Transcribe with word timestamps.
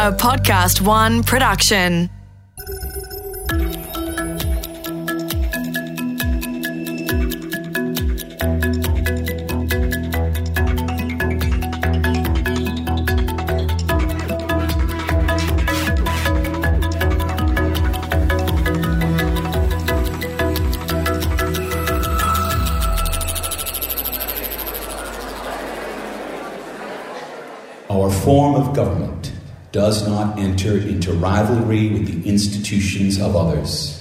a 0.00 0.10
Podcast 0.10 0.80
One 0.80 1.22
production. 1.22 2.08
Our 27.90 28.10
form 28.10 28.54
of 28.54 28.74
government 28.74 29.09
does 29.72 30.06
not 30.06 30.38
enter 30.38 30.76
into 30.76 31.12
rivalry 31.12 31.90
with 31.90 32.06
the 32.06 32.28
institutions 32.28 33.20
of 33.20 33.36
others. 33.36 33.96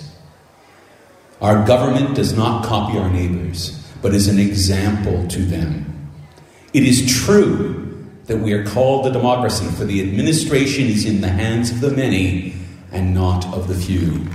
Our 1.42 1.66
government 1.66 2.16
does 2.16 2.36
not 2.36 2.66
copy 2.66 2.98
our 2.98 3.10
neighbors, 3.10 3.82
but 4.02 4.14
is 4.14 4.28
an 4.28 4.40
example 4.40 5.28
to 5.28 5.40
them. 5.40 6.12
It 6.74 6.84
is 6.84 7.24
true 7.24 8.06
that 8.26 8.38
we 8.38 8.54
are 8.54 8.66
called 8.66 9.08
a 9.08 9.12
democracy, 9.12 9.66
for 9.68 9.86
the 9.86 10.02
administration 10.02 10.86
is 10.86 11.06
in 11.06 11.22
the 11.22 11.30
hands 11.30 11.72
of 11.72 11.82
the 11.82 11.92
many 11.92 12.56
and 12.92 13.14
not 13.14 13.46
of 13.54 13.68
the 13.68 13.76
few. 13.76 14.28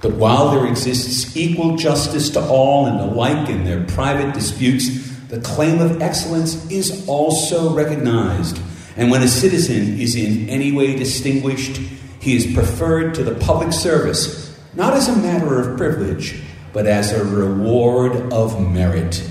But 0.00 0.12
while 0.12 0.50
there 0.50 0.66
exists 0.66 1.36
equal 1.36 1.76
justice 1.76 2.30
to 2.30 2.40
all 2.40 2.86
and 2.86 2.98
alike 3.00 3.50
in 3.50 3.64
their 3.64 3.84
private 3.84 4.32
disputes, 4.32 4.88
the 5.28 5.40
claim 5.40 5.80
of 5.80 6.00
excellence 6.00 6.70
is 6.70 7.06
also 7.06 7.74
recognized. 7.74 8.58
And 8.96 9.10
when 9.10 9.22
a 9.22 9.28
citizen 9.28 10.00
is 10.00 10.14
in 10.14 10.48
any 10.48 10.72
way 10.72 10.96
distinguished, 10.96 11.76
he 12.20 12.36
is 12.36 12.52
preferred 12.52 13.14
to 13.14 13.24
the 13.24 13.34
public 13.34 13.72
service, 13.72 14.58
not 14.74 14.94
as 14.94 15.08
a 15.08 15.16
matter 15.16 15.58
of 15.60 15.76
privilege, 15.76 16.42
but 16.72 16.86
as 16.86 17.12
a 17.12 17.24
reward 17.24 18.32
of 18.32 18.60
merit. 18.70 19.28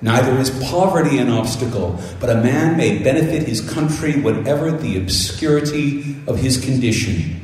Neither 0.00 0.36
is 0.38 0.50
poverty 0.68 1.18
an 1.18 1.30
obstacle, 1.30 1.98
but 2.20 2.28
a 2.28 2.34
man 2.34 2.76
may 2.76 3.02
benefit 3.02 3.48
his 3.48 3.60
country 3.60 4.20
whatever 4.20 4.70
the 4.70 4.98
obscurity 4.98 6.16
of 6.26 6.38
his 6.38 6.62
condition. 6.62 7.40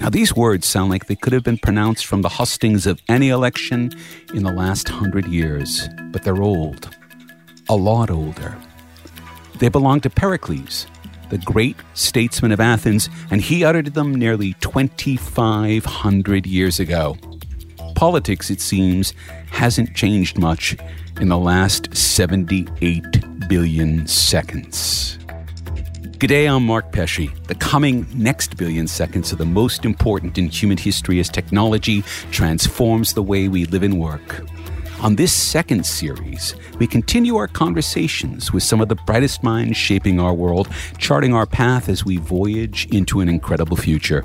Now, 0.00 0.10
these 0.10 0.34
words 0.34 0.66
sound 0.66 0.90
like 0.90 1.06
they 1.06 1.16
could 1.16 1.32
have 1.32 1.42
been 1.42 1.58
pronounced 1.58 2.06
from 2.06 2.22
the 2.22 2.28
hustings 2.28 2.86
of 2.86 3.00
any 3.08 3.28
election 3.28 3.90
in 4.32 4.42
the 4.42 4.52
last 4.52 4.88
hundred 4.88 5.26
years, 5.26 5.88
but 6.12 6.22
they're 6.22 6.42
old, 6.42 6.96
a 7.68 7.76
lot 7.76 8.10
older. 8.10 8.56
They 9.58 9.68
belong 9.68 10.00
to 10.02 10.10
Pericles, 10.10 10.86
the 11.30 11.38
great 11.38 11.76
statesman 11.94 12.52
of 12.52 12.60
Athens, 12.60 13.08
and 13.30 13.40
he 13.40 13.64
uttered 13.64 13.94
them 13.94 14.14
nearly 14.14 14.54
2,500 14.54 16.46
years 16.46 16.80
ago. 16.80 17.16
Politics, 17.94 18.50
it 18.50 18.60
seems, 18.60 19.12
hasn't 19.50 19.94
changed 19.94 20.38
much 20.38 20.76
in 21.20 21.28
the 21.28 21.38
last 21.38 21.94
78 21.96 23.48
billion 23.48 24.06
seconds. 24.06 25.18
G'day, 26.18 26.52
I'm 26.52 26.64
Mark 26.66 26.90
Pesce. 26.90 27.28
The 27.46 27.54
coming 27.54 28.06
next 28.14 28.56
billion 28.56 28.88
seconds 28.88 29.32
are 29.32 29.36
the 29.36 29.44
most 29.44 29.84
important 29.84 30.36
in 30.38 30.48
human 30.48 30.76
history 30.76 31.20
as 31.20 31.28
technology 31.28 32.02
transforms 32.30 33.14
the 33.14 33.22
way 33.22 33.48
we 33.48 33.66
live 33.66 33.82
and 33.82 34.00
work. 34.00 34.44
On 35.00 35.14
this 35.14 35.32
second 35.32 35.86
series, 35.86 36.56
we 36.80 36.86
continue 36.88 37.36
our 37.36 37.46
conversations 37.46 38.52
with 38.52 38.64
some 38.64 38.80
of 38.80 38.88
the 38.88 38.96
brightest 38.96 39.44
minds 39.44 39.76
shaping 39.76 40.18
our 40.18 40.34
world, 40.34 40.68
charting 40.98 41.32
our 41.32 41.46
path 41.46 41.88
as 41.88 42.04
we 42.04 42.16
voyage 42.16 42.86
into 42.86 43.20
an 43.20 43.28
incredible 43.28 43.76
future. 43.76 44.24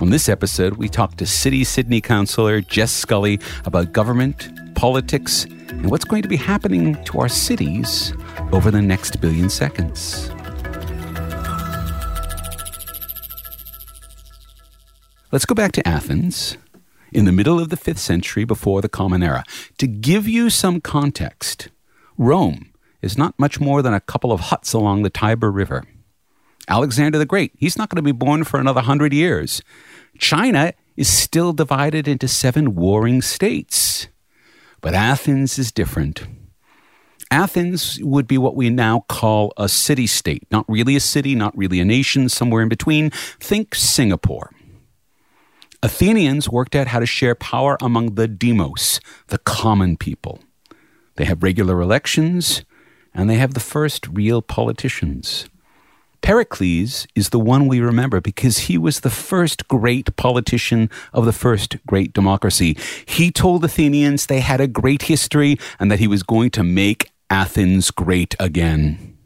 On 0.00 0.08
this 0.08 0.30
episode, 0.30 0.78
we 0.78 0.88
talk 0.88 1.16
to 1.16 1.26
City 1.26 1.64
Sydney 1.64 2.00
Councillor 2.00 2.62
Jess 2.62 2.92
Scully 2.92 3.40
about 3.66 3.92
government, 3.92 4.74
politics, 4.74 5.44
and 5.44 5.90
what's 5.90 6.06
going 6.06 6.22
to 6.22 6.28
be 6.28 6.36
happening 6.36 6.94
to 7.04 7.20
our 7.20 7.28
cities 7.28 8.14
over 8.52 8.70
the 8.70 8.80
next 8.80 9.20
billion 9.20 9.50
seconds. 9.50 10.30
Let's 15.30 15.44
go 15.44 15.54
back 15.54 15.72
to 15.72 15.86
Athens 15.86 16.56
in 17.12 17.24
the 17.24 17.32
middle 17.32 17.60
of 17.60 17.68
the 17.68 17.76
5th 17.76 17.98
century 17.98 18.44
before 18.44 18.80
the 18.80 18.88
Common 18.88 19.22
Era. 19.22 19.44
To 19.78 19.86
give 19.86 20.26
you 20.28 20.50
some 20.50 20.80
context, 20.80 21.68
Rome 22.16 22.72
is 23.00 23.18
not 23.18 23.38
much 23.38 23.60
more 23.60 23.82
than 23.82 23.94
a 23.94 24.00
couple 24.00 24.32
of 24.32 24.40
huts 24.40 24.72
along 24.72 25.02
the 25.02 25.10
Tiber 25.10 25.50
River. 25.50 25.84
Alexander 26.68 27.18
the 27.18 27.26
Great, 27.26 27.52
he's 27.56 27.76
not 27.76 27.88
going 27.88 27.96
to 27.96 28.02
be 28.02 28.12
born 28.12 28.44
for 28.44 28.60
another 28.60 28.80
hundred 28.80 29.12
years. 29.12 29.62
China 30.18 30.72
is 30.96 31.12
still 31.12 31.52
divided 31.52 32.06
into 32.06 32.28
seven 32.28 32.74
warring 32.74 33.22
states. 33.22 34.08
But 34.80 34.94
Athens 34.94 35.58
is 35.58 35.72
different. 35.72 36.26
Athens 37.30 37.98
would 38.02 38.26
be 38.26 38.36
what 38.36 38.54
we 38.54 38.68
now 38.68 39.06
call 39.08 39.54
a 39.56 39.68
city 39.68 40.06
state. 40.06 40.46
Not 40.50 40.66
really 40.68 40.96
a 40.96 41.00
city, 41.00 41.34
not 41.34 41.56
really 41.56 41.80
a 41.80 41.84
nation, 41.84 42.28
somewhere 42.28 42.62
in 42.62 42.68
between. 42.68 43.10
Think 43.40 43.74
Singapore. 43.74 44.51
Athenians 45.82 46.48
worked 46.48 46.76
out 46.76 46.86
how 46.88 47.00
to 47.00 47.06
share 47.06 47.34
power 47.34 47.76
among 47.80 48.14
the 48.14 48.28
demos, 48.28 49.00
the 49.28 49.38
common 49.38 49.96
people. 49.96 50.38
They 51.16 51.24
have 51.24 51.42
regular 51.42 51.80
elections, 51.80 52.64
and 53.12 53.28
they 53.28 53.36
have 53.36 53.54
the 53.54 53.60
first 53.60 54.06
real 54.08 54.42
politicians. 54.42 55.48
Pericles 56.22 57.08
is 57.16 57.30
the 57.30 57.40
one 57.40 57.66
we 57.66 57.80
remember 57.80 58.20
because 58.20 58.58
he 58.58 58.78
was 58.78 59.00
the 59.00 59.10
first 59.10 59.66
great 59.66 60.14
politician 60.14 60.88
of 61.12 61.24
the 61.24 61.32
first 61.32 61.76
great 61.84 62.12
democracy. 62.12 62.76
He 63.04 63.32
told 63.32 63.64
Athenians 63.64 64.26
they 64.26 64.38
had 64.38 64.60
a 64.60 64.68
great 64.68 65.02
history 65.02 65.58
and 65.80 65.90
that 65.90 65.98
he 65.98 66.06
was 66.06 66.22
going 66.22 66.50
to 66.50 66.62
make 66.62 67.10
Athens 67.28 67.90
great 67.90 68.36
again. 68.38 69.18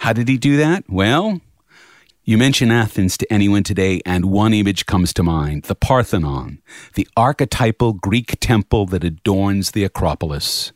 How 0.00 0.12
did 0.12 0.28
he 0.28 0.36
do 0.36 0.58
that? 0.58 0.84
Well, 0.86 1.40
you 2.28 2.36
mention 2.36 2.72
Athens 2.72 3.16
to 3.16 3.32
anyone 3.32 3.62
today, 3.62 4.00
and 4.04 4.24
one 4.24 4.52
image 4.52 4.84
comes 4.84 5.14
to 5.14 5.22
mind 5.22 5.62
the 5.62 5.76
Parthenon, 5.76 6.60
the 6.94 7.06
archetypal 7.16 7.92
Greek 7.92 8.34
temple 8.40 8.84
that 8.86 9.04
adorns 9.04 9.70
the 9.70 9.84
Acropolis. 9.84 10.72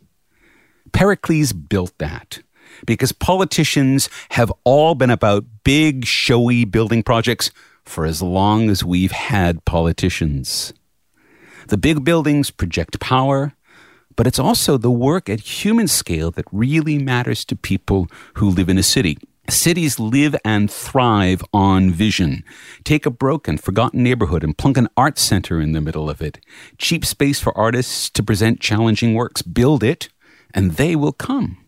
Pericles 0.93 1.53
built 1.53 1.93
that 1.99 2.41
because 2.87 3.11
politicians 3.11 4.09
have 4.31 4.53
all 4.63 4.95
been 4.95 5.11
about 5.11 5.45
big, 5.65 6.05
showy 6.05 6.65
building 6.65 7.03
projects 7.03 7.51
for 7.85 8.07
as 8.07 8.23
long 8.23 8.71
as 8.71 8.85
we've 8.85 9.11
had 9.11 9.65
politicians. 9.65 10.73
The 11.67 11.77
big 11.77 12.05
buildings 12.05 12.53
project 12.53 13.01
power, 13.01 13.55
but 14.15 14.29
it's 14.29 14.39
also 14.39 14.79
the 14.79 14.89
work 14.89 15.29
at 15.29 15.41
human 15.41 15.89
scale 15.89 16.31
that 16.31 16.45
really 16.53 16.97
matters 16.97 17.45
to 17.47 17.57
people 17.57 18.07
who 18.35 18.49
live 18.49 18.69
in 18.69 18.79
a 18.79 18.85
city. 18.85 19.19
Cities 19.51 19.99
live 19.99 20.37
and 20.45 20.71
thrive 20.71 21.45
on 21.53 21.91
vision. 21.91 22.45
Take 22.85 23.05
a 23.05 23.11
broken, 23.11 23.59
forgotten 23.59 24.03
neighborhood 24.03 24.45
and 24.45 24.57
plunk 24.57 24.77
an 24.77 24.89
art 24.97 25.19
center 25.19 25.61
in 25.61 25.73
the 25.73 25.81
middle 25.81 26.09
of 26.09 26.23
it. 26.23 26.39
Cheap 26.79 27.05
space 27.05 27.41
for 27.41 27.57
artists 27.59 28.09
to 28.11 28.23
present 28.23 28.61
challenging 28.61 29.15
works. 29.15 29.43
Build 29.43 29.83
it, 29.83 30.09
and 30.55 30.73
they 30.73 30.95
will 30.97 31.13
come. 31.13 31.59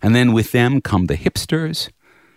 And 0.00 0.14
then 0.14 0.32
with 0.32 0.52
them 0.52 0.80
come 0.80 1.06
the 1.06 1.16
hipsters, 1.16 1.90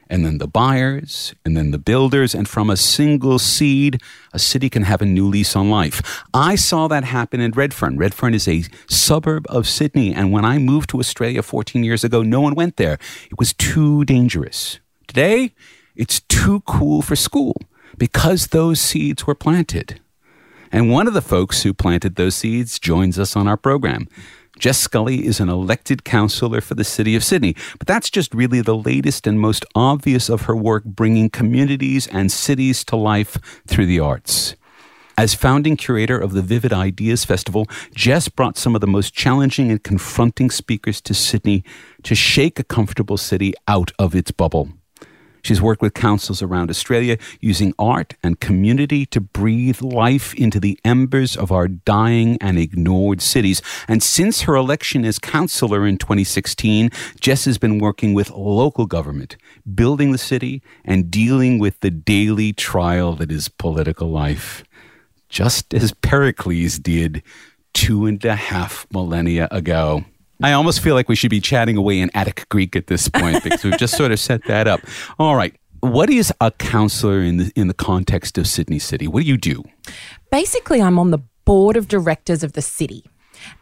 and 0.09 0.25
then 0.25 0.39
the 0.39 0.47
buyers, 0.47 1.35
and 1.45 1.55
then 1.55 1.71
the 1.71 1.77
builders. 1.77 2.33
And 2.33 2.47
from 2.47 2.69
a 2.69 2.75
single 2.77 3.37
seed, 3.37 4.01
a 4.33 4.39
city 4.39 4.69
can 4.69 4.83
have 4.83 5.01
a 5.01 5.05
new 5.05 5.27
lease 5.27 5.55
on 5.55 5.69
life. 5.69 6.23
I 6.33 6.55
saw 6.55 6.87
that 6.87 7.03
happen 7.03 7.39
in 7.39 7.51
Redfern. 7.51 7.97
Redfern 7.97 8.33
is 8.33 8.47
a 8.47 8.63
suburb 8.87 9.45
of 9.49 9.67
Sydney. 9.67 10.13
And 10.13 10.31
when 10.31 10.45
I 10.45 10.57
moved 10.57 10.89
to 10.89 10.99
Australia 10.99 11.43
14 11.43 11.83
years 11.83 12.03
ago, 12.03 12.23
no 12.23 12.41
one 12.41 12.55
went 12.55 12.77
there. 12.77 12.97
It 13.29 13.37
was 13.37 13.53
too 13.53 14.03
dangerous. 14.03 14.79
Today, 15.09 15.53
it's 15.95 16.19
too 16.19 16.61
cool 16.67 17.01
for 17.01 17.15
school 17.15 17.59
because 17.97 18.47
those 18.47 18.79
seeds 18.79 19.25
were 19.25 19.33
planted. 19.33 19.99
And 20.71 20.91
one 20.91 21.07
of 21.07 21.15
the 21.15 21.21
folks 21.21 21.63
who 21.63 21.73
planted 21.73 22.13
those 22.13 22.35
seeds 22.35 22.77
joins 22.77 23.17
us 23.17 23.35
on 23.35 23.47
our 23.47 23.57
program. 23.57 24.07
Jess 24.59 24.77
Scully 24.77 25.25
is 25.25 25.39
an 25.39 25.49
elected 25.49 26.03
councillor 26.03 26.61
for 26.61 26.75
the 26.75 26.83
City 26.83 27.15
of 27.15 27.23
Sydney, 27.23 27.55
but 27.79 27.87
that's 27.87 28.11
just 28.11 28.35
really 28.35 28.61
the 28.61 28.77
latest 28.77 29.25
and 29.25 29.39
most 29.39 29.65
obvious 29.73 30.29
of 30.29 30.43
her 30.43 30.55
work 30.55 30.83
bringing 30.83 31.31
communities 31.31 32.05
and 32.05 32.31
cities 32.31 32.83
to 32.83 32.95
life 32.95 33.39
through 33.65 33.87
the 33.87 33.99
arts. 33.99 34.55
As 35.17 35.33
founding 35.33 35.75
curator 35.75 36.19
of 36.19 36.33
the 36.33 36.43
Vivid 36.43 36.71
Ideas 36.71 37.25
Festival, 37.25 37.65
Jess 37.95 38.29
brought 38.29 38.59
some 38.59 38.75
of 38.75 38.81
the 38.81 38.85
most 38.85 39.15
challenging 39.15 39.71
and 39.71 39.83
confronting 39.83 40.51
speakers 40.51 41.01
to 41.01 41.15
Sydney 41.15 41.63
to 42.03 42.13
shake 42.13 42.59
a 42.59 42.63
comfortable 42.63 43.17
city 43.17 43.55
out 43.67 43.91
of 43.97 44.13
its 44.13 44.29
bubble. 44.29 44.69
She's 45.41 45.61
worked 45.61 45.81
with 45.81 45.93
councils 45.93 46.41
around 46.41 46.69
Australia 46.69 47.17
using 47.39 47.73
art 47.79 48.15
and 48.23 48.39
community 48.39 49.05
to 49.07 49.21
breathe 49.21 49.81
life 49.81 50.33
into 50.35 50.59
the 50.59 50.79
embers 50.83 51.35
of 51.35 51.51
our 51.51 51.67
dying 51.67 52.37
and 52.41 52.57
ignored 52.57 53.21
cities. 53.21 53.61
And 53.87 54.03
since 54.03 54.41
her 54.41 54.55
election 54.55 55.05
as 55.05 55.19
councillor 55.19 55.87
in 55.87 55.97
2016, 55.97 56.89
Jess 57.19 57.45
has 57.45 57.57
been 57.57 57.79
working 57.79 58.13
with 58.13 58.29
local 58.31 58.85
government, 58.85 59.37
building 59.73 60.11
the 60.11 60.17
city 60.17 60.61
and 60.85 61.09
dealing 61.09 61.59
with 61.59 61.79
the 61.79 61.91
daily 61.91 62.53
trial 62.53 63.13
that 63.15 63.31
is 63.31 63.49
political 63.49 64.09
life. 64.09 64.63
Just 65.29 65.73
as 65.73 65.93
Pericles 65.93 66.79
did 66.79 67.21
two 67.73 68.05
and 68.05 68.23
a 68.25 68.35
half 68.35 68.87
millennia 68.91 69.47
ago. 69.51 70.03
I 70.41 70.53
almost 70.53 70.81
feel 70.81 70.95
like 70.95 71.09
we 71.09 71.15
should 71.15 71.31
be 71.31 71.41
chatting 71.41 71.77
away 71.77 71.99
in 71.99 72.09
Attic 72.13 72.47
Greek 72.49 72.75
at 72.75 72.87
this 72.87 73.09
point 73.09 73.43
because 73.43 73.63
we've 73.63 73.77
just 73.77 73.97
sort 73.97 74.11
of 74.11 74.19
set 74.19 74.45
that 74.45 74.67
up. 74.67 74.81
All 75.17 75.35
right. 75.35 75.55
What 75.81 76.09
is 76.09 76.33
a 76.41 76.51
counselor 76.51 77.21
in 77.21 77.37
the 77.37 77.51
in 77.55 77.67
the 77.67 77.73
context 77.73 78.37
of 78.37 78.47
Sydney 78.47 78.79
City? 78.79 79.07
What 79.07 79.23
do 79.23 79.29
you 79.29 79.37
do? 79.37 79.63
Basically, 80.31 80.81
I'm 80.81 80.99
on 80.99 81.11
the 81.11 81.19
board 81.45 81.77
of 81.77 81.87
directors 81.87 82.43
of 82.43 82.53
the 82.53 82.61
city. 82.61 83.05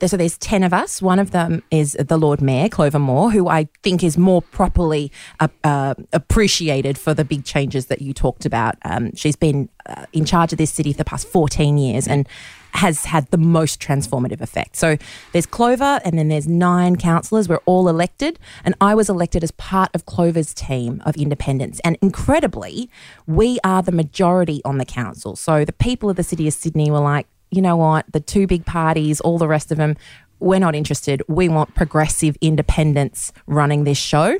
So 0.01 0.17
there's 0.17 0.37
10 0.37 0.63
of 0.63 0.73
us. 0.73 1.01
One 1.01 1.19
of 1.19 1.31
them 1.31 1.63
is 1.71 1.95
the 1.99 2.17
Lord 2.17 2.41
Mayor, 2.41 2.69
Clover 2.69 2.99
Moore, 2.99 3.31
who 3.31 3.47
I 3.47 3.67
think 3.83 4.03
is 4.03 4.17
more 4.17 4.41
properly 4.41 5.11
uh, 5.39 5.47
uh, 5.63 5.95
appreciated 6.13 6.97
for 6.97 7.13
the 7.13 7.25
big 7.25 7.45
changes 7.45 7.87
that 7.87 8.01
you 8.01 8.13
talked 8.13 8.45
about. 8.45 8.75
Um, 8.83 9.15
she's 9.15 9.35
been 9.35 9.69
uh, 9.85 10.05
in 10.13 10.25
charge 10.25 10.51
of 10.51 10.57
this 10.57 10.71
city 10.71 10.91
for 10.93 10.97
the 10.97 11.05
past 11.05 11.27
14 11.27 11.77
years 11.77 12.07
and 12.07 12.27
has 12.73 13.05
had 13.05 13.29
the 13.31 13.37
most 13.37 13.79
transformative 13.79 14.41
effect. 14.41 14.75
So 14.75 14.97
there's 15.31 15.45
Clover, 15.45 15.99
and 16.05 16.17
then 16.17 16.27
there's 16.27 16.47
nine 16.47 16.95
councillors. 16.95 17.49
We're 17.49 17.57
all 17.65 17.89
elected, 17.89 18.39
and 18.63 18.75
I 18.81 18.95
was 18.95 19.09
elected 19.09 19.43
as 19.43 19.51
part 19.51 19.89
of 19.93 20.05
Clover's 20.05 20.53
team 20.53 21.01
of 21.05 21.15
independents. 21.15 21.79
And 21.83 21.97
incredibly, 22.01 22.89
we 23.25 23.59
are 23.63 23.81
the 23.81 23.91
majority 23.91 24.61
on 24.63 24.77
the 24.77 24.85
council. 24.85 25.35
So 25.35 25.65
the 25.65 25.73
people 25.73 26.09
of 26.09 26.15
the 26.15 26.23
city 26.23 26.47
of 26.47 26.53
Sydney 26.53 26.91
were 26.91 26.99
like, 26.99 27.27
you 27.49 27.61
know 27.61 27.77
what, 27.77 28.05
the 28.11 28.19
two 28.19 28.45
big 28.45 28.65
parties, 28.65 29.21
all 29.21 29.37
the 29.37 29.47
rest 29.47 29.71
of 29.71 29.77
them, 29.77 29.95
we're 30.39 30.59
not 30.59 30.75
interested. 30.75 31.21
We 31.27 31.49
want 31.49 31.73
progressive 31.73 32.37
independents 32.41 33.31
running 33.47 33.85
this 33.85 33.97
show. 33.97 34.37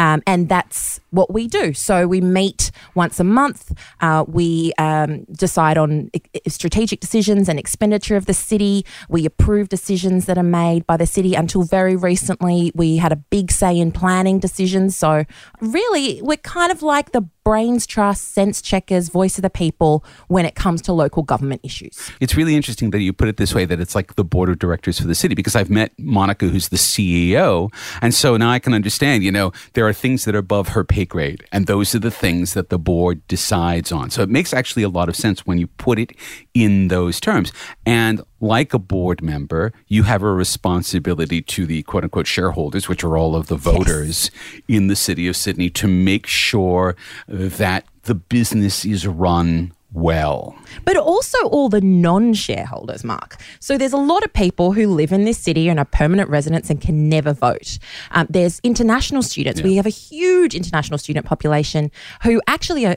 Um, 0.00 0.22
and 0.26 0.48
that's 0.48 0.98
what 1.10 1.30
we 1.30 1.46
do. 1.46 1.74
So 1.74 2.08
we 2.08 2.22
meet 2.22 2.70
once 2.94 3.20
a 3.20 3.24
month. 3.24 3.76
Uh, 4.00 4.24
we 4.26 4.72
um, 4.78 5.24
decide 5.30 5.76
on 5.76 6.10
strategic 6.48 7.00
decisions 7.00 7.50
and 7.50 7.58
expenditure 7.58 8.16
of 8.16 8.24
the 8.24 8.32
city. 8.32 8.86
We 9.10 9.26
approve 9.26 9.68
decisions 9.68 10.24
that 10.24 10.38
are 10.38 10.42
made 10.42 10.86
by 10.86 10.96
the 10.96 11.06
city. 11.06 11.34
Until 11.34 11.64
very 11.64 11.96
recently, 11.96 12.72
we 12.74 12.96
had 12.96 13.12
a 13.12 13.16
big 13.16 13.52
say 13.52 13.76
in 13.76 13.92
planning 13.92 14.38
decisions. 14.38 14.96
So 14.96 15.24
really, 15.60 16.22
we're 16.22 16.38
kind 16.38 16.72
of 16.72 16.82
like 16.82 17.12
the 17.12 17.28
brains 17.44 17.86
trust, 17.86 18.32
sense 18.32 18.62
checkers, 18.62 19.08
voice 19.08 19.36
of 19.36 19.42
the 19.42 19.50
people 19.50 20.04
when 20.28 20.44
it 20.44 20.54
comes 20.54 20.80
to 20.82 20.92
local 20.92 21.22
government 21.22 21.60
issues. 21.64 22.10
It's 22.20 22.36
really 22.36 22.54
interesting 22.54 22.90
that 22.90 23.00
you 23.00 23.12
put 23.12 23.28
it 23.28 23.38
this 23.38 23.54
way 23.54 23.64
that 23.64 23.80
it's 23.80 23.94
like 23.94 24.14
the 24.14 24.24
board 24.24 24.48
of 24.48 24.58
directors 24.58 25.00
for 25.00 25.06
the 25.06 25.14
city 25.14 25.34
because 25.34 25.56
I've 25.56 25.70
met 25.70 25.92
Monica, 25.98 26.46
who's 26.46 26.68
the 26.68 26.76
CEO. 26.76 27.72
And 28.02 28.14
so 28.14 28.36
now 28.36 28.50
I 28.50 28.58
can 28.58 28.74
understand, 28.74 29.24
you 29.24 29.32
know, 29.32 29.52
there 29.72 29.86
are 29.88 29.89
things 29.92 30.24
that 30.24 30.34
are 30.34 30.38
above 30.38 30.68
her 30.68 30.84
pay 30.84 31.04
grade, 31.04 31.44
and 31.52 31.66
those 31.66 31.94
are 31.94 31.98
the 31.98 32.10
things 32.10 32.54
that 32.54 32.68
the 32.68 32.78
board 32.78 33.26
decides 33.28 33.92
on. 33.92 34.10
So 34.10 34.22
it 34.22 34.28
makes 34.28 34.52
actually 34.52 34.82
a 34.82 34.88
lot 34.88 35.08
of 35.08 35.16
sense 35.16 35.46
when 35.46 35.58
you 35.58 35.66
put 35.66 35.98
it 35.98 36.12
in 36.54 36.88
those 36.88 37.20
terms. 37.20 37.52
And 37.84 38.22
like 38.40 38.72
a 38.72 38.78
board 38.78 39.22
member, 39.22 39.72
you 39.86 40.04
have 40.04 40.22
a 40.22 40.32
responsibility 40.32 41.42
to 41.42 41.66
the 41.66 41.82
quote 41.82 42.04
unquote 42.04 42.26
shareholders, 42.26 42.88
which 42.88 43.04
are 43.04 43.16
all 43.16 43.36
of 43.36 43.48
the 43.48 43.56
voters 43.56 44.30
yes. 44.52 44.62
in 44.68 44.86
the 44.86 44.96
city 44.96 45.28
of 45.28 45.36
Sydney, 45.36 45.70
to 45.70 45.86
make 45.86 46.26
sure 46.26 46.96
that 47.28 47.84
the 48.04 48.14
business 48.14 48.84
is 48.84 49.06
run 49.06 49.72
well. 49.92 50.56
But 50.84 50.96
also 50.96 51.38
all 51.48 51.68
the 51.68 51.80
non 51.80 52.34
shareholders, 52.34 53.04
Mark. 53.04 53.36
So 53.60 53.76
there's 53.76 53.92
a 53.92 53.98
lot 53.98 54.24
of 54.24 54.32
people 54.32 54.72
who 54.72 54.86
live 54.88 55.12
in 55.12 55.24
this 55.24 55.38
city 55.38 55.68
and 55.68 55.78
are 55.78 55.84
permanent 55.84 56.30
residents 56.30 56.70
and 56.70 56.80
can 56.80 57.08
never 57.08 57.32
vote. 57.32 57.78
Um, 58.12 58.26
there's 58.30 58.60
international 58.62 59.22
students. 59.22 59.60
Yeah. 59.60 59.66
We 59.66 59.76
have 59.76 59.86
a 59.86 59.90
huge 59.90 60.54
international 60.54 60.98
student 60.98 61.26
population 61.26 61.90
who 62.22 62.40
actually 62.46 62.86
are 62.86 62.96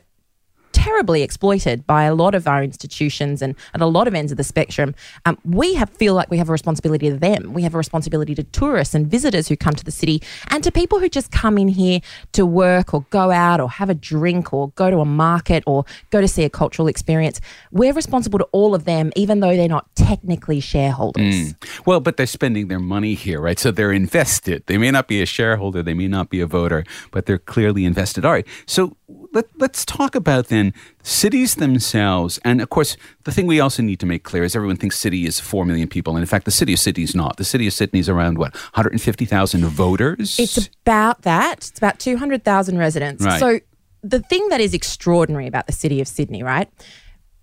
terribly 0.83 1.24
exploited 1.24 1.88
by 1.88 2.03
a 2.03 2.13
lot 2.13 2.35
of 2.35 2.45
our 2.45 2.62
institutions 2.62 3.41
and 3.41 3.56
at 3.74 3.80
a 3.80 3.85
lot 3.85 4.06
of 4.06 4.13
ends 4.13 4.33
of 4.33 4.38
the 4.38 4.44
spectrum. 4.44 4.94
Um, 5.25 5.38
we 5.45 5.75
have, 5.75 5.89
feel 5.91 6.13
like 6.13 6.30
we 6.30 6.38
have 6.38 6.50
a 6.50 6.51
responsibility 6.51 7.09
to 7.09 7.15
them. 7.15 7.53
We 7.53 7.62
have 7.62 7.74
a 7.74 7.77
responsibility 7.77 8.35
to 8.35 8.44
tourists 8.44 8.94
and 8.94 9.07
visitors 9.07 9.47
who 9.47 9.56
come 9.56 9.75
to 9.75 9.85
the 9.85 9.91
city 9.91 10.21
and 10.50 10.62
to 10.62 10.71
people 10.74 11.00
who 11.00 11.07
just 11.07 11.31
come 11.31 11.57
in 11.57 11.69
here 11.69 12.01
to 12.33 12.45
work 12.45 12.94
or 12.94 13.06
go 13.12 13.31
out 13.31 13.62
or 13.62 13.69
have 13.69 13.89
a 13.89 13.94
drink 13.94 14.53
or 14.53 14.71
go 14.71 14.89
to 14.89 15.00
a 15.00 15.06
market 15.06 15.63
or 15.65 15.85
go 16.09 16.19
to 16.19 16.27
see 16.27 16.44
a 16.44 16.50
cultural 16.50 16.89
experience. 16.89 17.39
We're 17.71 17.94
responsible 17.94 18.39
to 18.39 18.47
all 18.51 18.75
of 18.75 18.83
them, 18.83 19.13
even 19.15 19.39
though 19.39 19.56
they're 19.56 19.69
not 19.69 19.88
technically 19.95 20.59
shareholders. 20.59 21.53
Mm. 21.53 21.85
Well, 21.85 22.01
but 22.01 22.18
they're 22.18 22.25
spending 22.25 22.68
their 22.68 22.81
money 22.81 23.13
here, 23.13 23.39
right? 23.39 23.57
So 23.57 23.71
they're 23.71 23.94
invested. 23.94 24.63
They 24.65 24.77
may 24.77 24.91
not 24.91 25.07
be 25.07 25.21
a 25.21 25.25
shareholder, 25.25 25.81
they 25.81 25.94
may 25.94 26.09
not 26.09 26.30
be 26.30 26.41
a 26.41 26.45
voter, 26.45 26.83
but 27.12 27.25
they're 27.25 27.38
clearly 27.38 27.85
invested. 27.85 28.25
All 28.25 28.33
right. 28.33 28.47
So 28.65 28.97
let, 29.33 29.47
let's 29.57 29.83
talk 29.83 30.15
about 30.15 30.47
then 30.47 30.74
cities 31.01 31.56
themselves. 31.56 32.39
And 32.45 32.62
of 32.62 32.69
course, 32.69 32.95
the 33.24 33.31
thing 33.31 33.47
we 33.47 33.59
also 33.59 33.83
need 33.83 34.00
to 34.00 34.06
make 34.06 34.24
clear 34.24 34.44
is 34.44 34.56
everyone 34.56 34.77
thinks 34.77 35.00
city 35.00 35.25
is 35.25 35.39
4 35.39 35.65
million 35.65 35.88
people. 35.88 36.15
And 36.15 36.21
in 36.21 36.27
fact, 36.27 36.45
the 36.45 36.51
city 36.51 36.74
of 36.74 36.80
Sydney 36.80 37.03
is 37.03 37.15
not. 37.15 37.38
The 37.38 37.44
city 37.44 37.68
of 37.68 37.74
Sydney 37.74 38.00
is 38.00 38.09
around, 38.09 38.38
what, 38.38 38.53
150,000 38.53 39.65
voters? 39.65 40.39
It's 40.39 40.69
about 40.85 41.24
that. 41.24 41.57
It's 41.57 41.77
about 41.77 42.00
200,000 42.00 42.77
residents. 42.77 43.25
Right. 43.25 43.39
So 43.39 43.59
the 44.03 44.19
thing 44.19 44.50
that 44.50 44.62
is 44.62 44.74
extraordinary 44.74 45.47
about 45.47 45.68
the 45.68 45.74
city 45.74 46.01
of 46.01 46.07
Sydney, 46.07 46.44
right? 46.44 46.69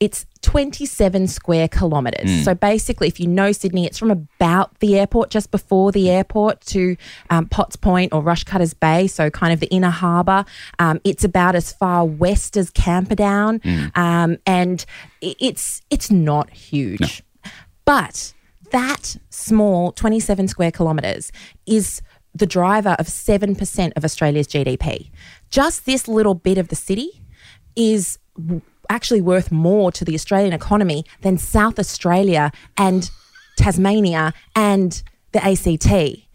It's 0.01 0.27
27 0.43 1.29
square 1.29 1.69
kilometres. 1.69 2.31
Mm. 2.31 2.45
So 2.45 2.55
basically, 2.55 3.07
if 3.07 3.21
you 3.21 3.27
know 3.27 3.53
Sydney, 3.53 3.85
it's 3.87 3.99
from 3.99 4.11
about 4.11 4.79
the 4.81 4.99
airport, 4.99 5.31
just 5.31 5.51
before 5.51 5.93
the 5.93 6.11
airport, 6.11 6.63
to 6.63 6.97
um, 7.29 7.47
Potts 7.47 7.77
Point 7.77 8.13
or 8.13 8.23
Rushcutters 8.23 8.79
Bay, 8.79 9.07
so 9.07 9.29
kind 9.31 9.53
of 9.53 9.61
the 9.61 9.67
inner 9.67 9.91
harbour. 9.91 10.45
Um, 10.79 11.01
it's 11.05 11.23
about 11.23 11.55
as 11.55 11.73
far 11.73 12.05
west 12.07 12.57
as 12.57 12.71
Camperdown, 12.71 13.61
mm. 13.61 13.97
um, 13.97 14.39
and 14.47 14.85
it's 15.21 15.83
it's 15.91 16.11
not 16.11 16.51
huge, 16.51 17.23
no. 17.45 17.51
but 17.85 18.33
that 18.71 19.17
small 19.29 19.93
27 19.93 20.49
square 20.49 20.71
kilometres 20.71 21.31
is 21.67 22.01
the 22.35 22.47
driver 22.47 22.97
of 22.99 23.07
7% 23.07 23.93
of 23.97 24.05
Australia's 24.05 24.47
GDP. 24.47 25.11
Just 25.51 25.87
this 25.87 26.07
little 26.07 26.35
bit 26.35 26.59
of 26.59 26.69
the 26.69 26.77
city 26.77 27.23
is 27.77 28.19
actually 28.91 29.23
worth 29.23 29.51
more 29.51 29.91
to 29.93 30.05
the 30.05 30.15
Australian 30.15 30.53
economy 30.53 31.05
than 31.23 31.39
South 31.39 31.79
Australia 31.79 32.53
and 32.77 33.11
Tasmania 33.57 34.35
and 34.55 35.03
the 35.33 35.43
ACT. 35.43 36.27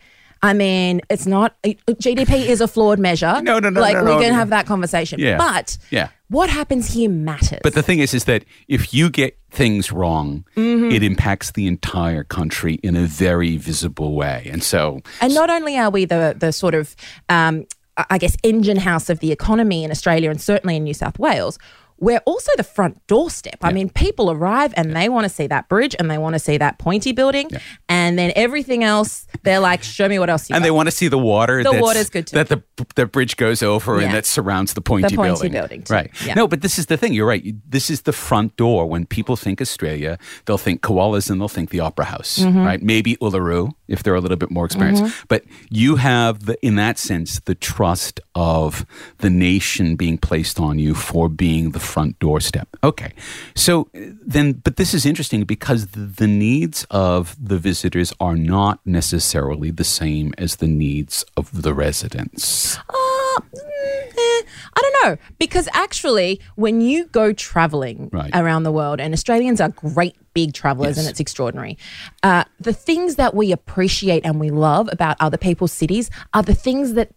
I 0.41 0.53
mean, 0.53 1.01
it's 1.09 1.25
not 1.25 1.55
GDP 1.63 2.45
is 2.45 2.61
a 2.61 2.67
flawed 2.67 2.99
measure. 2.99 3.41
No, 3.41 3.57
no, 3.57 3.69
no. 3.69 3.81
Like 3.81 3.95
no, 3.95 4.03
we 4.03 4.11
no, 4.11 4.19
can 4.19 4.29
no. 4.29 4.35
have 4.35 4.49
that 4.49 4.67
conversation. 4.67 5.19
Yeah. 5.19 5.37
But 5.37 5.77
yeah. 5.89 6.09
what 6.29 6.49
happens 6.49 6.93
here 6.93 7.09
matters. 7.09 7.61
But 7.63 7.73
the 7.73 7.81
thing 7.81 7.99
is, 7.99 8.13
is 8.13 8.25
that 8.25 8.45
if 8.67 8.93
you 8.93 9.09
get 9.09 9.39
things 9.49 9.91
wrong, 9.91 10.45
mm-hmm. 10.55 10.91
it 10.91 11.01
impacts 11.01 11.51
the 11.51 11.65
entire 11.65 12.23
country 12.23 12.75
in 12.83 12.95
a 12.95 13.05
very 13.07 13.57
visible 13.57 14.13
way. 14.13 14.47
And 14.51 14.63
so, 14.63 15.01
and 15.19 15.33
not 15.33 15.49
only 15.49 15.77
are 15.77 15.89
we 15.89 16.05
the 16.05 16.35
the 16.37 16.51
sort 16.51 16.75
of, 16.75 16.95
um, 17.27 17.65
I 17.97 18.19
guess, 18.19 18.37
engine 18.43 18.77
house 18.77 19.09
of 19.09 19.21
the 19.21 19.31
economy 19.31 19.83
in 19.83 19.89
Australia 19.89 20.29
and 20.29 20.39
certainly 20.39 20.75
in 20.75 20.83
New 20.83 20.93
South 20.93 21.17
Wales 21.17 21.57
we're 21.97 22.21
also 22.25 22.51
the 22.57 22.63
front 22.63 23.05
doorstep. 23.07 23.57
Yeah. 23.61 23.67
I 23.67 23.73
mean, 23.73 23.89
people 23.89 24.29
arrive 24.29 24.73
and 24.75 24.89
yeah. 24.89 25.01
they 25.01 25.09
want 25.09 25.25
to 25.25 25.29
see 25.29 25.47
that 25.47 25.69
bridge 25.69 25.95
and 25.97 26.09
they 26.11 26.17
want 26.17 26.33
to 26.33 26.39
see 26.39 26.57
that 26.57 26.77
pointy 26.77 27.11
building, 27.11 27.49
yeah. 27.51 27.59
and 27.87 28.17
then 28.19 28.33
everything 28.35 28.83
else, 28.83 29.27
they're 29.43 29.59
like, 29.59 29.83
"Show 29.83 30.07
me 30.07 30.19
what 30.19 30.29
else." 30.29 30.49
and 30.49 30.55
got. 30.55 30.63
they 30.63 30.71
want 30.71 30.87
to 30.87 30.91
see 30.91 31.07
the 31.07 31.17
water. 31.17 31.63
The 31.63 31.73
water's 31.73 32.09
good 32.09 32.27
too. 32.27 32.35
That 32.35 32.49
the 32.49 32.63
the 32.95 33.05
bridge 33.05 33.37
goes 33.37 33.63
over 33.63 33.99
and 33.99 34.13
that 34.13 34.25
surrounds 34.25 34.73
the 34.73 34.81
pointy, 34.81 35.09
the 35.09 35.15
pointy 35.15 35.49
building. 35.49 35.81
building. 35.81 35.83
Right. 35.89 36.35
No, 36.35 36.47
but 36.47 36.61
this 36.61 36.77
is 36.77 36.87
the 36.87 36.97
thing. 36.97 37.13
You're 37.13 37.27
right. 37.27 37.55
This 37.69 37.89
is 37.89 38.01
the 38.01 38.13
front 38.13 38.55
door. 38.57 38.87
When 38.87 39.05
people 39.05 39.35
think 39.35 39.61
Australia, 39.61 40.17
they'll 40.45 40.57
think 40.57 40.81
koalas 40.81 41.29
and 41.29 41.39
they'll 41.39 41.47
think 41.47 41.69
the 41.69 41.79
Opera 41.79 42.05
House. 42.05 42.39
Mm-hmm. 42.39 42.65
Right. 42.65 42.81
Maybe 42.81 43.15
Uluru 43.17 43.71
if 43.87 44.03
they're 44.03 44.15
a 44.15 44.21
little 44.21 44.37
bit 44.37 44.51
more 44.51 44.65
experienced. 44.65 45.03
Mm-hmm. 45.03 45.25
But 45.27 45.43
you 45.69 45.97
have 45.97 46.45
the, 46.45 46.57
in 46.65 46.75
that 46.75 46.97
sense, 46.97 47.39
the 47.41 47.55
trust 47.55 48.19
of 48.33 48.85
the 49.19 49.29
nation 49.29 49.95
being 49.95 50.17
placed 50.17 50.59
on 50.59 50.79
you 50.79 50.95
for 50.95 51.29
being 51.29 51.71
the 51.71 51.79
front 51.85 52.19
doorstep. 52.19 52.67
Okay. 52.83 53.13
So 53.55 53.89
then, 53.93 54.53
but 54.53 54.75
this 54.77 54.93
is 54.93 55.05
interesting 55.05 55.43
because 55.43 55.87
the, 55.87 56.25
needs 56.25 56.85
of 56.89 57.35
the 57.39 57.57
visitors 57.57 58.11
are 58.19 58.35
not 58.35 58.79
necessarily 58.85 59.71
the 59.71 59.83
same 59.83 60.33
as 60.37 60.57
the 60.57 60.67
needs 60.67 61.23
of 61.37 61.61
the 61.61 61.73
residents. 61.73 62.77
Uh, 62.89 63.41
eh, 63.55 64.41
I 64.75 64.81
don't 64.81 65.03
know. 65.03 65.17
Because 65.39 65.69
actually, 65.73 66.41
when 66.55 66.81
you 66.81 67.05
go 67.05 67.31
traveling 67.31 68.09
right. 68.11 68.31
around 68.33 68.63
the 68.63 68.71
world, 68.71 68.99
and 68.99 69.13
Australians 69.13 69.61
are 69.61 69.69
great 69.69 70.15
big 70.33 70.53
travelers 70.53 70.97
yes. 70.97 70.99
and 70.99 71.07
it's 71.07 71.19
extraordinary, 71.19 71.77
uh, 72.23 72.43
the 72.59 72.73
things 72.73 73.15
that 73.15 73.33
we 73.33 73.51
appreciate 73.51 74.25
and 74.25 74.39
we 74.39 74.49
love 74.49 74.89
about 74.91 75.15
other 75.19 75.37
people's 75.37 75.71
cities 75.71 76.09
are 76.33 76.43
the 76.43 76.55
things 76.55 76.93
that 76.93 77.11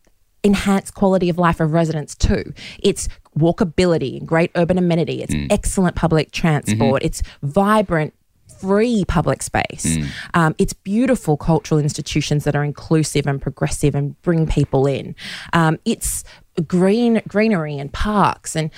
enhanced 0.44 0.94
quality 0.94 1.28
of 1.28 1.38
life 1.38 1.60
of 1.60 1.72
residents 1.72 2.14
too. 2.14 2.52
It's 2.82 3.08
walkability, 3.38 4.18
and 4.18 4.26
great 4.26 4.50
urban 4.54 4.78
amenity, 4.78 5.22
it's 5.22 5.34
excellent 5.50 5.96
public 5.96 6.32
transport, 6.32 7.02
it's 7.02 7.22
vibrant 7.42 8.14
free 8.60 9.04
public 9.04 9.42
space. 9.42 9.84
Um, 10.34 10.54
it's 10.58 10.72
beautiful 10.72 11.36
cultural 11.36 11.80
institutions 11.80 12.44
that 12.44 12.56
are 12.56 12.64
inclusive 12.64 13.26
and 13.26 13.40
progressive 13.40 13.94
and 13.94 14.20
bring 14.22 14.46
people 14.46 14.86
in. 14.86 15.14
Um, 15.52 15.78
it's 15.84 16.24
green 16.66 17.22
greenery 17.28 17.78
and 17.78 17.92
parks 17.92 18.56
and. 18.56 18.70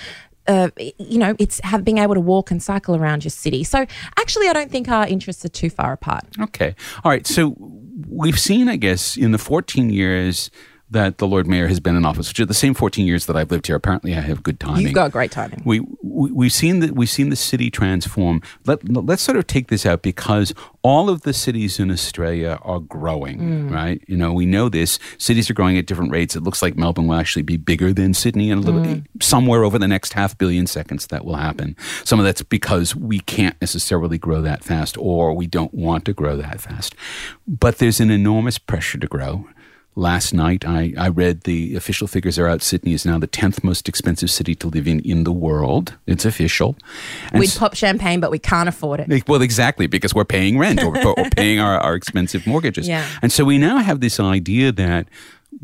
Uh, 0.47 0.69
you 0.97 1.19
know, 1.19 1.35
it's 1.37 1.59
have, 1.59 1.85
being 1.85 1.99
able 1.99 2.15
to 2.15 2.19
walk 2.19 2.49
and 2.49 2.63
cycle 2.63 2.95
around 2.95 3.23
your 3.23 3.29
city. 3.29 3.63
So, 3.63 3.85
actually, 4.17 4.49
I 4.49 4.53
don't 4.53 4.71
think 4.71 4.89
our 4.89 5.07
interests 5.07 5.45
are 5.45 5.49
too 5.49 5.69
far 5.69 5.93
apart. 5.93 6.25
Okay. 6.41 6.75
All 7.03 7.11
right. 7.11 7.27
So 7.27 7.55
we've 8.09 8.39
seen, 8.39 8.67
I 8.67 8.75
guess, 8.75 9.15
in 9.15 9.33
the 9.33 9.37
14 9.37 9.91
years 9.91 10.49
that 10.91 11.17
the 11.17 11.27
Lord 11.27 11.47
Mayor 11.47 11.67
has 11.67 11.79
been 11.79 11.95
in 11.95 12.05
office, 12.05 12.27
which 12.27 12.39
are 12.39 12.45
the 12.45 12.53
same 12.53 12.73
14 12.73 13.07
years 13.07 13.25
that 13.25 13.35
I've 13.37 13.49
lived 13.49 13.67
here. 13.67 13.75
Apparently, 13.75 14.13
I 14.13 14.19
have 14.19 14.43
good 14.43 14.59
timing. 14.59 14.83
You've 14.83 14.93
got 14.93 15.11
great 15.11 15.31
timing. 15.31 15.61
we, 15.65 15.79
we 16.03 16.31
we've 16.31 16.53
seen 16.53 16.79
that 16.79 16.91
we've 16.91 17.09
seen 17.09 17.29
the 17.29 17.35
city 17.35 17.71
transform. 17.71 18.41
Let 18.65 18.87
let's 18.87 19.21
sort 19.21 19.37
of 19.37 19.47
take 19.47 19.69
this 19.69 19.85
out 19.85 20.01
because 20.01 20.53
all 20.81 21.09
of 21.09 21.21
the 21.21 21.33
cities 21.33 21.79
in 21.79 21.91
Australia 21.91 22.59
are 22.63 22.79
growing, 22.79 23.39
mm. 23.39 23.71
right? 23.71 24.03
You 24.07 24.17
know, 24.17 24.33
we 24.33 24.45
know 24.45 24.67
this. 24.67 24.99
Cities 25.17 25.49
are 25.49 25.53
growing 25.53 25.77
at 25.77 25.85
different 25.85 26.11
rates. 26.11 26.35
It 26.35 26.43
looks 26.43 26.61
like 26.61 26.75
Melbourne 26.75 27.07
will 27.07 27.15
actually 27.15 27.43
be 27.43 27.57
bigger 27.57 27.93
than 27.93 28.13
Sydney 28.13 28.49
in 28.49 28.57
a 28.57 28.61
little 28.61 28.81
mm. 28.81 29.05
somewhere 29.21 29.63
over 29.63 29.79
the 29.79 29.87
next 29.87 30.13
half 30.13 30.37
billion 30.37 30.67
seconds 30.67 31.07
that 31.07 31.23
will 31.23 31.35
happen. 31.35 31.75
Some 32.03 32.19
of 32.19 32.25
that's 32.25 32.43
because 32.43 32.95
we 32.95 33.19
can't 33.21 33.59
necessarily 33.61 34.17
grow 34.17 34.41
that 34.41 34.63
fast 34.63 34.97
or 34.97 35.33
we 35.33 35.47
don't 35.47 35.73
want 35.73 36.05
to 36.05 36.13
grow 36.13 36.35
that 36.37 36.59
fast. 36.59 36.95
But 37.47 37.77
there's 37.77 37.99
an 37.99 38.11
enormous 38.11 38.57
pressure 38.57 38.97
to 38.97 39.07
grow. 39.07 39.47
Last 39.95 40.33
night, 40.33 40.65
I, 40.65 40.93
I 40.97 41.09
read 41.09 41.41
the 41.41 41.75
official 41.75 42.07
figures 42.07 42.39
are 42.39 42.47
out. 42.47 42.61
Sydney 42.61 42.93
is 42.93 43.05
now 43.05 43.19
the 43.19 43.27
10th 43.27 43.61
most 43.61 43.89
expensive 43.89 44.31
city 44.31 44.55
to 44.55 44.67
live 44.67 44.87
in 44.87 45.01
in 45.01 45.25
the 45.25 45.33
world. 45.33 45.95
It's 46.07 46.23
official. 46.23 46.77
And 47.31 47.41
We'd 47.41 47.51
pop 47.51 47.75
champagne, 47.75 48.21
but 48.21 48.31
we 48.31 48.39
can't 48.39 48.69
afford 48.69 49.01
it. 49.01 49.27
Well, 49.27 49.41
exactly, 49.41 49.87
because 49.87 50.15
we're 50.15 50.23
paying 50.23 50.57
rent 50.57 50.81
or, 50.81 50.97
or 50.97 51.29
paying 51.31 51.59
our, 51.59 51.77
our 51.77 51.95
expensive 51.95 52.47
mortgages. 52.47 52.87
Yeah. 52.87 53.05
And 53.21 53.33
so 53.33 53.43
we 53.43 53.57
now 53.57 53.79
have 53.79 53.99
this 53.99 54.17
idea 54.17 54.71
that 54.71 55.07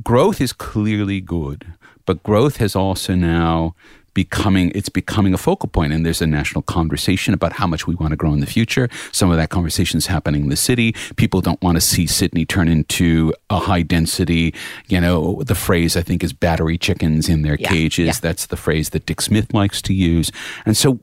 growth 0.04 0.42
is 0.42 0.52
clearly 0.52 1.22
good, 1.22 1.66
but 2.06 2.22
growth 2.24 2.58
has 2.58 2.76
also 2.76 3.16
now 3.16 3.76
becoming 4.22 4.72
it's 4.74 4.90
becoming 4.90 5.32
a 5.34 5.38
focal 5.38 5.70
point 5.70 5.94
and 5.94 6.04
there's 6.06 6.24
a 6.24 6.28
national 6.40 6.64
conversation 6.64 7.32
about 7.36 7.54
how 7.60 7.68
much 7.68 7.86
we 7.86 7.94
want 8.02 8.12
to 8.14 8.16
grow 8.18 8.34
in 8.34 8.40
the 8.40 8.52
future. 8.58 8.90
Some 9.12 9.30
of 9.30 9.38
that 9.38 9.50
conversation 9.58 10.00
is 10.00 10.08
happening 10.08 10.42
in 10.46 10.50
the 10.50 10.56
city. 10.70 10.94
People 11.18 11.40
don't 11.48 11.62
want 11.62 11.76
to 11.78 11.82
see 11.82 12.08
sydney 12.08 12.44
turn 12.44 12.68
into 12.68 13.32
a 13.52 13.60
high 13.60 13.84
density 13.84 14.46
you 14.88 15.00
know 15.06 15.44
the 15.52 15.54
phrase 15.66 15.96
i 15.96 16.02
think 16.08 16.24
is 16.24 16.34
battery 16.34 16.78
chickens 16.86 17.30
in 17.30 17.42
their 17.44 17.58
Yeah, 17.60 17.70
cages. 17.70 18.08
yeah. 18.08 18.14
that's 18.28 18.46
the 18.48 18.58
phrase 18.66 18.90
that 18.94 19.06
dick 19.06 19.22
smith 19.22 19.54
likes 19.54 19.82
to 19.84 19.94
use. 19.94 20.32
And 20.66 20.76
so 20.76 21.00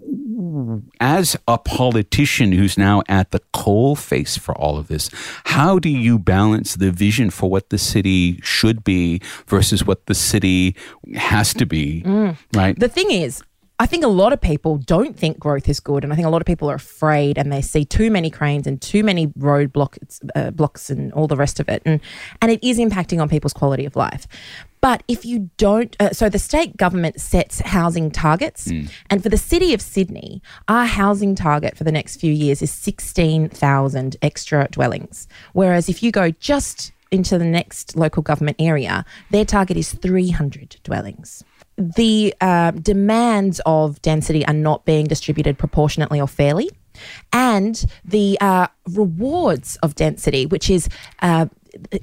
as 1.00 1.36
a 1.46 1.58
politician 1.58 2.52
who's 2.52 2.76
now 2.78 3.02
at 3.08 3.30
the 3.30 3.40
coal 3.52 3.96
face 3.96 4.36
for 4.36 4.56
all 4.56 4.78
of 4.78 4.88
this, 4.88 5.10
how 5.44 5.78
do 5.78 5.88
you 5.88 6.18
balance 6.18 6.74
the 6.74 6.90
vision 6.90 7.30
for 7.30 7.50
what 7.50 7.70
the 7.70 7.78
city 7.78 8.40
should 8.42 8.84
be 8.84 9.20
versus 9.46 9.84
what 9.86 10.06
the 10.06 10.14
city 10.14 10.76
has 11.14 11.54
to 11.54 11.66
be? 11.66 12.02
Right? 12.54 12.78
The 12.78 12.88
thing 12.88 13.10
is, 13.10 13.42
I 13.80 13.86
think 13.86 14.04
a 14.04 14.08
lot 14.08 14.32
of 14.32 14.40
people 14.40 14.78
don't 14.78 15.18
think 15.18 15.38
growth 15.38 15.68
is 15.68 15.80
good, 15.80 16.04
and 16.04 16.12
I 16.12 16.16
think 16.16 16.26
a 16.26 16.30
lot 16.30 16.40
of 16.40 16.46
people 16.46 16.70
are 16.70 16.76
afraid, 16.76 17.36
and 17.36 17.52
they 17.52 17.60
see 17.60 17.84
too 17.84 18.08
many 18.08 18.30
cranes 18.30 18.68
and 18.68 18.80
too 18.80 19.02
many 19.02 19.32
road 19.36 19.72
block, 19.72 19.98
uh, 20.36 20.52
blocks 20.52 20.90
and 20.90 21.12
all 21.12 21.26
the 21.26 21.36
rest 21.36 21.58
of 21.58 21.68
it, 21.68 21.82
and 21.84 22.00
and 22.40 22.52
it 22.52 22.62
is 22.62 22.78
impacting 22.78 23.20
on 23.20 23.28
people's 23.28 23.52
quality 23.52 23.84
of 23.84 23.96
life. 23.96 24.28
But 24.84 25.02
if 25.08 25.24
you 25.24 25.48
don't, 25.56 25.96
uh, 25.98 26.10
so 26.10 26.28
the 26.28 26.38
state 26.38 26.76
government 26.76 27.18
sets 27.18 27.60
housing 27.60 28.10
targets, 28.10 28.66
and 29.08 29.22
for 29.22 29.30
the 29.30 29.38
city 29.38 29.72
of 29.72 29.80
Sydney, 29.80 30.42
our 30.68 30.84
housing 30.84 31.34
target 31.34 31.74
for 31.74 31.84
the 31.84 31.90
next 31.90 32.20
few 32.20 32.30
years 32.30 32.60
is 32.60 32.70
sixteen 32.70 33.48
thousand 33.48 34.18
extra 34.20 34.68
dwellings. 34.70 35.26
Whereas 35.54 35.88
if 35.88 36.02
you 36.02 36.12
go 36.12 36.32
just 36.32 36.92
into 37.10 37.38
the 37.38 37.46
next 37.46 37.96
local 37.96 38.22
government 38.22 38.58
area, 38.60 39.06
their 39.30 39.46
target 39.46 39.78
is 39.78 39.94
300 39.94 40.76
dwellings. 40.82 41.44
The 41.78 42.34
uh, 42.42 42.72
demands 42.72 43.62
of 43.64 44.02
density 44.02 44.44
are 44.46 44.52
not 44.52 44.84
being 44.84 45.06
distributed 45.06 45.56
proportionately 45.56 46.20
or 46.20 46.28
fairly. 46.28 46.68
And 47.32 47.84
the 48.04 48.36
uh, 48.40 48.66
rewards 48.88 49.76
of 49.76 49.94
density, 49.94 50.44
which 50.44 50.68
is 50.68 50.88
uh, 51.22 51.46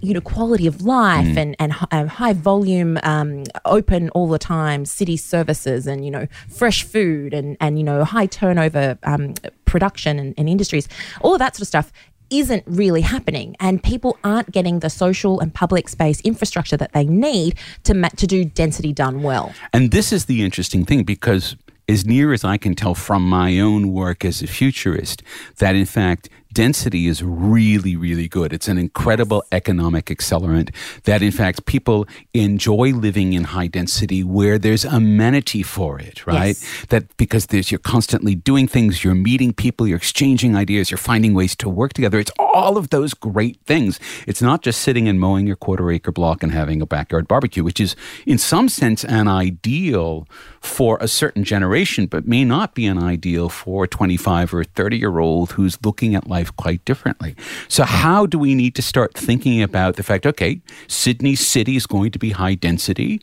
you 0.01 0.13
know 0.13 0.21
quality 0.21 0.67
of 0.67 0.81
life 0.81 1.37
and 1.37 1.55
and 1.59 1.73
uh, 1.91 2.05
high 2.05 2.33
volume 2.33 2.97
um, 3.03 3.43
open 3.65 4.09
all 4.09 4.27
the 4.27 4.39
time 4.39 4.85
city 4.85 5.17
services 5.17 5.87
and 5.87 6.05
you 6.05 6.11
know 6.11 6.27
fresh 6.49 6.83
food 6.83 7.33
and 7.33 7.57
and 7.59 7.77
you 7.77 7.83
know 7.83 8.03
high 8.03 8.25
turnover 8.25 8.97
um, 9.03 9.33
production 9.65 10.19
and, 10.19 10.33
and 10.37 10.49
industries. 10.49 10.87
All 11.21 11.33
of 11.33 11.39
that 11.39 11.55
sort 11.55 11.61
of 11.61 11.67
stuff 11.67 11.91
isn't 12.31 12.63
really 12.65 13.01
happening 13.01 13.55
and 13.59 13.83
people 13.83 14.17
aren't 14.23 14.51
getting 14.51 14.79
the 14.79 14.89
social 14.89 15.39
and 15.39 15.53
public 15.53 15.89
space 15.89 16.21
infrastructure 16.21 16.77
that 16.77 16.93
they 16.93 17.03
need 17.03 17.59
to 17.83 17.93
ma- 17.93 18.07
to 18.09 18.25
do 18.25 18.45
density 18.45 18.93
done 18.93 19.21
well. 19.21 19.53
And 19.73 19.91
this 19.91 20.11
is 20.11 20.25
the 20.25 20.43
interesting 20.43 20.85
thing 20.85 21.03
because, 21.03 21.57
as 21.89 22.05
near 22.05 22.31
as 22.31 22.43
I 22.45 22.57
can 22.57 22.73
tell 22.73 22.95
from 22.95 23.27
my 23.27 23.59
own 23.59 23.91
work 23.91 24.23
as 24.23 24.41
a 24.41 24.47
futurist, 24.47 25.21
that 25.57 25.75
in 25.75 25.85
fact, 25.85 26.29
density 26.53 27.07
is 27.07 27.23
really, 27.23 27.95
really 27.95 28.27
good. 28.27 28.53
It's 28.53 28.67
an 28.67 28.77
incredible 28.77 29.43
economic 29.51 30.05
accelerant. 30.05 30.73
That 31.03 31.21
in 31.21 31.31
fact, 31.31 31.65
people 31.65 32.07
enjoy 32.33 32.93
living 32.93 33.33
in 33.33 33.45
high 33.45 33.67
density 33.67 34.23
where 34.23 34.57
there's 34.57 34.85
amenity 34.85 35.63
for 35.63 35.99
it, 35.99 36.25
right? 36.25 36.57
Yes. 36.59 36.85
That 36.89 37.17
because 37.17 37.47
there's 37.47 37.71
you're 37.71 37.79
constantly 37.79 38.35
doing 38.35 38.67
things, 38.67 39.03
you're 39.03 39.15
meeting 39.15 39.53
people, 39.53 39.87
you're 39.87 39.97
exchanging 39.97 40.55
ideas, 40.55 40.91
you're 40.91 40.97
finding 40.97 41.33
ways 41.33 41.55
to 41.57 41.69
work 41.69 41.93
together. 41.93 42.19
It's 42.19 42.31
all 42.39 42.77
of 42.77 42.89
those 42.89 43.13
great 43.13 43.59
things. 43.65 43.99
It's 44.27 44.41
not 44.41 44.61
just 44.61 44.81
sitting 44.81 45.07
and 45.07 45.19
mowing 45.19 45.47
your 45.47 45.55
quarter 45.55 45.91
acre 45.91 46.11
block 46.11 46.43
and 46.43 46.51
having 46.51 46.81
a 46.81 46.85
backyard 46.85 47.27
barbecue, 47.27 47.63
which 47.63 47.79
is 47.79 47.95
in 48.25 48.37
some 48.37 48.69
sense 48.69 49.03
an 49.05 49.27
ideal 49.27 50.27
for 50.61 50.97
a 51.01 51.07
certain 51.07 51.43
generation, 51.43 52.05
but 52.05 52.27
may 52.27 52.43
not 52.43 52.75
be 52.75 52.85
an 52.85 52.97
ideal 52.97 53.49
for 53.49 53.85
a 53.85 53.87
25 53.87 54.53
or 54.53 54.63
30 54.63 54.97
year 54.97 55.19
old 55.19 55.51
who's 55.53 55.83
looking 55.83 56.15
at 56.15 56.27
life 56.27 56.40
quite 56.49 56.83
differently. 56.85 57.35
So, 57.67 57.83
how 57.83 58.25
do 58.25 58.39
we 58.39 58.55
need 58.55 58.75
to 58.75 58.81
start 58.81 59.13
thinking 59.13 59.61
about 59.61 59.95
the 59.95 60.03
fact, 60.03 60.25
okay, 60.25 60.61
Sydney 60.87 61.35
City 61.35 61.75
is 61.75 61.85
going 61.85 62.11
to 62.11 62.19
be 62.19 62.31
high 62.31 62.55
density? 62.55 63.21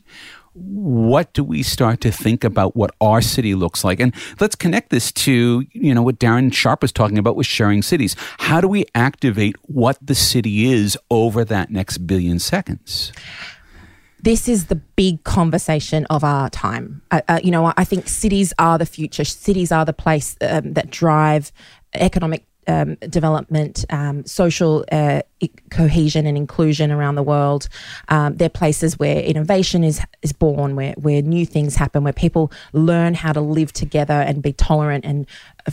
what 0.53 1.31
do 1.33 1.43
we 1.43 1.63
start 1.63 2.01
to 2.01 2.11
think 2.11 2.43
about 2.43 2.75
what 2.75 2.91
our 2.99 3.21
city 3.21 3.53
looks 3.55 3.83
like 3.83 3.99
and 3.99 4.13
let's 4.39 4.55
connect 4.55 4.89
this 4.89 5.11
to 5.11 5.63
you 5.71 5.93
know 5.93 6.01
what 6.01 6.19
darren 6.19 6.51
sharp 6.51 6.81
was 6.81 6.91
talking 6.91 7.17
about 7.17 7.35
with 7.35 7.45
sharing 7.45 7.81
cities 7.81 8.15
how 8.39 8.59
do 8.59 8.67
we 8.67 8.83
activate 8.95 9.55
what 9.67 9.97
the 10.01 10.15
city 10.15 10.65
is 10.65 10.97
over 11.11 11.45
that 11.45 11.69
next 11.69 11.99
billion 11.99 12.39
seconds 12.39 13.13
this 14.21 14.49
is 14.49 14.65
the 14.65 14.75
big 14.75 15.23
conversation 15.23 16.05
of 16.07 16.25
our 16.25 16.49
time. 16.49 17.01
Uh, 17.09 17.21
uh, 17.29 17.39
you 17.41 17.51
know, 17.51 17.71
I 17.77 17.85
think 17.85 18.09
cities 18.09 18.53
are 18.59 18.77
the 18.77 18.85
future. 18.85 19.23
Cities 19.23 19.71
are 19.71 19.85
the 19.85 19.93
place 19.93 20.35
um, 20.41 20.73
that 20.73 20.89
drive 20.89 21.53
economic 21.93 22.45
um, 22.69 22.95
development, 23.09 23.85
um, 23.89 24.25
social 24.25 24.85
uh, 24.91 25.21
cohesion 25.71 26.25
and 26.25 26.37
inclusion 26.37 26.91
around 26.91 27.15
the 27.15 27.23
world. 27.23 27.67
Um, 28.09 28.35
they're 28.37 28.49
places 28.49 28.99
where 28.99 29.19
innovation 29.21 29.83
is 29.83 30.01
is 30.21 30.33
born, 30.33 30.75
where 30.75 30.93
where 30.93 31.21
new 31.21 31.45
things 31.45 31.75
happen, 31.75 32.03
where 32.03 32.13
people 32.13 32.51
learn 32.73 33.13
how 33.15 33.33
to 33.33 33.41
live 33.41 33.73
together 33.73 34.13
and 34.13 34.41
be 34.41 34.53
tolerant 34.53 35.05
and 35.05 35.25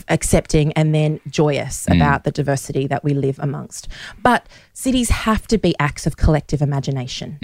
accepting, 0.09 0.73
and 0.73 0.93
then 0.93 1.19
joyous 1.29 1.87
about 1.87 2.23
the 2.23 2.31
diversity 2.31 2.87
that 2.87 3.03
we 3.03 3.13
live 3.13 3.39
amongst. 3.39 3.87
But 4.23 4.47
cities 4.73 5.09
have 5.09 5.47
to 5.47 5.57
be 5.57 5.75
acts 5.79 6.07
of 6.07 6.17
collective 6.17 6.61
imagination, 6.61 7.37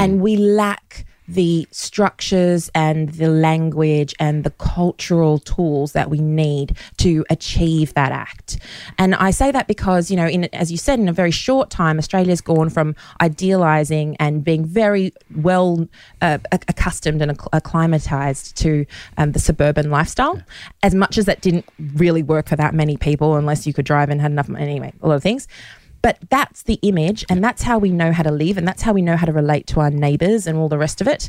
and 0.00 0.20
we 0.20 0.36
lack 0.36 1.04
the 1.28 1.68
structures 1.70 2.70
and 2.74 3.10
the 3.10 3.28
language 3.28 4.14
and 4.18 4.44
the 4.44 4.50
cultural 4.50 5.38
tools 5.38 5.92
that 5.92 6.08
we 6.08 6.20
need 6.20 6.76
to 6.96 7.24
achieve 7.28 7.92
that 7.94 8.10
act. 8.10 8.58
And 8.96 9.14
I 9.14 9.30
say 9.30 9.50
that 9.52 9.68
because, 9.68 10.10
you 10.10 10.16
know, 10.16 10.26
in 10.26 10.44
as 10.54 10.72
you 10.72 10.78
said, 10.78 10.98
in 10.98 11.08
a 11.08 11.12
very 11.12 11.30
short 11.30 11.70
time, 11.70 11.98
Australia's 11.98 12.40
gone 12.40 12.70
from 12.70 12.96
idealizing 13.20 14.16
and 14.18 14.42
being 14.42 14.64
very 14.64 15.12
well 15.36 15.86
uh, 16.22 16.38
accustomed 16.50 17.20
and 17.20 17.38
acclimatized 17.52 18.56
to 18.56 18.86
um, 19.18 19.32
the 19.32 19.38
suburban 19.38 19.90
lifestyle. 19.90 20.42
As 20.82 20.94
much 20.94 21.18
as 21.18 21.26
that 21.26 21.42
didn't 21.42 21.66
really 21.94 22.22
work 22.22 22.48
for 22.48 22.56
that 22.56 22.74
many 22.74 22.96
people, 22.96 23.36
unless 23.36 23.66
you 23.66 23.74
could 23.74 23.84
drive 23.84 24.08
and 24.08 24.20
had 24.20 24.30
enough 24.30 24.48
money, 24.48 24.64
anyway, 24.64 24.92
a 25.02 25.08
lot 25.08 25.14
of 25.14 25.22
things. 25.22 25.46
But 26.02 26.18
that's 26.30 26.62
the 26.62 26.78
image, 26.82 27.24
and 27.28 27.42
that's 27.42 27.62
how 27.62 27.78
we 27.78 27.90
know 27.90 28.12
how 28.12 28.22
to 28.22 28.30
live, 28.30 28.56
and 28.56 28.66
that's 28.66 28.82
how 28.82 28.92
we 28.92 29.02
know 29.02 29.16
how 29.16 29.26
to 29.26 29.32
relate 29.32 29.66
to 29.68 29.80
our 29.80 29.90
neighbors 29.90 30.46
and 30.46 30.58
all 30.58 30.68
the 30.68 30.78
rest 30.78 31.00
of 31.00 31.08
it. 31.08 31.28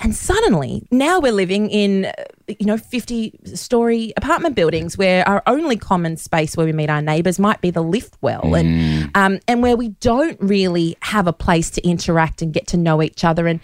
And 0.00 0.14
suddenly, 0.14 0.86
now 0.92 1.18
we're 1.18 1.32
living 1.32 1.68
in, 1.70 2.12
you 2.46 2.66
know, 2.66 2.76
50 2.76 3.40
story 3.54 4.12
apartment 4.16 4.54
buildings 4.54 4.96
where 4.96 5.28
our 5.28 5.42
only 5.48 5.76
common 5.76 6.16
space 6.16 6.56
where 6.56 6.64
we 6.64 6.72
meet 6.72 6.88
our 6.88 7.02
neighbors 7.02 7.40
might 7.40 7.60
be 7.60 7.72
the 7.72 7.82
lift 7.82 8.16
well, 8.20 8.54
and, 8.54 9.10
um, 9.16 9.40
and 9.48 9.60
where 9.60 9.76
we 9.76 9.88
don't 9.88 10.40
really 10.40 10.96
have 11.02 11.26
a 11.26 11.32
place 11.32 11.68
to 11.70 11.86
interact 11.86 12.42
and 12.42 12.52
get 12.52 12.68
to 12.68 12.76
know 12.76 13.02
each 13.02 13.24
other. 13.24 13.48
And 13.48 13.58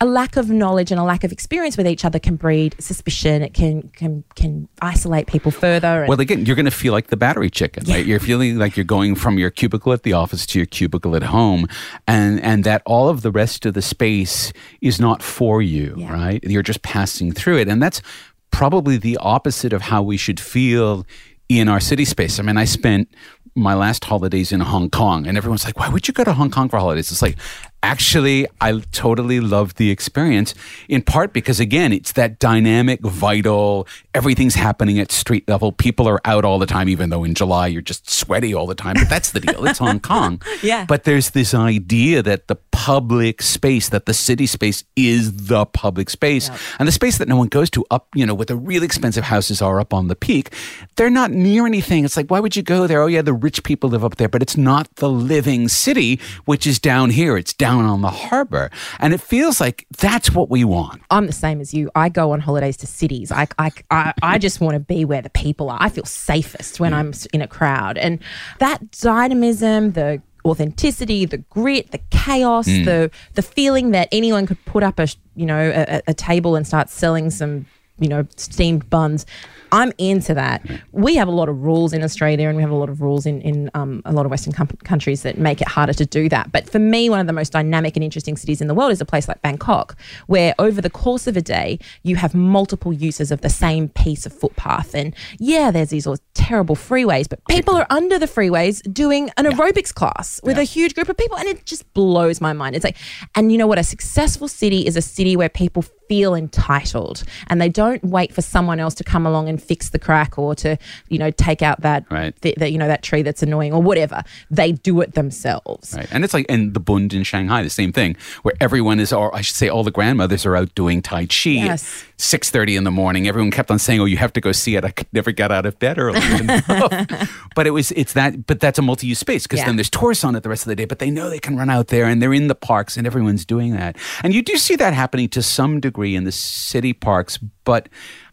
a 0.00 0.06
lack 0.06 0.36
of 0.36 0.50
knowledge 0.50 0.90
and 0.90 1.00
a 1.00 1.04
lack 1.04 1.24
of 1.24 1.32
experience 1.32 1.76
with 1.76 1.86
each 1.86 2.04
other 2.04 2.18
can 2.18 2.36
breed 2.36 2.74
suspicion. 2.78 3.42
It 3.42 3.54
can 3.54 3.90
can 3.94 4.24
can 4.34 4.68
isolate 4.82 5.26
people 5.26 5.50
further. 5.50 6.02
and- 6.02 6.08
Well, 6.08 6.20
again, 6.20 6.44
you're 6.46 6.56
going 6.56 6.64
to 6.66 6.70
feel 6.70 6.92
like 6.92 7.06
the 7.08 7.16
battery 7.16 7.48
chicken, 7.48 7.84
right? 7.88 8.04
You're 8.04 8.20
feeling 8.20 8.58
like 8.58 8.76
you're 8.76 8.84
going 8.84 9.14
from 9.14 9.38
your 9.38 9.50
cubicle 9.50 9.92
at 9.92 10.02
the 10.02 10.12
office 10.12 10.46
to 10.46 10.58
your 10.58 10.66
cubicle 10.66 11.14
at 11.16 11.22
home, 11.24 11.66
and 12.08 12.40
and 12.40 12.64
that 12.64 12.82
all 12.86 13.08
of 13.08 13.22
the 13.22 13.30
rest 13.30 13.64
of 13.66 13.74
the 13.74 13.82
space 13.82 14.52
is 14.80 14.98
not 15.00 15.22
for 15.22 15.62
you, 15.62 15.94
Yeah. 15.96 16.12
right? 16.12 16.42
You're 16.44 16.62
just 16.62 16.82
passing 16.82 17.32
through 17.32 17.58
it, 17.58 17.68
and 17.68 17.82
that's 17.82 18.02
probably 18.50 18.96
the 18.96 19.16
opposite 19.18 19.72
of 19.72 19.82
how 19.82 20.02
we 20.02 20.16
should 20.16 20.38
feel 20.40 21.06
in 21.48 21.68
our 21.68 21.80
city 21.80 22.04
space. 22.04 22.38
I 22.38 22.42
mean, 22.42 22.56
I 22.56 22.64
spent 22.64 23.08
my 23.56 23.74
last 23.74 24.04
holidays 24.04 24.50
in 24.50 24.58
Hong 24.60 24.90
Kong, 24.90 25.26
and 25.28 25.36
everyone's 25.36 25.64
like, 25.64 25.78
"Why 25.78 25.88
would 25.88 26.08
you 26.08 26.14
go 26.14 26.24
to 26.24 26.32
Hong 26.32 26.50
Kong 26.50 26.68
for 26.68 26.78
holidays?" 26.78 27.12
It's 27.12 27.22
like, 27.22 27.36
actually, 27.84 28.46
I 28.60 28.80
totally 28.92 29.40
loved 29.40 29.76
the 29.76 29.90
experience. 29.90 30.54
In 30.88 31.02
part 31.02 31.32
because, 31.34 31.60
again, 31.60 31.92
it's 31.92 32.12
that 32.12 32.38
dynamic, 32.38 33.00
vital. 33.02 33.86
Everything's 34.14 34.54
happening 34.54 34.98
at 34.98 35.12
street 35.12 35.46
level. 35.46 35.70
People 35.70 36.08
are 36.08 36.20
out 36.24 36.44
all 36.46 36.58
the 36.58 36.66
time, 36.66 36.88
even 36.88 37.10
though 37.10 37.24
in 37.24 37.34
July 37.34 37.66
you're 37.66 37.82
just 37.82 38.10
sweaty 38.10 38.54
all 38.54 38.66
the 38.66 38.74
time. 38.74 38.94
But 38.94 39.10
that's 39.10 39.32
the 39.32 39.40
deal. 39.40 39.66
It's 39.66 39.78
Hong 39.78 40.00
Kong. 40.00 40.40
Yeah. 40.62 40.86
But 40.86 41.04
there's 41.04 41.30
this 41.30 41.52
idea 41.52 42.22
that 42.22 42.48
the 42.48 42.54
public 42.74 43.40
space, 43.40 43.88
that 43.90 44.04
the 44.04 44.12
city 44.12 44.46
space 44.46 44.82
is 44.96 45.46
the 45.46 45.64
public 45.64 46.10
space, 46.10 46.50
and 46.80 46.88
the 46.88 46.92
space 46.92 47.18
that 47.18 47.28
no 47.28 47.36
one 47.36 47.46
goes 47.46 47.70
to 47.70 47.84
up, 47.92 48.08
you 48.16 48.26
know, 48.26 48.34
where 48.34 48.44
the 48.44 48.56
really 48.56 48.84
expensive 48.84 49.22
houses 49.22 49.62
are 49.62 49.78
up 49.78 49.94
on 49.94 50.08
the 50.08 50.16
peak, 50.16 50.52
they're 50.96 51.08
not 51.08 51.30
near 51.30 51.66
anything. 51.66 52.04
It's 52.04 52.16
like, 52.16 52.32
why 52.32 52.40
would 52.40 52.56
you 52.56 52.64
go 52.64 52.88
there? 52.88 53.00
Oh, 53.00 53.06
yeah, 53.06 53.22
the 53.22 53.32
rich 53.32 53.62
people 53.62 53.90
live 53.90 54.04
up 54.04 54.16
there, 54.16 54.28
but 54.28 54.42
it's 54.42 54.56
not 54.56 54.92
the 54.96 55.08
living 55.08 55.68
city, 55.68 56.18
which 56.46 56.66
is 56.66 56.80
down 56.80 57.10
here. 57.10 57.36
It's 57.36 57.52
down 57.52 57.84
on 57.84 58.02
the 58.02 58.10
harbor. 58.10 58.72
And 58.98 59.14
it 59.14 59.20
feels 59.20 59.60
like 59.60 59.86
that's 59.98 60.32
what 60.32 60.50
we 60.50 60.64
want. 60.64 61.00
I'm 61.10 61.26
the 61.26 61.32
same 61.32 61.60
as 61.60 61.72
you. 61.72 61.92
I 61.94 62.08
go 62.08 62.32
on 62.32 62.40
holidays 62.40 62.76
to 62.78 62.88
cities. 62.88 63.30
I, 63.30 63.46
I, 63.56 63.70
I, 63.92 64.12
I 64.20 64.38
just 64.38 64.60
want 64.60 64.74
to 64.74 64.80
be 64.80 65.04
where 65.04 65.22
the 65.22 65.30
people 65.30 65.70
are. 65.70 65.78
I 65.80 65.90
feel 65.90 66.04
safest 66.04 66.80
when 66.80 66.92
I'm 66.92 67.12
in 67.32 67.40
a 67.40 67.46
crowd. 67.46 67.98
And 67.98 68.18
that 68.58 68.90
dynamism, 68.90 69.92
the 69.92 70.20
authenticity, 70.44 71.24
the 71.24 71.38
grit, 71.38 71.90
the 71.90 72.00
chaos, 72.10 72.68
mm. 72.68 72.84
the 72.84 73.10
the 73.34 73.42
feeling 73.42 73.90
that 73.92 74.08
anyone 74.12 74.46
could 74.46 74.62
put 74.64 74.82
up 74.82 74.98
a 74.98 75.08
you 75.34 75.46
know 75.46 75.72
a, 75.74 76.02
a 76.06 76.14
table 76.14 76.56
and 76.56 76.66
start 76.66 76.90
selling 76.90 77.30
some 77.30 77.66
you 77.98 78.08
know 78.08 78.26
steamed 78.36 78.88
buns. 78.90 79.26
I'm 79.72 79.92
into 79.98 80.34
that. 80.34 80.64
We 80.92 81.16
have 81.16 81.28
a 81.28 81.32
lot 81.32 81.48
of 81.48 81.62
rules 81.62 81.92
in 81.92 82.02
Australia, 82.02 82.48
and 82.48 82.56
we 82.56 82.62
have 82.62 82.70
a 82.70 82.76
lot 82.76 82.88
of 82.88 83.00
rules 83.00 83.26
in 83.26 83.40
in 83.42 83.70
um, 83.74 84.02
a 84.04 84.12
lot 84.12 84.26
of 84.26 84.30
Western 84.30 84.52
com- 84.52 84.68
countries 84.84 85.22
that 85.22 85.38
make 85.38 85.60
it 85.60 85.68
harder 85.68 85.92
to 85.94 86.06
do 86.06 86.28
that. 86.28 86.52
But 86.52 86.68
for 86.68 86.78
me, 86.78 87.10
one 87.10 87.20
of 87.20 87.26
the 87.26 87.32
most 87.32 87.52
dynamic 87.52 87.96
and 87.96 88.04
interesting 88.04 88.36
cities 88.36 88.60
in 88.60 88.68
the 88.68 88.74
world 88.74 88.92
is 88.92 89.00
a 89.00 89.04
place 89.04 89.28
like 89.28 89.42
Bangkok, 89.42 89.96
where 90.26 90.54
over 90.58 90.80
the 90.80 90.90
course 90.90 91.26
of 91.26 91.36
a 91.36 91.42
day 91.42 91.78
you 92.02 92.16
have 92.16 92.34
multiple 92.34 92.92
uses 92.92 93.30
of 93.30 93.40
the 93.40 93.50
same 93.50 93.88
piece 93.88 94.26
of 94.26 94.32
footpath. 94.32 94.94
And 94.94 95.14
yeah, 95.38 95.70
there's 95.70 95.90
these 95.90 96.06
all 96.06 96.18
terrible 96.34 96.76
freeways, 96.76 97.28
but 97.28 97.44
people 97.46 97.74
are 97.74 97.86
under 97.90 98.18
the 98.18 98.26
freeways 98.26 98.82
doing 98.92 99.30
an 99.36 99.46
aerobics 99.46 99.92
class 99.92 100.40
with 100.42 100.58
a 100.58 100.64
huge 100.64 100.94
group 100.94 101.08
of 101.08 101.16
people, 101.16 101.36
and 101.36 101.48
it 101.48 101.64
just 101.66 101.92
blows 101.94 102.40
my 102.40 102.52
mind. 102.52 102.76
It's 102.76 102.84
like, 102.84 102.96
and 103.34 103.50
you 103.50 103.58
know 103.58 103.66
what? 103.66 103.78
A 103.78 103.84
successful 103.84 104.48
city 104.48 104.86
is 104.86 104.96
a 104.96 105.02
city 105.02 105.36
where 105.36 105.48
people 105.48 105.84
feel 106.08 106.34
entitled 106.34 107.22
and 107.48 107.60
they 107.60 107.68
don't 107.68 108.02
wait 108.04 108.32
for 108.32 108.42
someone 108.42 108.78
else 108.78 108.94
to 108.94 109.04
come 109.04 109.26
along 109.26 109.48
and 109.48 109.62
fix 109.62 109.88
the 109.90 109.98
crack 109.98 110.38
or 110.38 110.54
to 110.54 110.76
you 111.08 111.18
know 111.18 111.30
take 111.30 111.62
out 111.62 111.80
that 111.80 112.04
Right. 112.10 112.34
th- 112.42 112.56
that 112.56 112.72
you 112.72 112.78
know 112.78 112.86
that 112.88 113.02
tree 113.02 113.22
that's 113.22 113.42
annoying 113.42 113.72
or 113.72 113.80
whatever 113.82 114.22
they 114.50 114.72
do 114.72 115.00
it 115.00 115.14
themselves 115.14 115.94
Right. 115.96 116.08
And 116.10 116.24
it's 116.24 116.34
like 116.34 116.46
in 116.46 116.72
the 116.72 116.80
Bund 116.80 117.12
in 117.14 117.22
Shanghai, 117.22 117.62
the 117.62 117.70
same 117.70 117.92
thing, 117.92 118.16
where 118.42 118.54
everyone 118.60 119.00
is, 119.00 119.12
or 119.12 119.34
I 119.34 119.40
should 119.40 119.56
say, 119.56 119.68
all 119.68 119.82
the 119.84 119.90
grandmothers 119.90 120.44
are 120.46 120.56
out 120.56 120.74
doing 120.74 121.00
Tai 121.02 121.26
Chi 121.26 121.50
Yes. 121.50 122.04
At 122.14 122.18
6.30 122.18 122.76
in 122.78 122.84
the 122.84 122.90
morning. 122.90 123.26
Everyone 123.28 123.50
kept 123.50 123.70
on 123.70 123.78
saying, 123.78 124.00
oh, 124.00 124.04
you 124.04 124.16
have 124.16 124.32
to 124.34 124.40
go 124.40 124.52
see 124.52 124.76
it. 124.76 124.84
I 124.84 124.90
could 124.90 125.06
never 125.12 125.32
get 125.32 125.50
out 125.52 125.66
of 125.66 125.78
bed 125.78 125.98
early 125.98 126.20
but 127.54 127.66
it 127.66 127.70
was, 127.70 127.90
it's 127.92 128.12
that, 128.14 128.46
but 128.46 128.60
that's 128.60 128.78
a 128.78 128.82
multi-use 128.82 129.18
space 129.18 129.44
because 129.44 129.60
Yeah. 129.60 129.66
then 129.66 129.76
there's 129.76 129.90
tourists 129.90 130.24
on 130.24 130.34
it 130.36 130.42
the 130.42 130.48
rest 130.48 130.62
of 130.62 130.68
the 130.68 130.76
day, 130.76 130.84
but 130.84 130.98
they 130.98 131.10
know 131.10 131.28
they 131.30 131.38
can 131.38 131.56
run 131.56 131.70
out 131.70 131.88
there 131.88 132.06
and 132.06 132.20
they're 132.22 132.32
in 132.34 132.48
the 132.48 132.54
parks 132.54 132.96
and 132.96 133.06
everyone's 133.06 133.44
doing 133.44 133.72
that. 133.72 133.96
And 134.22 134.32
you 134.34 134.42
do 134.42 134.56
see 134.56 134.76
that 134.76 134.94
happening 134.94 135.28
to 135.30 135.42
some 135.42 135.80
degree 135.80 136.14
in 136.14 136.24
the 136.24 136.32
city 136.32 136.92
parks, 136.92 137.38
but 137.64 137.88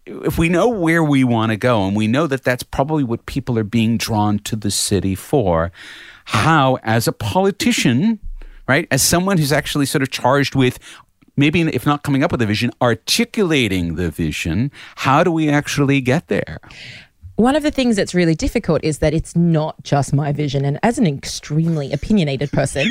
if 0.06 0.38
we 0.38 0.50
know 0.50 0.68
where 0.68 1.04
we 1.04 1.24
want 1.24 1.52
to 1.52 1.58
go 1.58 1.86
and 1.88 1.96
we 1.96 2.08
know 2.08 2.26
that 2.28 2.44
that's 2.44 2.64
probably 2.64 3.04
what 3.04 3.26
people 3.28 3.58
are 3.58 3.64
being 3.64 3.98
drawn 3.98 4.40
to 4.40 4.56
the 4.56 4.72
city 4.72 5.16
for, 5.16 5.72
how, 6.26 6.78
as 6.84 7.08
a 7.08 7.12
politician, 7.14 8.20
right, 8.68 8.88
as 8.92 9.02
someone 9.02 9.38
who's 9.38 9.52
actually 9.52 9.86
sort 9.86 10.02
of 10.02 10.10
charged 10.10 10.56
with 10.56 10.80
maybe 11.36 11.62
if 11.62 11.86
not 11.86 12.04
coming 12.04 12.24
up 12.24 12.32
with 12.32 12.42
a 12.42 12.46
vision, 12.46 12.72
articulating 12.82 13.96
the 13.96 14.10
vision, 14.10 14.72
how 14.98 15.24
do 15.24 15.32
we 15.32 15.50
actually 15.50 16.02
get 16.02 16.28
there? 16.28 16.60
one 17.38 17.56
of 17.56 17.64
the 17.64 17.72
things 17.72 17.96
that's 17.96 18.14
really 18.14 18.36
difficult 18.36 18.84
is 18.84 19.00
that 19.00 19.16
it's 19.16 19.36
not 19.36 19.82
just 19.84 20.14
my 20.14 20.32
vision 20.32 20.64
and 20.64 20.78
as 20.84 21.00
an 21.00 21.08
extremely 21.08 21.92
opinionated 21.92 22.52
person 22.52 22.88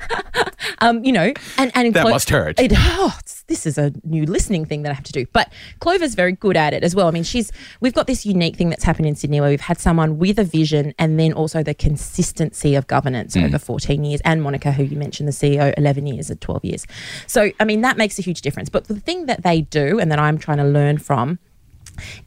um, 0.80 1.04
you 1.04 1.12
know 1.12 1.32
and 1.58 1.70
and 1.74 1.92
That 1.92 2.04
must 2.08 2.30
hurt. 2.30 2.58
it, 2.58 2.72
it's- 2.72 3.35
this 3.48 3.66
is 3.66 3.78
a 3.78 3.92
new 4.04 4.24
listening 4.26 4.64
thing 4.64 4.82
that 4.82 4.90
I 4.90 4.94
have 4.94 5.04
to 5.04 5.12
do. 5.12 5.26
But 5.32 5.52
Clover's 5.80 6.14
very 6.14 6.32
good 6.32 6.56
at 6.56 6.74
it 6.74 6.82
as 6.82 6.94
well. 6.94 7.06
I 7.06 7.10
mean 7.10 7.22
she's 7.22 7.52
we've 7.80 7.94
got 7.94 8.06
this 8.06 8.26
unique 8.26 8.56
thing 8.56 8.70
that's 8.70 8.84
happened 8.84 9.06
in 9.06 9.14
Sydney 9.16 9.40
where 9.40 9.50
we've 9.50 9.60
had 9.60 9.78
someone 9.78 10.18
with 10.18 10.38
a 10.38 10.44
vision 10.44 10.94
and 10.98 11.18
then 11.18 11.32
also 11.32 11.62
the 11.62 11.74
consistency 11.74 12.74
of 12.74 12.86
governance 12.86 13.34
Mm. 13.36 13.44
over 13.46 13.58
14 13.58 14.04
years. 14.04 14.20
And 14.24 14.42
Monica 14.42 14.72
who 14.72 14.82
you 14.84 14.96
mentioned 14.96 15.28
the 15.28 15.32
CEO 15.32 15.72
11 15.76 16.06
years 16.06 16.30
or 16.30 16.34
12 16.36 16.64
years. 16.64 16.86
So 17.26 17.50
I 17.60 17.64
mean 17.64 17.82
that 17.82 17.96
makes 17.96 18.18
a 18.18 18.22
huge 18.22 18.40
difference. 18.42 18.68
But 18.68 18.88
the 18.88 18.98
thing 19.00 19.26
that 19.26 19.42
they 19.42 19.62
do 19.62 19.98
and 20.00 20.10
that 20.10 20.18
I'm 20.18 20.38
trying 20.38 20.58
to 20.58 20.64
learn 20.64 20.98
from 20.98 21.38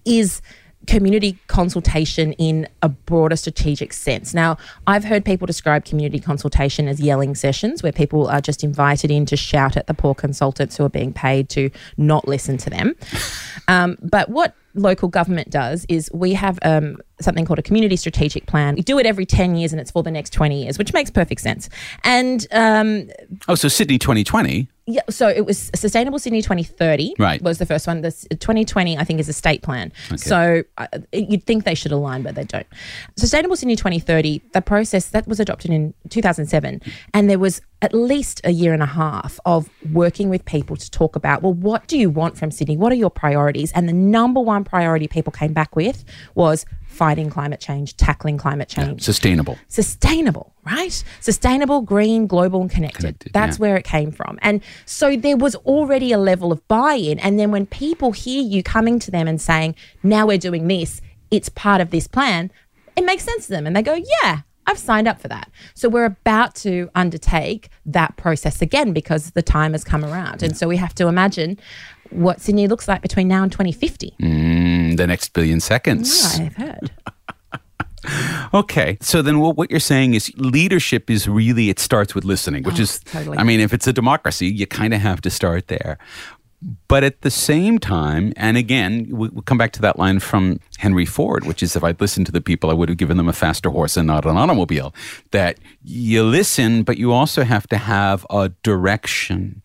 is 0.06 0.42
community 0.90 1.38
consultation 1.46 2.34
in 2.34 2.68
a 2.82 2.90
broader 2.90 3.36
strategic 3.36 3.94
sense. 3.94 4.34
Now, 4.34 4.58
I've 4.88 5.04
heard 5.04 5.24
people 5.24 5.46
describe 5.46 5.86
community 5.86 6.20
consultation 6.20 6.88
as 6.88 7.00
yelling 7.00 7.36
sessions 7.36 7.84
where 7.84 7.92
people 7.92 8.28
are 8.28 8.42
just 8.42 8.64
invited 8.64 9.12
in 9.12 9.28
to 9.28 9.38
shout 9.38 9.78
at 9.78 9.86
the 9.86 9.94
poor 9.94 10.16
consultants 10.16 10.78
who 10.78 10.86
are 10.86 10.90
being 10.90 11.14
paid 11.14 11.48
to 11.50 11.70
not 11.98 12.28
listen 12.28 12.58
to 12.58 12.70
them. 12.70 12.96
Um, 13.68 13.98
but 14.02 14.30
what 14.30 14.56
local 14.74 15.10
government 15.10 15.52
does 15.52 15.86
is 15.90 16.10
we 16.12 16.34
have 16.34 16.58
um, 16.64 16.98
something 17.22 17.46
called 17.46 17.60
a 17.60 17.64
community 17.64 17.96
strategic 17.96 18.46
plan. 18.46 18.76
We 18.76 18.82
do 18.82 18.98
it 19.00 19.06
every 19.06 19.26
10 19.26 19.56
years 19.56 19.72
and 19.74 19.80
it's 19.82 19.92
for 19.92 20.04
the 20.04 20.12
next 20.12 20.32
20 20.34 20.64
years, 20.64 20.78
which 20.78 20.94
makes 20.94 21.10
perfect 21.10 21.42
sense. 21.42 21.70
And 22.04 22.46
um, 22.52 23.10
Oh, 23.48 23.56
so 23.56 23.68
Sydney 23.68 23.98
2020. 24.00 24.68
yeah, 24.88 25.02
so 25.10 25.28
it 25.28 25.46
was 25.46 25.70
Sustainable 25.76 26.18
Sydney 26.20 26.42
2030 26.42 27.14
Right. 27.20 27.42
was 27.42 27.58
the 27.58 27.66
first 27.66 27.86
one. 27.88 28.02
The 28.02 28.12
2020, 28.12 28.98
I 28.98 29.04
think, 29.04 29.20
is 29.20 29.30
a 29.30 29.34
state 29.34 29.62
plan. 29.62 29.92
Okay. 30.08 30.18
So 30.18 30.64
uh, 30.78 30.88
you'd 31.14 31.46
think 31.46 31.64
they 31.66 31.76
should 31.76 31.92
align, 31.92 32.24
but 32.24 32.36
they 32.36 32.44
don't. 32.46 32.66
Sustainable 33.18 33.56
Sydney 33.56 33.76
2030, 33.76 34.42
the 34.54 34.62
process 34.62 35.10
that 35.10 35.28
was 35.28 35.40
adopted 35.40 35.72
in 35.72 35.94
2007, 36.10 36.82
and 37.14 37.30
there 37.30 37.40
was 37.40 37.62
at 37.82 37.94
least 37.94 38.42
a 38.44 38.52
year 38.52 38.74
and 38.74 38.84
a 38.84 38.86
half 38.88 39.40
of 39.46 39.70
working 39.94 40.28
with 40.30 40.44
people 40.44 40.76
to 40.76 40.92
talk 40.92 41.16
about, 41.16 41.42
well, 41.42 41.54
what 41.54 41.88
do 41.88 41.98
you 41.98 42.10
want 42.10 42.38
from 42.38 42.52
Sydney? 42.52 42.76
What 42.76 42.92
are 42.92 42.96
your 42.96 43.10
priorities? 43.10 43.72
And 43.72 43.88
the 43.88 43.94
number 43.94 44.42
one 44.42 44.66
priority 44.66 45.08
people 45.08 45.32
came 45.32 45.54
back 45.54 45.76
with 45.78 46.04
was 46.36 46.66
fighting 46.90 47.30
climate 47.30 47.62
change, 47.62 47.96
tackling 47.96 48.38
climate 48.38 48.68
change 48.68 49.04
Sustainable. 49.04 49.58
sustainable, 49.68 50.54
right? 50.66 51.04
Sustainable, 51.22 51.82
green, 51.82 52.28
global, 52.28 52.62
and 52.62 52.70
connected. 52.70 53.00
Connected, 53.00 53.32
That's 53.32 53.58
yeah. 53.58 53.62
where 53.62 53.78
it 53.78 53.86
came 53.86 54.12
from. 54.12 54.40
And 54.42 54.62
so 54.86 55.16
there 55.16 55.38
was 55.38 55.56
already 55.56 56.12
a 56.12 56.18
level 56.18 56.52
of 56.52 56.68
buy 56.68 56.96
in. 56.96 57.20
And 57.20 57.40
then 57.40 57.52
when 57.52 57.66
people 57.68 58.12
hear 58.12 58.42
you 58.42 58.64
coming 58.64 59.00
to 59.00 59.12
them 59.12 59.28
and 59.28 59.40
saying, 59.40 59.76
now 60.04 60.26
we're 60.28 60.40
doing 60.40 60.68
this, 60.68 61.00
it's 61.32 61.48
part 61.48 61.80
of 61.80 61.92
this 61.92 62.08
plan, 62.08 62.52
it 62.98 63.06
makes 63.06 63.24
sense 63.24 63.46
to 63.46 63.52
them. 63.52 63.68
And 63.68 63.76
they 63.76 63.82
go, 63.84 63.94
yeah. 64.24 64.42
I've 64.68 64.78
signed 64.78 65.08
up 65.08 65.20
for 65.20 65.30
that. 65.30 65.50
So 65.74 65.90
we're 65.90 66.06
about 66.06 66.54
to 66.58 66.92
undertake 66.94 67.70
that 67.88 68.18
process 68.18 68.62
again 68.62 68.94
because 68.94 69.32
the 69.32 69.42
time 69.42 69.72
has 69.72 69.84
come 69.84 70.06
around. 70.06 70.44
And 70.44 70.56
so 70.56 70.68
we 70.68 70.78
have 70.78 70.94
to 70.96 71.08
imagine 71.08 71.58
what 72.12 72.42
Sydney 72.42 72.68
looks 72.68 72.88
like 72.88 73.02
between 73.02 73.28
now 73.28 73.44
and 73.44 73.52
2050. 73.52 74.16
Mm, 74.20 74.98
the 74.98 75.08
next 75.08 75.34
billion 75.34 75.60
seconds. 75.60 76.38
Yeah, 76.40 76.46
I've 76.46 76.56
heard. 76.56 76.92
Okay. 78.54 78.98
So 79.02 79.22
then 79.22 79.40
what, 79.40 79.58
what 79.58 79.70
you're 79.70 79.80
saying 79.82 80.14
is 80.14 80.32
leadership 80.38 81.10
is 81.10 81.28
really, 81.28 81.70
it 81.70 81.80
starts 81.80 82.16
with 82.16 82.24
listening, 82.24 82.64
which 82.64 82.80
Oh, 82.80 82.84
is, 82.84 83.00
totally. 83.02 83.38
I 83.38 83.44
mean, 83.44 83.60
if 83.60 83.74
it's 83.74 83.88
a 83.88 83.94
democracy, 83.94 84.48
you 84.48 84.66
kind 84.66 84.94
of 84.94 85.02
have 85.02 85.20
to 85.22 85.30
start 85.30 85.68
there. 85.68 85.98
But 86.88 87.04
at 87.04 87.22
the 87.22 87.30
same 87.30 87.78
time, 87.78 88.34
and 88.38 88.58
again, 88.58 89.08
we, 89.12 89.30
we'll 89.30 89.44
come 89.44 89.58
back 89.58 89.74
to 89.74 89.82
that 89.82 90.00
line 90.00 90.20
from 90.20 90.60
Henry 90.78 91.06
Ford, 91.06 91.46
which 91.46 91.62
is 91.62 91.76
if 91.76 91.84
I'd 91.84 92.00
listened 92.02 92.26
to 92.28 92.32
the 92.32 92.42
people, 92.42 92.70
I 92.70 92.74
would 92.74 92.90
have 92.90 92.98
given 92.98 93.18
them 93.18 93.28
a 93.30 93.34
faster 93.34 93.70
horse 93.70 93.96
and 93.98 94.08
not 94.08 94.26
an 94.26 94.38
automobile. 94.38 94.96
That 95.32 95.60
you 95.84 96.24
listen, 96.24 96.84
but 96.84 96.98
you 96.98 97.12
also 97.12 97.44
have 97.44 97.68
to 97.68 97.78
have 97.78 98.26
a 98.30 98.50
direction. 98.64 99.62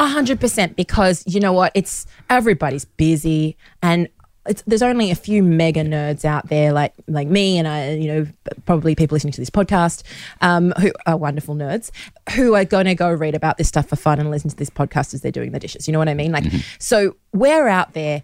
A 0.00 0.06
hundred 0.06 0.40
percent, 0.40 0.76
because 0.76 1.22
you 1.26 1.40
know 1.40 1.52
what? 1.52 1.72
It's 1.74 2.06
everybody's 2.30 2.86
busy, 2.86 3.58
and 3.82 4.08
it's, 4.46 4.62
there's 4.66 4.80
only 4.80 5.10
a 5.10 5.14
few 5.14 5.42
mega 5.42 5.84
nerds 5.84 6.24
out 6.24 6.48
there 6.48 6.72
like 6.72 6.94
like 7.06 7.28
me 7.28 7.58
and 7.58 7.68
I, 7.68 7.90
you 7.90 8.08
know, 8.08 8.26
probably 8.64 8.94
people 8.94 9.14
listening 9.14 9.34
to 9.34 9.40
this 9.42 9.50
podcast 9.50 10.02
um, 10.40 10.72
who 10.80 10.90
are 11.04 11.18
wonderful 11.18 11.54
nerds 11.54 11.90
who 12.34 12.54
are 12.54 12.64
going 12.64 12.86
to 12.86 12.94
go 12.94 13.12
read 13.12 13.34
about 13.34 13.58
this 13.58 13.68
stuff 13.68 13.90
for 13.90 13.96
fun 13.96 14.18
and 14.18 14.30
listen 14.30 14.48
to 14.48 14.56
this 14.56 14.70
podcast 14.70 15.12
as 15.12 15.20
they're 15.20 15.30
doing 15.30 15.52
the 15.52 15.60
dishes. 15.60 15.86
You 15.86 15.92
know 15.92 15.98
what 15.98 16.08
I 16.08 16.14
mean? 16.14 16.32
Like, 16.32 16.44
so 16.78 17.16
we're 17.34 17.68
out 17.68 17.92
there 17.92 18.22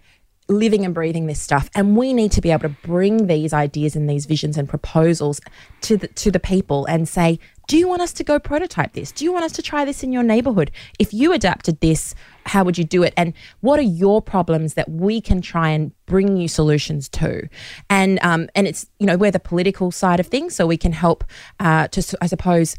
living 0.49 0.85
and 0.85 0.93
breathing 0.95 1.27
this 1.27 1.41
stuff 1.41 1.69
and 1.75 1.95
we 1.95 2.13
need 2.13 2.31
to 2.31 2.41
be 2.41 2.51
able 2.51 2.61
to 2.61 2.75
bring 2.83 3.27
these 3.27 3.53
ideas 3.53 3.95
and 3.95 4.09
these 4.09 4.25
visions 4.25 4.57
and 4.57 4.67
proposals 4.67 5.41
to 5.81 5.97
the 5.97 6.07
to 6.07 6.31
the 6.31 6.39
people 6.39 6.85
and 6.85 7.07
say 7.07 7.37
do 7.67 7.77
you 7.77 7.87
want 7.87 8.01
us 8.01 8.13
to 8.13 8.23
go 8.23 8.39
prototype 8.39 8.93
this 8.93 9.11
do 9.11 9.23
you 9.23 9.31
want 9.31 9.45
us 9.45 9.51
to 9.51 9.61
try 9.61 9.85
this 9.85 10.03
in 10.03 10.11
your 10.11 10.23
neighborhood 10.23 10.71
if 10.99 11.13
you 11.13 11.31
adapted 11.31 11.79
this 11.81 12.15
how 12.45 12.63
would 12.63 12.77
you 12.77 12.83
do 12.83 13.03
it 13.03 13.13
and 13.17 13.33
what 13.61 13.77
are 13.77 13.83
your 13.83 14.21
problems 14.21 14.73
that 14.73 14.89
we 14.89 15.21
can 15.21 15.41
try 15.41 15.69
and 15.69 15.91
bring 16.05 16.37
you 16.37 16.47
solutions 16.47 17.09
to 17.09 17.47
and 17.89 18.19
um, 18.23 18.49
and 18.55 18.67
it's 18.67 18.87
you 18.99 19.05
know 19.05 19.17
we're 19.17 19.31
the 19.31 19.39
political 19.39 19.91
side 19.91 20.19
of 20.19 20.27
things 20.27 20.55
so 20.55 20.65
we 20.65 20.77
can 20.77 20.93
help 20.93 21.23
uh, 21.59 21.87
to 21.89 22.17
i 22.21 22.27
suppose 22.27 22.75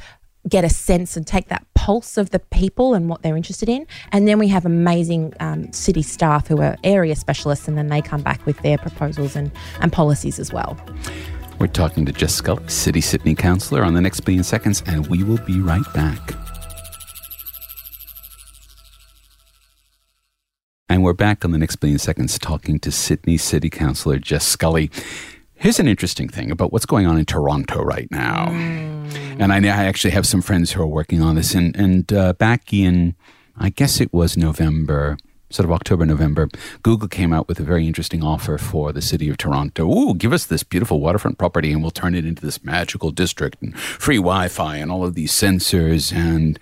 get 0.49 0.65
a 0.65 0.69
sense 0.69 1.17
and 1.17 1.27
take 1.27 1.49
that 1.49 1.67
pulse 1.75 2.17
of 2.17 2.31
the 2.31 2.39
people 2.39 2.95
and 2.95 3.09
what 3.09 3.23
they're 3.23 3.37
interested 3.37 3.69
in. 3.69 3.87
And 4.13 4.27
then 4.27 4.39
we 4.39 4.49
have 4.49 4.65
amazing 4.65 5.35
um, 5.41 5.73
city 5.73 6.03
staff 6.03 6.49
who 6.49 6.61
are 6.61 6.77
area 6.85 7.17
specialists, 7.17 7.69
and 7.69 7.77
then 7.77 7.89
they 7.89 8.01
come 8.01 8.23
back 8.23 8.45
with 8.47 8.59
their 8.59 8.79
proposals 8.79 9.37
and, 9.37 9.51
and 9.81 9.93
policies 9.93 10.39
as 10.39 10.53
well. 10.53 10.77
We're 11.59 11.67
talking 11.67 12.07
to 12.07 12.13
Jess 12.13 12.37
Scully, 12.37 12.69
City 12.69 13.01
Sydney 13.01 13.35
Councillor, 13.35 13.83
on 13.83 13.95
the 13.95 14.01
next 14.01 14.21
billion 14.21 14.45
seconds, 14.45 14.81
and 14.87 15.09
we 15.09 15.25
will 15.25 15.39
be 15.39 15.61
right 15.61 15.83
back. 15.93 16.35
And 20.89 21.03
we're 21.03 21.15
back 21.15 21.45
on 21.45 21.51
the 21.51 21.59
next 21.59 21.77
billion 21.77 21.99
seconds 21.99 22.39
talking 22.39 22.79
to 22.79 22.93
Sydney 22.93 23.37
City 23.37 23.71
Councillor 23.71 24.19
Jess 24.19 24.47
Scully. 24.47 24.89
Here's 25.55 25.81
an 25.81 25.89
interesting 25.89 26.29
thing 26.29 26.53
about 26.53 26.73
what's 26.73 26.87
going 26.87 27.07
on 27.07 27.19
in 27.19 27.27
Toronto 27.27 27.83
right 27.83 28.09
now. 28.13 28.51
And 29.41 29.53
I, 29.53 29.57
I 29.57 29.85
actually 29.87 30.13
have 30.13 30.29
some 30.29 30.41
friends 30.41 30.73
who 30.73 30.83
are 30.83 30.87
working 30.87 31.21
on 31.23 31.35
this. 31.35 31.57
And, 31.57 31.75
and 31.75 32.13
uh, 32.13 32.35
back 32.35 32.73
in, 32.73 33.17
I 33.57 33.71
guess 33.71 34.01
it 34.01 34.13
was 34.13 34.37
November, 34.37 35.19
sort 35.51 35.65
of 35.65 35.73
October, 35.73 36.05
November, 36.05 36.49
Google 36.83 37.09
came 37.09 37.33
out 37.33 37.49
with 37.49 37.59
a 37.59 37.63
very 37.63 37.87
interesting 37.87 38.23
offer 38.23 38.59
for 38.59 38.93
the 38.93 39.03
city 39.03 39.29
of 39.29 39.37
Toronto. 39.37 39.89
Ooh, 39.91 40.15
give 40.15 40.33
us 40.33 40.47
this 40.47 40.63
beautiful 40.63 41.01
waterfront 41.01 41.39
property 41.39 41.73
and 41.73 41.83
we'll 41.83 41.91
turn 41.91 42.15
it 42.15 42.25
into 42.25 42.43
this 42.43 42.65
magical 42.65 43.11
district 43.11 43.63
and 43.63 43.79
free 43.79 44.17
Wi 44.17 44.49
Fi 44.49 44.77
and 44.77 44.91
all 44.91 45.05
of 45.05 45.15
these 45.15 45.33
sensors. 45.33 46.13
And 46.13 46.59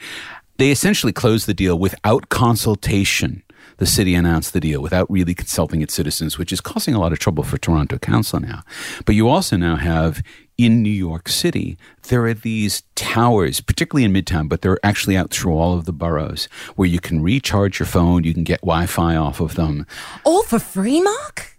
they 0.59 0.71
essentially 0.71 1.13
closed 1.13 1.47
the 1.47 1.55
deal 1.55 1.79
without 1.79 2.29
consultation 2.29 3.43
the 3.79 3.87
city 3.87 4.15
announced 4.15 4.53
the 4.53 4.61
deal 4.61 4.81
without 4.81 5.11
really 5.11 5.35
consulting 5.35 5.83
its 5.83 5.95
citizens, 5.95 6.39
which 6.39 6.53
is 6.53 6.61
causing 6.61 6.95
a 6.95 7.01
lot 7.01 7.13
of 7.13 7.19
trouble 7.19 7.45
for 7.45 7.59
Toronto 7.59 7.99
Council 7.99 8.41
now. 8.41 8.63
But 9.05 9.15
you 9.15 9.29
also 9.29 9.57
now 9.57 9.77
have 9.77 10.23
in 10.59 10.83
New 10.83 10.91
York 10.91 11.29
City, 11.29 11.77
there 12.09 12.25
are 12.25 12.35
these 12.35 12.83
towers, 12.95 13.61
particularly 13.61 14.05
in 14.05 14.13
Midtown, 14.13 14.49
but 14.49 14.63
they're 14.63 14.79
actually 14.83 15.17
out 15.17 15.31
through 15.31 15.53
all 15.53 15.77
of 15.77 15.85
the 15.85 15.93
boroughs 15.93 16.49
where 16.77 16.89
you 16.89 17.01
can 17.01 17.23
recharge 17.23 17.79
your 17.79 17.87
phone, 17.87 18.25
you 18.25 18.33
can 18.33 18.45
get 18.45 18.61
Wi 18.61 18.87
Fi 18.87 19.17
off 19.17 19.41
of 19.41 19.55
them. 19.55 19.87
All 20.25 20.43
for 20.43 20.59
free, 20.59 21.03
Mark? 21.03 21.56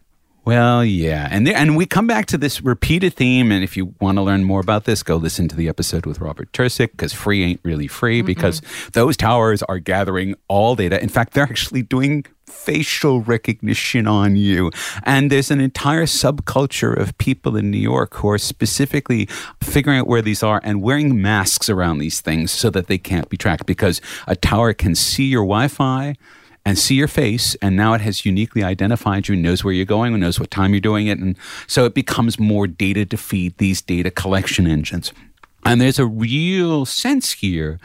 Well, 0.47 0.85
yeah, 0.85 1.27
and 1.29 1.45
there, 1.45 1.57
and 1.57 1.75
we 1.75 1.85
come 1.85 2.07
back 2.07 2.27
to 2.27 2.37
this 2.37 2.61
repeated 2.61 3.15
theme. 3.15 3.51
And 3.51 3.65
if 3.65 3.75
you 3.75 3.93
want 3.99 4.17
to 4.17 4.21
learn 4.21 4.45
more 4.45 4.61
about 4.61 4.85
this, 4.85 5.03
go 5.03 5.17
listen 5.17 5.49
to 5.49 5.57
the 5.57 5.67
episode 5.67 6.05
with 6.05 6.21
Robert 6.21 6.53
Tercek 6.53 6.91
because 6.91 7.11
free 7.11 7.43
ain't 7.43 7.59
really 7.63 7.87
free 7.87 8.21
because 8.21 8.61
those 8.93 9.17
towers 9.17 9.61
are 9.63 9.77
gathering 9.77 10.35
all 10.47 10.77
data. 10.77 11.03
In 11.03 11.09
fact, 11.09 11.33
they're 11.33 11.43
actually 11.43 11.81
doing 11.81 12.23
facial 12.45 13.19
recognition 13.23 14.07
on 14.07 14.37
you. 14.37 14.71
And 15.03 15.29
there's 15.29 15.51
an 15.51 15.59
entire 15.59 16.05
subculture 16.05 16.97
of 16.97 17.17
people 17.17 17.57
in 17.57 17.69
New 17.69 17.77
York 17.77 18.13
who 18.13 18.29
are 18.29 18.37
specifically 18.37 19.25
figuring 19.61 19.99
out 19.99 20.07
where 20.07 20.21
these 20.21 20.43
are 20.43 20.61
and 20.63 20.81
wearing 20.81 21.21
masks 21.21 21.69
around 21.69 21.97
these 21.97 22.21
things 22.21 22.51
so 22.51 22.69
that 22.69 22.87
they 22.87 22.97
can't 22.97 23.27
be 23.27 23.35
tracked 23.35 23.65
because 23.65 23.99
a 24.27 24.35
tower 24.37 24.73
can 24.73 24.95
see 24.95 25.25
your 25.25 25.43
Wi-Fi 25.43 26.15
and 26.67 26.77
see 26.77 26.95
your 26.95 27.07
face 27.07 27.55
and 27.61 27.77
now 27.77 27.93
it 27.93 28.01
has 28.01 28.25
uniquely 28.25 28.61
identified 28.61 29.29
you 29.29 29.37
knows 29.37 29.63
where 29.63 29.73
you're 29.73 29.85
going 29.85 30.13
and 30.13 30.21
knows 30.21 30.37
what 30.37 30.51
time 30.51 30.73
you're 30.73 30.81
doing 30.81 31.07
it 31.07 31.17
and 31.17 31.37
so 31.65 31.85
it 31.85 31.93
becomes 31.93 32.37
more 32.37 32.67
data 32.67 33.05
to 33.05 33.15
feed 33.15 33.57
these 33.57 33.81
data 33.81 34.11
collection 34.11 34.67
engines. 34.67 35.13
And 35.63 35.79
there's 35.79 35.97
a 35.97 36.05
real 36.05 36.83
sense 36.83 37.31
here 37.31 37.79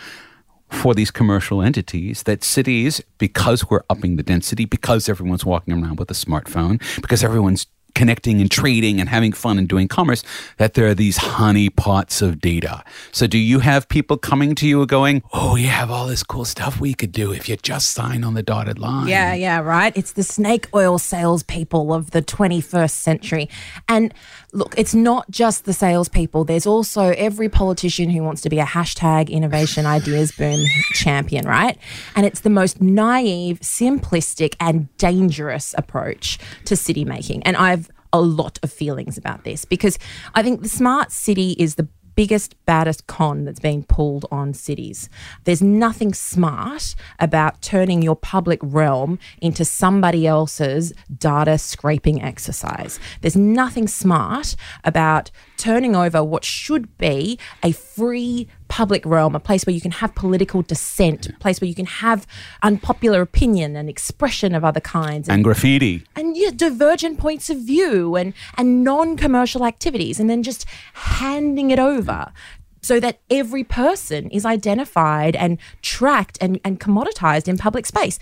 for 0.68 0.94
these 0.94 1.12
commercial 1.12 1.62
entities 1.62 2.24
that 2.24 2.42
cities 2.42 3.00
because 3.18 3.70
we're 3.70 3.84
upping 3.88 4.16
the 4.16 4.24
density 4.24 4.64
because 4.64 5.08
everyone's 5.08 5.44
walking 5.44 5.74
around 5.74 6.00
with 6.00 6.10
a 6.10 6.14
smartphone 6.14 6.82
because 7.00 7.22
everyone's 7.22 7.68
connecting 7.94 8.40
and 8.40 8.50
trading 8.50 9.00
and 9.00 9.08
having 9.08 9.32
fun 9.32 9.58
and 9.58 9.68
doing 9.68 9.88
commerce, 9.88 10.22
that 10.56 10.74
there 10.74 10.86
are 10.86 10.94
these 10.94 11.16
honey 11.16 11.70
pots 11.70 12.22
of 12.22 12.40
data. 12.40 12.82
So 13.12 13.26
do 13.26 13.38
you 13.38 13.60
have 13.60 13.88
people 13.88 14.16
coming 14.16 14.54
to 14.56 14.66
you 14.66 14.84
going, 14.86 15.22
oh, 15.32 15.56
you 15.56 15.68
have 15.68 15.90
all 15.90 16.06
this 16.06 16.22
cool 16.22 16.44
stuff 16.44 16.80
we 16.80 16.94
could 16.94 17.12
do 17.12 17.32
if 17.32 17.48
you 17.48 17.56
just 17.56 17.92
sign 17.92 18.24
on 18.24 18.34
the 18.34 18.42
dotted 18.42 18.78
line? 18.78 19.08
Yeah, 19.08 19.34
yeah, 19.34 19.60
right. 19.60 19.96
It's 19.96 20.12
the 20.12 20.22
snake 20.22 20.68
oil 20.74 20.98
salespeople 20.98 21.92
of 21.92 22.10
the 22.10 22.22
21st 22.22 22.90
century. 22.90 23.48
And 23.88 24.12
look, 24.52 24.74
it's 24.76 24.94
not 24.94 25.30
just 25.30 25.64
the 25.64 25.72
salespeople. 25.72 26.44
There's 26.44 26.66
also 26.66 27.10
every 27.10 27.48
politician 27.48 28.10
who 28.10 28.22
wants 28.22 28.42
to 28.42 28.50
be 28.50 28.58
a 28.58 28.64
hashtag 28.64 29.30
innovation 29.30 29.86
ideas 29.86 30.32
boom 30.32 30.64
champion, 30.92 31.46
right? 31.46 31.78
And 32.14 32.26
it's 32.26 32.40
the 32.40 32.50
most 32.50 32.80
naive, 32.80 33.60
simplistic, 33.60 34.54
and 34.60 34.94
dangerous 34.98 35.74
approach 35.78 36.38
to 36.66 36.76
city 36.76 37.04
making. 37.04 37.42
And 37.44 37.56
I've 37.56 37.90
a 38.12 38.20
lot 38.20 38.58
of 38.62 38.70
feelings 38.70 39.16
about 39.16 39.44
this 39.44 39.64
because 39.64 39.98
I 40.34 40.42
think 40.42 40.62
the 40.62 40.68
smart 40.68 41.10
city 41.12 41.52
is 41.58 41.76
the 41.76 41.88
biggest, 42.14 42.54
baddest 42.66 43.06
con 43.06 43.44
that's 43.44 43.60
being 43.60 43.84
pulled 43.84 44.26
on 44.30 44.54
cities. 44.54 45.08
There's 45.44 45.62
nothing 45.62 46.14
smart 46.14 46.94
about 47.18 47.62
turning 47.62 48.02
your 48.02 48.16
public 48.16 48.60
realm 48.62 49.18
into 49.40 49.64
somebody 49.64 50.26
else's 50.26 50.92
data 51.18 51.58
scraping 51.58 52.22
exercise. 52.22 52.98
There's 53.20 53.36
nothing 53.36 53.88
smart 53.88 54.56
about 54.84 55.30
turning 55.56 55.94
over 55.94 56.22
what 56.24 56.44
should 56.44 56.96
be 56.98 57.38
a 57.62 57.72
free 57.72 58.48
public 58.72 59.04
realm, 59.04 59.34
a 59.34 59.38
place 59.38 59.66
where 59.66 59.74
you 59.74 59.82
can 59.82 59.90
have 59.90 60.14
political 60.14 60.62
dissent, 60.62 61.28
a 61.28 61.32
place 61.34 61.60
where 61.60 61.68
you 61.68 61.74
can 61.74 61.84
have 61.84 62.26
unpopular 62.62 63.20
opinion 63.20 63.76
and 63.76 63.86
expression 63.86 64.54
of 64.54 64.64
other 64.64 64.80
kinds. 64.80 65.28
And 65.28 65.44
graffiti. 65.44 66.04
and 66.16 66.38
yeah, 66.38 66.52
divergent 66.56 67.18
points 67.18 67.50
of 67.50 67.58
view 67.58 68.16
and 68.16 68.32
and 68.56 68.82
non-commercial 68.82 69.66
activities 69.66 70.18
and 70.18 70.30
then 70.30 70.42
just 70.42 70.64
handing 70.94 71.70
it 71.70 71.78
over 71.78 72.32
so 72.80 72.98
that 72.98 73.20
every 73.30 73.62
person 73.62 74.30
is 74.30 74.46
identified 74.46 75.36
and 75.36 75.58
tracked 75.82 76.38
and, 76.40 76.58
and 76.64 76.80
commoditized 76.80 77.48
in 77.48 77.58
public 77.58 77.84
space 77.84 78.18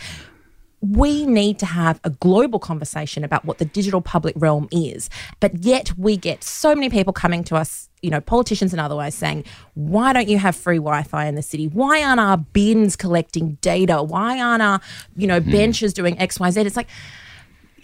we 0.80 1.26
need 1.26 1.58
to 1.58 1.66
have 1.66 2.00
a 2.04 2.10
global 2.10 2.58
conversation 2.58 3.22
about 3.22 3.44
what 3.44 3.58
the 3.58 3.64
digital 3.64 4.00
public 4.00 4.34
realm 4.38 4.68
is. 4.72 5.10
But 5.38 5.62
yet 5.64 5.92
we 5.98 6.16
get 6.16 6.42
so 6.42 6.74
many 6.74 6.88
people 6.88 7.12
coming 7.12 7.44
to 7.44 7.56
us, 7.56 7.88
you 8.00 8.10
know, 8.10 8.20
politicians 8.20 8.72
and 8.72 8.80
otherwise 8.80 9.14
saying, 9.14 9.44
why 9.74 10.12
don't 10.12 10.28
you 10.28 10.38
have 10.38 10.56
free 10.56 10.78
Wi 10.78 11.02
Fi 11.02 11.26
in 11.26 11.34
the 11.34 11.42
city? 11.42 11.68
Why 11.68 12.02
aren't 12.02 12.20
our 12.20 12.38
bins 12.38 12.96
collecting 12.96 13.58
data? 13.60 14.02
Why 14.02 14.40
aren't 14.40 14.62
our, 14.62 14.80
you 15.16 15.26
know, 15.26 15.40
hmm. 15.40 15.50
benches 15.50 15.92
doing 15.92 16.18
X, 16.18 16.40
Y, 16.40 16.50
Z? 16.50 16.60
It's 16.62 16.76
like, 16.76 16.88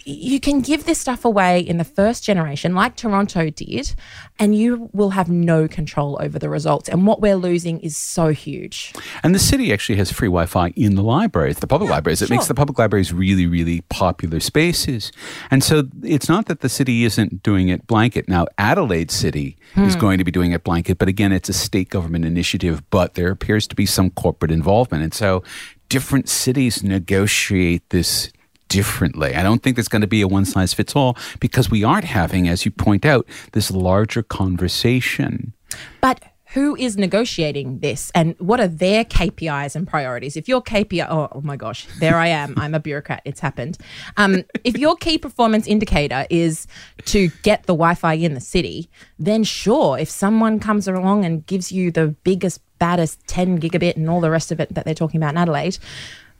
you 0.07 0.39
can 0.39 0.61
give 0.61 0.85
this 0.85 0.99
stuff 0.99 1.25
away 1.25 1.59
in 1.59 1.77
the 1.77 1.83
first 1.83 2.23
generation, 2.23 2.73
like 2.73 2.95
Toronto 2.95 3.49
did, 3.49 3.93
and 4.39 4.55
you 4.55 4.89
will 4.93 5.09
have 5.09 5.29
no 5.29 5.67
control 5.67 6.17
over 6.21 6.39
the 6.39 6.49
results. 6.49 6.87
And 6.87 7.05
what 7.05 7.19
we're 7.19 7.35
losing 7.35 7.81
is 7.81 7.97
so 7.97 8.29
huge. 8.29 8.93
And 9.21 9.35
the 9.35 9.39
city 9.39 9.73
actually 9.73 9.97
has 9.97 10.09
free 10.09 10.29
Wi 10.29 10.45
Fi 10.45 10.69
in 10.77 10.95
the 10.95 11.03
libraries, 11.03 11.59
the 11.59 11.67
public 11.67 11.89
libraries. 11.89 12.21
It 12.21 12.29
makes 12.29 12.47
the 12.47 12.53
public 12.53 12.79
libraries 12.79 13.11
really, 13.11 13.47
really 13.47 13.81
popular 13.89 14.39
spaces. 14.39 15.11
And 15.51 15.61
so 15.61 15.83
it's 16.03 16.29
not 16.29 16.45
that 16.45 16.61
the 16.61 16.69
city 16.69 17.03
isn't 17.03 17.43
doing 17.43 17.67
it 17.67 17.85
blanket. 17.85 18.29
Now, 18.29 18.47
Adelaide 18.57 19.11
City 19.11 19.57
is 19.75 19.95
hmm. 19.95 19.99
going 19.99 20.17
to 20.19 20.23
be 20.23 20.31
doing 20.31 20.53
it 20.53 20.63
blanket, 20.63 20.99
but 20.99 21.09
again, 21.09 21.33
it's 21.33 21.49
a 21.49 21.53
state 21.53 21.89
government 21.89 22.23
initiative, 22.23 22.81
but 22.91 23.15
there 23.15 23.29
appears 23.29 23.67
to 23.67 23.75
be 23.75 23.85
some 23.85 24.09
corporate 24.11 24.51
involvement. 24.51 25.03
And 25.03 25.13
so 25.13 25.43
different 25.89 26.29
cities 26.29 26.81
negotiate 26.81 27.89
this 27.89 28.31
differently. 28.67 29.35
I 29.35 29.43
don't 29.43 29.61
think 29.63 29.75
there's 29.75 29.87
going 29.87 30.01
to 30.01 30.07
be 30.07 30.21
a 30.21 30.27
one 30.27 30.45
size 30.45 30.73
fits 30.73 30.95
all 30.95 31.17
because 31.39 31.69
we 31.69 31.83
aren't 31.83 32.05
having, 32.05 32.47
as 32.47 32.65
you 32.65 32.71
point 32.71 33.05
out, 33.05 33.27
this 33.53 33.71
larger 33.71 34.23
conversation. 34.23 35.53
But 36.01 36.23
who 36.53 36.75
is 36.77 36.97
negotiating 36.97 37.79
this 37.79 38.11
and 38.15 38.35
what 38.39 38.59
are 38.59 38.67
their 38.67 39.03
KPIs 39.03 39.75
and 39.75 39.87
priorities? 39.87 40.37
If 40.37 40.47
your 40.47 40.61
KPI, 40.61 41.05
oh, 41.09 41.27
oh 41.31 41.41
my 41.41 41.57
gosh, 41.57 41.87
there 41.99 42.15
I 42.15 42.27
am. 42.27 42.53
I'm 42.57 42.73
a 42.73 42.79
bureaucrat. 42.79 43.21
It's 43.25 43.41
happened. 43.41 43.77
Um, 44.15 44.43
if 44.63 44.77
your 44.77 44.95
key 44.95 45.17
performance 45.17 45.67
indicator 45.67 46.25
is 46.29 46.65
to 47.05 47.27
get 47.43 47.63
the 47.63 47.73
Wi 47.73 47.95
Fi 47.95 48.13
in 48.13 48.33
the 48.33 48.39
city, 48.39 48.89
then 49.19 49.43
sure, 49.43 49.99
if 49.99 50.09
someone 50.09 50.59
comes 50.59 50.87
along 50.87 51.25
and 51.25 51.45
gives 51.45 51.71
you 51.71 51.91
the 51.91 52.07
biggest, 52.23 52.61
baddest 52.79 53.25
10 53.27 53.59
gigabit 53.59 53.97
and 53.97 54.09
all 54.09 54.21
the 54.21 54.31
rest 54.31 54.51
of 54.51 54.59
it 54.59 54.73
that 54.73 54.85
they're 54.85 54.95
talking 54.95 55.19
about 55.21 55.33
in 55.33 55.37
Adelaide, 55.37 55.77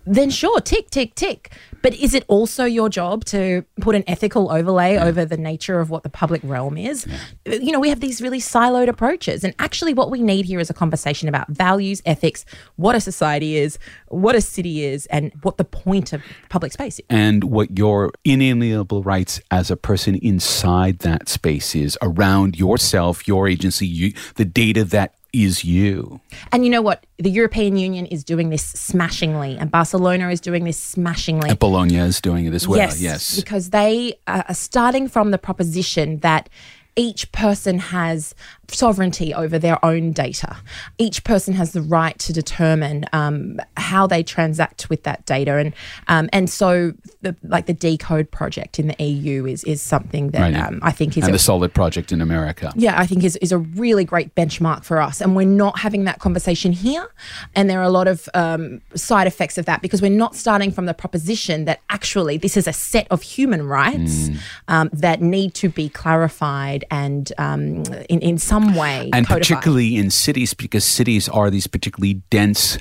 then 0.07 0.29
sure, 0.29 0.59
tick, 0.61 0.89
tick, 0.89 1.15
tick. 1.15 1.51
But 1.81 1.93
is 1.95 2.13
it 2.13 2.23
also 2.27 2.65
your 2.65 2.89
job 2.89 3.23
to 3.25 3.63
put 3.81 3.95
an 3.95 4.03
ethical 4.07 4.51
overlay 4.51 4.97
over 4.97 5.25
the 5.25 5.37
nature 5.37 5.79
of 5.79 5.89
what 5.89 6.03
the 6.03 6.09
public 6.09 6.41
realm 6.43 6.77
is? 6.77 7.05
Uh, 7.47 7.51
you 7.51 7.71
know, 7.71 7.79
we 7.79 7.89
have 7.89 7.99
these 7.99 8.21
really 8.21 8.39
siloed 8.39 8.87
approaches. 8.87 9.43
And 9.43 9.53
actually, 9.59 9.93
what 9.93 10.09
we 10.09 10.21
need 10.21 10.45
here 10.45 10.59
is 10.59 10.69
a 10.69 10.73
conversation 10.73 11.29
about 11.29 11.49
values, 11.49 12.01
ethics, 12.05 12.45
what 12.77 12.95
a 12.95 12.99
society 12.99 13.57
is, 13.57 13.77
what 14.07 14.35
a 14.35 14.41
city 14.41 14.83
is, 14.83 15.05
and 15.07 15.31
what 15.43 15.57
the 15.57 15.65
point 15.65 16.13
of 16.13 16.21
public 16.49 16.71
space 16.71 16.99
is. 16.99 17.05
and 17.09 17.43
what 17.45 17.77
your 17.77 18.11
inalienable 18.23 19.03
rights 19.03 19.39
as 19.51 19.69
a 19.69 19.77
person 19.77 20.15
inside 20.15 20.99
that 20.99 21.29
space 21.29 21.75
is 21.75 21.97
around 22.01 22.57
yourself, 22.57 23.27
your 23.27 23.47
agency, 23.47 23.85
you, 23.85 24.13
the 24.35 24.45
data 24.45 24.83
that 24.83 25.13
is 25.33 25.63
you. 25.63 26.19
And 26.51 26.63
you 26.65 26.71
know 26.71 26.81
what? 26.81 27.05
The 27.17 27.29
European 27.29 27.77
Union 27.77 28.05
is 28.05 28.23
doing 28.23 28.49
this 28.49 28.63
smashingly, 28.63 29.57
and 29.57 29.69
Barcelona 29.71 30.29
is 30.29 30.39
doing 30.41 30.63
this 30.63 30.77
smashingly. 30.77 31.49
And 31.49 31.59
Bologna 31.59 31.97
is 31.97 32.21
doing 32.21 32.45
it 32.45 32.53
as 32.53 32.67
well. 32.67 32.77
Yes, 32.77 33.01
Yes. 33.01 33.35
because 33.35 33.69
they 33.71 34.15
are 34.27 34.53
starting 34.53 35.07
from 35.07 35.31
the 35.31 35.37
proposition 35.37 36.19
that 36.19 36.49
each 36.97 37.31
person 37.31 37.79
has 37.79 38.35
sovereignty 38.69 39.33
over 39.33 39.57
their 39.57 39.83
own 39.85 40.11
data. 40.11 40.57
Each 40.97 41.23
person 41.23 41.53
has 41.53 41.71
the 41.71 41.81
right 41.81 42.17
to 42.19 42.33
determine 42.33 43.05
um, 43.13 43.59
how 43.77 44.07
they 44.07 44.23
transact 44.23 44.89
with 44.89 45.03
that 45.03 45.25
data, 45.25 45.53
and 45.55 45.73
um, 46.09 46.29
and 46.33 46.49
so 46.49 46.93
the, 47.21 47.33
like 47.43 47.65
the 47.67 47.73
Decode 47.73 48.29
project 48.31 48.77
in 48.79 48.87
the 48.87 49.03
EU 49.03 49.45
is 49.45 49.63
is 49.63 49.81
something 49.81 50.31
that 50.31 50.41
Right. 50.41 50.55
um, 50.55 50.79
I 50.83 50.91
think 50.91 51.15
is 51.17 51.23
and 51.23 51.29
a, 51.29 51.33
the 51.33 51.39
Solid 51.39 51.73
Project 51.73 52.11
in 52.11 52.19
America. 52.19 52.73
yeah, 52.75 52.99
I 52.99 53.05
think 53.05 53.23
is, 53.23 53.37
is 53.37 53.51
a 53.53 53.57
really 53.59 54.03
great 54.03 54.35
benchmark 54.35 54.83
for 54.83 54.99
us. 55.01 55.21
And 55.21 55.35
we're 55.35 55.47
not 55.47 55.79
having 55.79 56.03
that 56.05 56.19
conversation 56.19 56.71
here. 56.73 57.07
And 57.55 57.69
there 57.69 57.79
are 57.79 57.83
a 57.83 57.89
lot 57.89 58.07
of 58.07 58.27
um, 58.33 58.81
side 58.95 59.27
effects 59.27 59.57
of 59.57 59.65
that 59.65 59.81
because 59.81 60.01
we're 60.01 60.09
not 60.11 60.35
starting 60.35 60.71
from 60.71 60.87
the 60.87 60.93
proposition 60.93 61.65
that 61.65 61.79
actually 61.89 62.37
this 62.37 62.57
is 62.57 62.67
a 62.67 62.73
set 62.73 63.07
of 63.11 63.21
human 63.21 63.65
rights 63.65 64.17
Mm. 64.17 64.37
um, 64.67 64.89
that 64.93 65.21
need 65.21 65.53
to 65.53 65.69
be 65.69 65.89
clarified 65.89 66.83
and 66.91 67.31
um, 67.37 67.83
in, 68.09 68.19
in 68.19 68.37
some 68.37 68.75
way 68.75 69.09
and 69.13 69.27
codified. 69.27 69.41
particularly 69.41 69.95
in 69.95 70.09
cities 70.09 70.53
because 70.53 70.83
cities 70.83 71.29
are 71.29 71.49
these 71.49 71.67
particularly 71.67 72.15
dense 72.29 72.77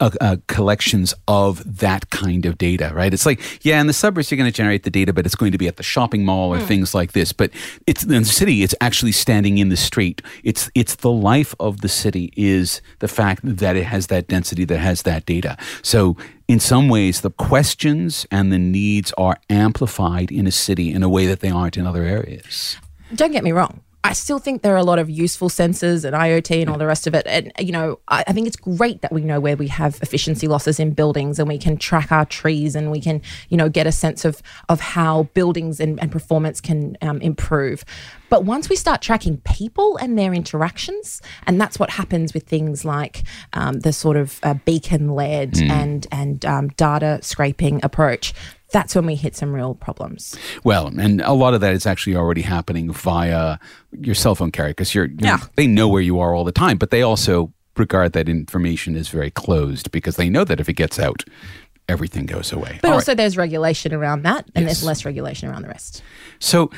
uh, 0.00 0.10
uh, 0.20 0.36
collections 0.46 1.14
of 1.28 1.78
that 1.78 2.10
kind 2.10 2.46
of 2.46 2.58
data, 2.58 2.90
right? 2.94 3.12
It's 3.12 3.26
like, 3.26 3.40
yeah, 3.64 3.80
in 3.80 3.86
the 3.86 3.92
suburbs 3.92 4.30
you're 4.30 4.38
going 4.38 4.50
to 4.50 4.56
generate 4.56 4.82
the 4.82 4.90
data, 4.90 5.12
but 5.12 5.26
it's 5.26 5.34
going 5.34 5.52
to 5.52 5.58
be 5.58 5.68
at 5.68 5.76
the 5.76 5.82
shopping 5.82 6.24
mall 6.24 6.52
or 6.52 6.60
things 6.60 6.94
like 6.94 7.12
this. 7.12 7.32
But 7.32 7.50
it's 7.86 8.02
in 8.02 8.10
the 8.10 8.24
city; 8.24 8.62
it's 8.62 8.74
actually 8.80 9.12
standing 9.12 9.58
in 9.58 9.68
the 9.68 9.76
street. 9.76 10.22
It's 10.42 10.70
it's 10.74 10.96
the 10.96 11.10
life 11.12 11.54
of 11.60 11.80
the 11.80 11.88
city 11.88 12.32
is 12.36 12.80
the 12.98 13.08
fact 13.08 13.42
that 13.44 13.76
it 13.76 13.84
has 13.84 14.08
that 14.08 14.28
density, 14.28 14.64
that 14.64 14.78
has 14.78 15.02
that 15.02 15.26
data. 15.26 15.56
So. 15.82 16.16
In 16.46 16.60
some 16.60 16.90
ways, 16.90 17.22
the 17.22 17.30
questions 17.30 18.26
and 18.30 18.52
the 18.52 18.58
needs 18.58 19.14
are 19.16 19.38
amplified 19.48 20.30
in 20.30 20.46
a 20.46 20.50
city 20.50 20.92
in 20.92 21.02
a 21.02 21.08
way 21.08 21.24
that 21.24 21.40
they 21.40 21.48
aren't 21.48 21.78
in 21.78 21.86
other 21.86 22.02
areas. 22.02 22.76
Don't 23.14 23.32
get 23.32 23.44
me 23.44 23.52
wrong. 23.52 23.80
I 24.06 24.12
still 24.12 24.38
think 24.38 24.60
there 24.60 24.74
are 24.74 24.78
a 24.78 24.84
lot 24.84 24.98
of 24.98 25.08
useful 25.08 25.48
sensors 25.48 26.04
and 26.04 26.14
IoT 26.14 26.60
and 26.60 26.68
all 26.68 26.76
the 26.76 26.86
rest 26.86 27.06
of 27.06 27.14
it. 27.14 27.26
And, 27.26 27.50
you 27.58 27.72
know, 27.72 28.00
I, 28.06 28.22
I 28.26 28.32
think 28.34 28.46
it's 28.46 28.56
great 28.56 29.00
that 29.00 29.10
we 29.10 29.22
know 29.22 29.40
where 29.40 29.56
we 29.56 29.68
have 29.68 29.98
efficiency 30.02 30.46
losses 30.46 30.78
in 30.78 30.90
buildings 30.90 31.38
and 31.38 31.48
we 31.48 31.56
can 31.56 31.78
track 31.78 32.12
our 32.12 32.26
trees 32.26 32.76
and 32.76 32.90
we 32.90 33.00
can, 33.00 33.22
you 33.48 33.56
know, 33.56 33.70
get 33.70 33.86
a 33.86 33.92
sense 33.92 34.26
of, 34.26 34.42
of 34.68 34.80
how 34.80 35.22
buildings 35.32 35.80
and, 35.80 35.98
and 36.02 36.12
performance 36.12 36.60
can 36.60 36.98
um, 37.00 37.22
improve. 37.22 37.82
But 38.34 38.44
once 38.44 38.68
we 38.68 38.74
start 38.74 39.00
tracking 39.00 39.36
people 39.44 39.96
and 39.98 40.18
their 40.18 40.34
interactions, 40.34 41.22
and 41.46 41.60
that's 41.60 41.78
what 41.78 41.88
happens 41.90 42.34
with 42.34 42.42
things 42.48 42.84
like 42.84 43.22
um, 43.52 43.78
the 43.78 43.92
sort 43.92 44.16
of 44.16 44.40
uh, 44.42 44.54
beacon 44.64 45.10
led 45.10 45.56
and, 45.56 46.04
and 46.10 46.44
um, 46.44 46.66
data 46.70 47.20
scraping 47.22 47.78
approach, 47.84 48.34
that's 48.72 48.96
when 48.96 49.06
we 49.06 49.14
hit 49.14 49.36
some 49.36 49.52
real 49.54 49.76
problems. 49.76 50.34
Well, 50.64 50.88
and 50.98 51.20
a 51.20 51.32
lot 51.32 51.54
of 51.54 51.60
that 51.60 51.74
is 51.74 51.86
actually 51.86 52.16
already 52.16 52.42
happening 52.42 52.92
via 52.92 53.58
your 53.92 54.16
cell 54.16 54.34
phone 54.34 54.50
carrier 54.50 54.70
because 54.72 54.96
you're, 54.96 55.06
you're 55.06 55.16
Yeah. 55.20 55.38
they 55.54 55.68
know 55.68 55.86
where 55.86 56.02
you 56.02 56.18
are 56.18 56.34
all 56.34 56.42
the 56.42 56.50
time, 56.50 56.76
but 56.76 56.90
they 56.90 57.02
also 57.02 57.52
regard 57.76 58.14
that 58.14 58.28
information 58.28 58.96
as 58.96 59.06
very 59.10 59.30
closed 59.30 59.92
because 59.92 60.16
they 60.16 60.28
know 60.28 60.42
that 60.42 60.58
if 60.58 60.68
it 60.68 60.72
gets 60.74 60.98
out, 60.98 61.22
everything 61.88 62.26
goes 62.26 62.50
away. 62.52 62.80
But 62.82 62.88
All 62.88 62.94
right. 62.94 62.96
also, 62.96 63.14
there's 63.14 63.36
regulation 63.36 63.94
around 63.94 64.24
that, 64.24 64.44
and 64.56 64.64
Yes. 64.66 64.78
there's 64.80 64.84
less 64.84 65.04
regulation 65.04 65.48
around 65.48 65.62
the 65.62 65.68
rest. 65.68 66.02
So 66.40 66.72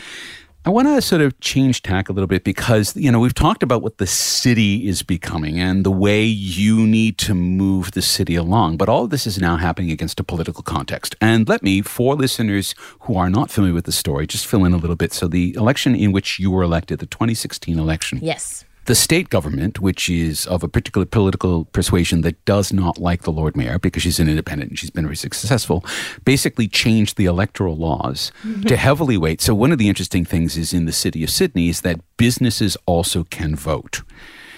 I 0.66 0.70
want 0.70 0.88
to 0.88 1.00
sort 1.00 1.22
of 1.22 1.38
change 1.38 1.82
tack 1.82 2.08
a 2.08 2.12
little 2.12 2.26
bit 2.26 2.42
because, 2.42 2.96
you 2.96 3.12
know, 3.12 3.20
we've 3.20 3.32
talked 3.32 3.62
about 3.62 3.82
what 3.82 3.98
the 3.98 4.06
city 4.06 4.88
is 4.88 5.04
becoming 5.04 5.60
and 5.60 5.84
the 5.86 5.92
way 5.92 6.24
you 6.24 6.84
need 6.88 7.18
to 7.18 7.34
move 7.36 7.92
the 7.92 8.02
city 8.02 8.34
along. 8.34 8.76
But 8.76 8.88
all 8.88 9.04
of 9.04 9.10
this 9.10 9.28
is 9.28 9.38
now 9.38 9.58
happening 9.58 9.92
against 9.92 10.18
a 10.18 10.24
political 10.24 10.64
context. 10.64 11.14
And 11.20 11.48
let 11.48 11.62
me, 11.62 11.82
for 11.82 12.16
listeners 12.16 12.74
who 13.02 13.16
are 13.16 13.30
not 13.30 13.48
familiar 13.48 13.74
with 13.74 13.84
the 13.84 13.92
story, 13.92 14.26
just 14.26 14.44
fill 14.44 14.64
in 14.64 14.72
a 14.72 14.76
little 14.76 14.96
bit. 14.96 15.12
So 15.12 15.28
the 15.28 15.54
election 15.54 15.94
in 15.94 16.10
which 16.10 16.40
you 16.40 16.50
were 16.50 16.64
elected, 16.64 16.98
the 16.98 17.06
2016 17.06 17.78
election, 17.78 18.18
Yes. 18.20 18.64
The 18.86 18.94
state 18.94 19.28
government, 19.28 19.80
which 19.80 20.08
is 20.08 20.46
of 20.46 20.62
a 20.62 20.68
particular 20.68 21.04
political 21.04 21.66
persuasion 21.66 22.22
that 22.22 22.42
does 22.44 22.72
not 22.72 22.98
like 22.98 23.22
the 23.22 23.32
Lord 23.32 23.56
Mayor 23.56 23.78
because 23.78 24.02
she's 24.02 24.18
an 24.18 24.28
independent 24.28 24.70
and 24.70 24.78
she's 24.78 24.90
been 24.90 25.04
very 25.04 25.16
successful, 25.16 25.84
basically 26.24 26.68
changed 26.68 27.16
the 27.16 27.26
electoral 27.26 27.76
laws 27.76 28.32
to 28.42 28.48
mm-hmm. 28.48 28.74
heavily 28.74 29.16
weight. 29.16 29.40
So, 29.40 29.54
one 29.54 29.72
of 29.72 29.78
the 29.78 29.88
interesting 29.88 30.24
things 30.24 30.56
is 30.56 30.72
in 30.72 30.86
the 30.86 30.92
city 30.92 31.22
of 31.22 31.30
Sydney 31.30 31.68
is 31.68 31.82
that 31.82 32.00
businesses 32.16 32.76
also 32.86 33.24
can 33.24 33.54
vote. 33.54 34.02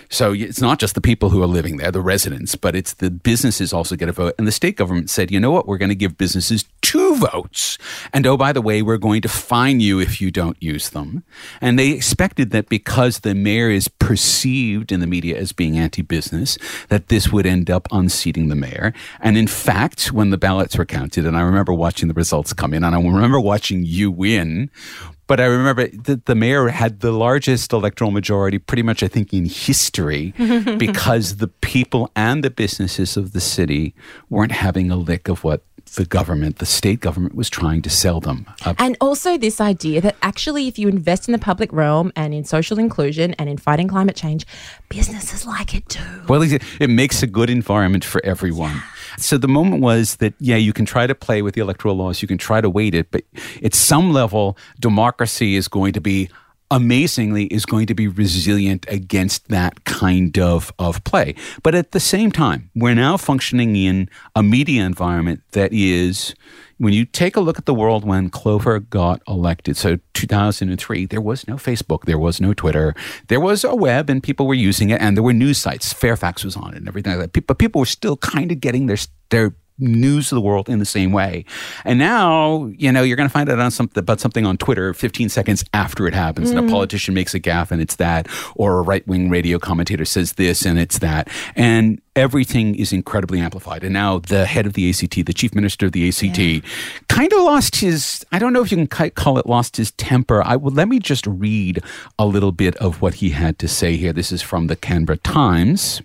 So 0.09 0.33
it's 0.33 0.61
not 0.61 0.79
just 0.79 0.95
the 0.95 1.01
people 1.01 1.31
who 1.31 1.43
are 1.43 1.47
living 1.47 1.77
there, 1.77 1.91
the 1.91 2.01
residents, 2.01 2.55
but 2.55 2.75
it's 2.75 2.95
the 2.95 3.11
businesses 3.11 3.73
also 3.73 3.97
get 3.97 4.09
a 4.09 4.13
vote. 4.13 4.35
And 4.39 4.47
the 4.47 4.53
state 4.53 4.77
government 4.77 5.11
said, 5.11 5.31
you 5.31 5.39
know 5.41 5.51
what, 5.51 5.67
we're 5.67 5.79
going 5.79 5.91
to 5.91 5.95
give 5.95 6.17
businesses 6.17 6.65
two 6.81 7.17
votes. 7.17 7.77
And 8.13 8.27
oh, 8.27 8.37
by 8.37 8.53
the 8.53 8.63
way, 8.63 8.81
we're 8.81 8.97
going 8.97 9.21
to 9.23 9.29
fine 9.29 9.81
you 9.81 10.01
if 10.01 10.21
you 10.21 10.31
don't 10.31 10.57
use 10.63 10.91
them. 10.91 11.25
And 11.61 11.79
they 11.79 11.91
expected 11.91 12.51
that 12.51 12.69
because 12.69 13.21
the 13.21 13.35
mayor 13.35 13.71
is 13.71 13.89
perceived 13.89 14.91
in 14.91 15.01
the 15.01 15.07
media 15.07 15.37
as 15.37 15.53
being 15.53 15.79
anti 15.79 16.03
business, 16.03 16.57
that 16.89 17.09
this 17.09 17.31
would 17.31 17.47
end 17.47 17.71
up 17.71 17.89
unseating 17.93 18.49
the 18.49 18.55
mayor. 18.55 18.95
And 19.21 19.37
in 19.37 19.47
fact, 19.47 20.13
when 20.13 20.31
the 20.31 20.39
ballots 20.39 20.79
were 20.79 20.87
counted, 20.87 21.27
and 21.27 21.37
I 21.37 21.43
remember 21.43 21.75
watching 21.75 22.09
the 22.09 22.15
results 22.15 22.53
come 22.53 22.73
in, 22.73 22.85
and 22.85 22.95
I 22.95 22.99
remember 22.99 23.41
watching 23.41 23.85
you 23.85 24.11
win. 24.11 24.71
But 25.29 25.41
I 25.41 25.45
remember 25.45 25.87
that 25.87 26.25
the 26.25 26.35
mayor 26.35 26.69
had 26.69 27.01
the 27.01 27.13
largest 27.13 27.73
electoral 27.73 28.11
majority, 28.11 28.59
pretty 28.59 28.83
much, 28.83 29.03
I 29.03 29.09
think, 29.09 29.33
in 29.33 29.45
history, 29.45 30.33
because 30.79 31.37
the 31.37 31.49
people 31.49 32.11
and 32.17 32.43
the 32.43 32.51
businesses 32.51 33.17
of 33.17 33.33
the 33.33 33.41
city 33.41 33.95
weren't 34.31 34.53
having 34.53 34.91
a 34.91 34.97
lick 34.97 35.29
of 35.29 35.45
what 35.45 35.63
the 35.97 36.05
government, 36.05 36.59
the 36.59 36.67
state 36.67 37.01
government, 37.01 37.35
was 37.35 37.51
trying 37.51 37.83
to 37.83 37.91
sell 37.91 38.21
them. 38.21 38.47
Uh, 38.65 38.75
And 38.79 38.97
also, 39.01 39.39
this 39.39 39.61
idea 39.61 40.01
that 40.01 40.17
actually, 40.23 40.69
if 40.69 40.79
you 40.79 40.89
invest 40.89 41.29
in 41.29 41.33
the 41.33 41.39
public 41.39 41.73
realm 41.73 42.13
and 42.15 42.33
in 42.35 42.45
social 42.45 42.79
inclusion 42.79 43.35
and 43.39 43.49
in 43.49 43.59
fighting 43.59 43.89
climate 43.89 44.17
change, 44.17 44.47
businesses 44.89 45.47
like 45.47 45.75
it 45.75 45.89
too. 45.89 46.23
Well, 46.29 46.43
it 46.43 46.63
it 46.81 46.91
makes 46.91 47.23
a 47.23 47.27
good 47.27 47.51
environment 47.51 48.05
for 48.05 48.21
everyone. 48.25 48.83
So 49.17 49.39
the 49.39 49.49
moment 49.49 49.83
was 49.83 50.17
that, 50.17 50.35
yeah, 50.39 50.57
you 50.57 50.73
can 50.73 50.85
try 50.85 51.07
to 51.07 51.15
play 51.15 51.43
with 51.43 51.55
the 51.55 51.61
electoral 51.61 51.97
laws, 51.97 52.23
you 52.23 52.29
can 52.29 52.39
try 52.39 52.61
to 52.61 52.71
wait 52.71 52.95
it, 52.95 53.11
but 53.11 53.23
at 53.65 53.75
some 53.75 54.13
level, 54.13 54.57
democracy 54.79 55.57
is 55.57 55.69
going 55.69 55.93
to 55.95 56.01
be 56.01 56.29
amazingly 56.71 57.47
is 57.47 57.65
going 57.65 57.87
to 57.87 57.95
be 57.95 58.09
resilient 58.09 58.87
against 58.89 59.49
that 59.49 59.85
kind 59.85 60.39
of, 60.39 60.73
of 60.79 61.03
play. 61.05 61.35
But 61.63 61.75
at 61.75 61.93
the 61.93 62.01
same 62.01 62.31
time, 62.31 62.71
we're 62.75 62.95
now 62.95 63.17
functioning 63.17 63.77
in 63.77 64.09
a 64.35 64.43
media 64.43 64.85
environment 64.85 65.43
that 65.53 65.73
is 65.73 66.35
when 66.79 66.93
you 66.93 67.05
take 67.05 67.37
a 67.37 67.41
look 67.41 67.59
at 67.59 67.67
the 67.67 67.75
world 67.75 68.05
when 68.05 68.31
Clover 68.31 68.79
got 68.79 69.21
elected, 69.27 69.77
so 69.77 69.99
2003, 70.15 71.07
there 71.07 71.21
was 71.21 71.49
no 71.49 71.57
Facebook, 71.57 72.05
there 72.05 72.19
was 72.19 72.41
no 72.41 72.55
Twitter, 72.55 72.95
there 73.27 73.41
was 73.41 73.65
a 73.65 73.75
web 73.75 74.09
and 74.09 74.23
people 74.23 74.47
were 74.47 74.55
using 74.55 74.91
it, 74.91 75.01
and 75.01 75.17
there 75.17 75.25
were 75.25 75.33
news 75.33 75.59
sites. 75.59 75.93
Fairfax 75.93 76.45
was 76.45 76.57
on 76.57 76.75
it 76.75 76.77
and 76.79 76.89
everything 76.89 77.19
like 77.19 77.33
that. 77.33 77.47
But 77.47 77.59
people 77.59 77.81
were 77.81 77.87
still 77.87 78.17
kind 78.17 78.53
of 78.53 78.61
getting 78.61 78.87
their 78.87 78.99
their 79.31 79.55
news 79.79 80.33
of 80.33 80.37
the 80.37 80.41
world 80.41 80.69
in 80.69 80.79
the 80.79 80.85
same 80.85 81.13
way. 81.13 81.45
And 81.85 81.99
now, 81.99 82.67
you 82.77 82.91
know, 82.93 83.03
you're 83.03 83.17
going 83.17 83.29
to 83.29 83.33
find 83.33 83.49
out 83.49 83.59
on 83.59 83.71
something 83.71 84.01
about 84.01 84.21
something 84.21 84.47
on 84.47 84.57
Twitter 84.57 84.93
15 84.95 85.29
seconds 85.29 85.65
after 85.73 86.07
it 86.07 86.15
happens, 86.15 86.51
and 86.51 86.59
a 86.59 86.63
mm. 86.63 86.71
politician 86.71 87.15
makes 87.15 87.35
a 87.35 87.41
gaffe 87.41 87.71
and 87.71 87.81
it's 87.81 87.97
that, 87.97 88.29
or 88.57 88.79
a 88.79 88.83
right 88.83 89.07
wing 89.07 89.31
radio 89.31 89.59
commentator 89.59 90.05
says 90.05 90.35
this 90.35 90.65
and 90.65 90.79
it's 90.79 90.99
that, 90.99 91.29
and 91.57 92.01
everything 92.17 92.75
is 92.75 92.93
incredibly 92.93 93.41
amplified. 93.41 93.85
And 93.85 93.93
now 93.93 94.19
the 94.19 94.45
head 94.45 94.67
of 94.67 94.73
the 94.73 94.91
ACT, 94.91 95.25
the 95.25 95.33
chief 95.33 95.55
minister 95.55 95.87
of 95.87 95.93
the 95.93 96.09
ACT, 96.09 96.65
kind 97.09 97.33
of 97.33 97.41
lost 97.41 97.77
his. 97.77 98.27
I 98.33 98.39
don't 98.39 98.53
know 98.53 98.63
if 98.63 98.73
you 98.73 98.87
can 98.87 99.11
call 99.11 99.39
it 99.39 99.47
lost 99.47 99.77
his 99.77 99.93
temper. 99.93 100.43
I 100.43 100.57
will 100.57 100.73
let 100.73 100.89
me 100.89 100.99
just 100.99 101.27
read 101.27 101.83
a 102.19 102.27
little 102.27 102.53
bit 102.53 102.77
of 102.77 103.01
what 103.01 103.15
he 103.15 103.31
had 103.31 103.59
to 103.61 103.69
say 103.69 103.97
here. 103.97 104.13
This 104.13 104.33
is 104.33 104.43
from 104.43 104.67
the 104.67 104.77
Canberra 104.77 105.19
Times. 105.19 106.03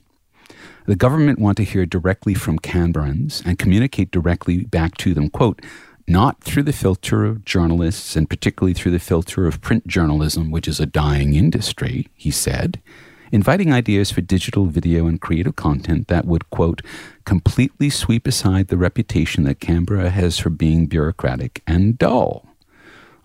The 0.85 0.95
government 0.97 1.39
want 1.39 1.57
to 1.57 1.63
hear 1.63 1.85
directly 1.85 2.33
from 2.33 2.59
Canberrans 2.59 3.45
and 3.45 3.57
communicate 3.57 4.11
directly 4.11 4.65
back 4.65 4.97
to 4.97 5.13
them. 5.13 5.29
Quote, 5.29 5.61
not 6.07 6.43
through 6.43 6.63
the 6.63 6.73
filter 6.73 7.23
of 7.23 7.45
journalists 7.45 8.17
and 8.17 8.29
particularly 8.29 8.73
through 8.73 8.91
the 8.91 8.99
filter 8.99 9.47
of 9.47 9.61
print 9.61 9.87
journalism, 9.87 10.51
which 10.51 10.67
is 10.67 10.81
a 10.81 10.85
dying 10.85 11.35
industry, 11.35 12.09
he 12.15 12.31
said. 12.31 12.81
inviting 13.33 13.73
ideas 13.73 14.11
for 14.11 14.21
digital 14.21 14.67
video 14.67 15.07
and 15.07 15.19
creative 15.19 15.55
content 15.55 16.07
that 16.07 16.25
would, 16.25 16.47
quote, 16.51 16.83
completely 17.25 17.89
sweep 17.89 18.27
aside 18.27 18.67
the 18.67 18.77
reputation 18.77 19.43
that 19.43 19.59
Canberra 19.59 20.11
has 20.11 20.37
for 20.37 20.51
being 20.51 20.85
bureaucratic 20.85 21.63
and 21.65 21.97
dull. 21.97 22.52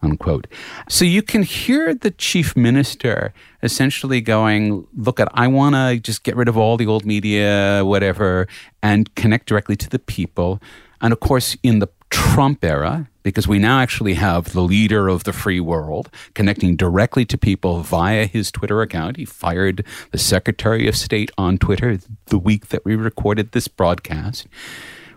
Unquote. 0.00 0.46
So 0.88 1.04
you 1.04 1.22
can 1.22 1.42
hear 1.42 1.92
the 1.92 2.12
chief 2.12 2.56
minister 2.56 3.32
essentially 3.62 4.20
going, 4.20 4.86
Look, 4.96 5.18
at 5.18 5.28
I 5.34 5.48
want 5.48 5.74
to 5.74 5.98
just 5.98 6.22
get 6.22 6.36
rid 6.36 6.48
of 6.48 6.56
all 6.56 6.76
the 6.76 6.86
old 6.86 7.04
media, 7.04 7.82
whatever, 7.84 8.46
and 8.82 9.12
connect 9.16 9.46
directly 9.46 9.74
to 9.76 9.90
the 9.90 9.98
people. 9.98 10.60
And 11.00 11.12
of 11.12 11.20
course, 11.20 11.56
in 11.62 11.80
the 11.80 11.88
Trump 12.10 12.64
era, 12.64 13.08
because 13.22 13.46
we 13.46 13.58
now 13.58 13.80
actually 13.80 14.14
have 14.14 14.52
the 14.52 14.62
leader 14.62 15.08
of 15.08 15.24
the 15.24 15.32
free 15.32 15.60
world 15.60 16.10
connecting 16.34 16.76
directly 16.76 17.26
to 17.26 17.36
people 17.36 17.82
via 17.82 18.24
his 18.26 18.50
Twitter 18.50 18.80
account. 18.80 19.16
He 19.18 19.24
fired 19.24 19.84
the 20.12 20.18
Secretary 20.18 20.88
of 20.88 20.96
State 20.96 21.30
on 21.36 21.58
Twitter 21.58 21.98
the 22.26 22.38
week 22.38 22.68
that 22.68 22.84
we 22.84 22.96
recorded 22.96 23.52
this 23.52 23.68
broadcast. 23.68 24.46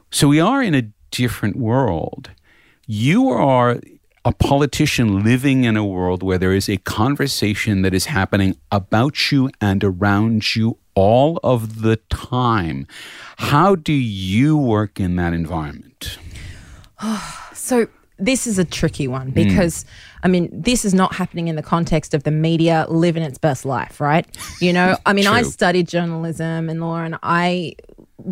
So 0.09 0.27
we 0.27 0.41
are 0.41 0.61
in 0.61 0.75
a 0.75 0.89
different 1.11 1.55
world. 1.55 2.31
You 2.85 3.29
are 3.29 3.79
a 4.23 4.31
politician 4.31 5.23
living 5.23 5.63
in 5.63 5.75
a 5.75 5.85
world 5.85 6.21
where 6.21 6.37
there 6.37 6.53
is 6.53 6.69
a 6.69 6.77
conversation 6.77 7.81
that 7.81 7.93
is 7.93 8.05
happening 8.05 8.55
about 8.71 9.31
you 9.31 9.49
and 9.59 9.83
around 9.83 10.55
you 10.55 10.77
all 10.93 11.39
of 11.43 11.81
the 11.81 11.97
time. 12.09 12.85
How 13.37 13.75
do 13.75 13.93
you 13.93 14.57
work 14.57 14.99
in 14.99 15.15
that 15.15 15.33
environment? 15.33 16.17
So 17.53 17.87
this 18.17 18.47
is 18.47 18.57
a 18.57 18.65
tricky 18.65 19.07
one 19.07 19.27
hmm. 19.27 19.33
because 19.33 19.85
I 20.23 20.27
mean 20.27 20.49
this 20.51 20.83
is 20.83 20.93
not 20.93 21.13
happening 21.15 21.47
in 21.47 21.55
the 21.55 21.61
context 21.63 22.13
of 22.13 22.23
the 22.23 22.31
media 22.31 22.85
living 22.89 23.23
its 23.23 23.37
best 23.37 23.65
life, 23.65 24.01
right? 24.01 24.25
You 24.59 24.73
know, 24.73 24.97
I 25.05 25.13
mean 25.13 25.27
I 25.27 25.43
studied 25.43 25.87
journalism 25.87 26.69
and 26.69 26.81
law 26.81 26.97
and 26.97 27.17
I 27.23 27.75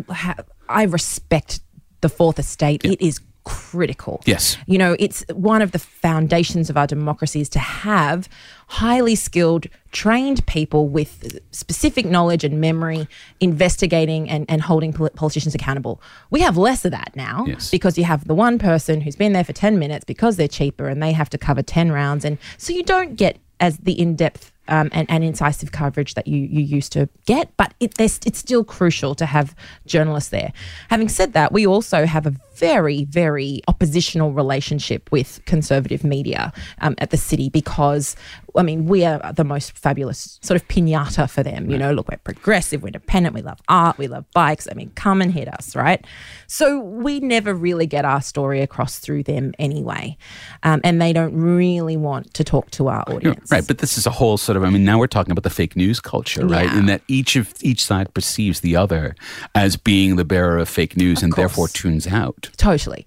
ha- 0.08 0.36
I 0.68 0.84
respect 0.84 1.60
the 2.00 2.08
fourth 2.08 2.38
estate. 2.38 2.84
It 2.84 3.00
is 3.00 3.20
critical. 3.50 4.20
Yes. 4.26 4.56
You 4.66 4.78
know, 4.78 4.96
it's 4.98 5.24
one 5.32 5.60
of 5.62 5.72
the 5.72 5.78
foundations 5.78 6.70
of 6.70 6.76
our 6.76 6.86
democracy 6.86 7.40
is 7.40 7.48
to 7.50 7.58
have 7.58 8.28
highly 8.68 9.14
skilled, 9.16 9.66
trained 9.90 10.46
people 10.46 10.88
with 10.88 11.38
specific 11.50 12.06
knowledge 12.06 12.44
and 12.44 12.60
memory 12.60 13.08
investigating 13.40 14.30
and, 14.30 14.46
and 14.48 14.62
holding 14.62 14.92
poli- 14.92 15.10
politicians 15.10 15.54
accountable. 15.54 16.00
We 16.30 16.40
have 16.40 16.56
less 16.56 16.84
of 16.84 16.92
that 16.92 17.12
now 17.16 17.44
Yes. 17.46 17.70
because 17.70 17.98
you 17.98 18.04
have 18.04 18.26
the 18.26 18.34
one 18.34 18.58
person 18.58 19.00
who's 19.00 19.16
been 19.16 19.32
there 19.32 19.44
for 19.44 19.52
10 19.52 19.78
minutes 19.78 20.04
because 20.04 20.36
they're 20.36 20.48
cheaper 20.48 20.88
and 20.88 21.02
they 21.02 21.12
have 21.12 21.28
to 21.30 21.38
cover 21.38 21.62
10 21.62 21.90
rounds. 21.90 22.24
And 22.24 22.38
so 22.58 22.72
you 22.72 22.82
don't 22.84 23.16
get 23.16 23.38
as 23.58 23.78
the 23.78 23.98
in 24.00 24.14
depth 24.16 24.52
um, 24.68 24.88
and, 24.92 25.10
and 25.10 25.24
incisive 25.24 25.72
coverage 25.72 26.14
that 26.14 26.26
you, 26.26 26.38
you 26.38 26.60
used 26.60 26.92
to 26.92 27.08
get, 27.26 27.56
but 27.56 27.74
it, 27.80 27.94
it's 27.98 28.38
still 28.38 28.64
crucial 28.64 29.14
to 29.16 29.26
have 29.26 29.54
journalists 29.86 30.30
there. 30.30 30.52
Having 30.88 31.08
said 31.08 31.32
that, 31.32 31.52
we 31.52 31.66
also 31.66 32.06
have 32.06 32.26
a 32.26 32.34
very, 32.54 33.04
very 33.04 33.62
oppositional 33.68 34.32
relationship 34.32 35.10
with 35.10 35.40
conservative 35.46 36.04
media 36.04 36.52
um, 36.82 36.94
at 36.98 37.10
the 37.10 37.16
city 37.16 37.48
because, 37.48 38.14
I 38.54 38.62
mean, 38.62 38.84
we 38.84 39.02
are 39.04 39.32
the 39.32 39.44
most 39.44 39.76
fabulous 39.78 40.38
sort 40.42 40.60
of 40.60 40.68
pinata 40.68 41.28
for 41.28 41.42
them. 41.42 41.70
You 41.70 41.78
know, 41.78 41.92
look, 41.92 42.10
we're 42.10 42.18
progressive, 42.18 42.82
we're 42.82 42.88
independent, 42.88 43.34
we 43.34 43.40
love 43.40 43.60
art, 43.68 43.96
we 43.96 44.08
love 44.08 44.26
bikes. 44.34 44.68
I 44.70 44.74
mean, 44.74 44.92
come 44.94 45.22
and 45.22 45.32
hit 45.32 45.48
us, 45.48 45.74
right? 45.74 46.06
So 46.46 46.80
we 46.80 47.18
never 47.20 47.54
really 47.54 47.86
get 47.86 48.04
our 48.04 48.20
story 48.20 48.60
across 48.60 48.98
through 48.98 49.22
them 49.22 49.54
anyway. 49.58 50.18
Um, 50.62 50.82
and 50.84 51.00
they 51.00 51.14
don't 51.14 51.34
really 51.34 51.96
want 51.96 52.34
to 52.34 52.44
talk 52.44 52.70
to 52.72 52.88
our 52.88 53.04
audience. 53.08 53.50
Right, 53.50 53.66
but 53.66 53.78
this 53.78 53.96
is 53.96 54.06
a 54.06 54.10
whole 54.10 54.36
sort 54.50 54.56
of 54.56 54.64
I 54.64 54.70
mean 54.70 54.84
now 54.84 54.98
we're 54.98 55.06
talking 55.06 55.30
about 55.30 55.44
the 55.44 55.50
fake 55.50 55.76
news 55.76 56.00
culture, 56.00 56.44
right? 56.44 56.64
Yeah. 56.64 56.78
In 56.78 56.86
that 56.86 57.02
each 57.06 57.36
of 57.36 57.54
each 57.60 57.84
side 57.84 58.12
perceives 58.14 58.60
the 58.60 58.74
other 58.74 59.14
as 59.54 59.76
being 59.76 60.16
the 60.16 60.24
bearer 60.24 60.58
of 60.58 60.68
fake 60.68 60.96
news 60.96 61.22
and 61.22 61.32
therefore 61.34 61.68
tunes 61.68 62.08
out. 62.08 62.50
Totally. 62.56 63.06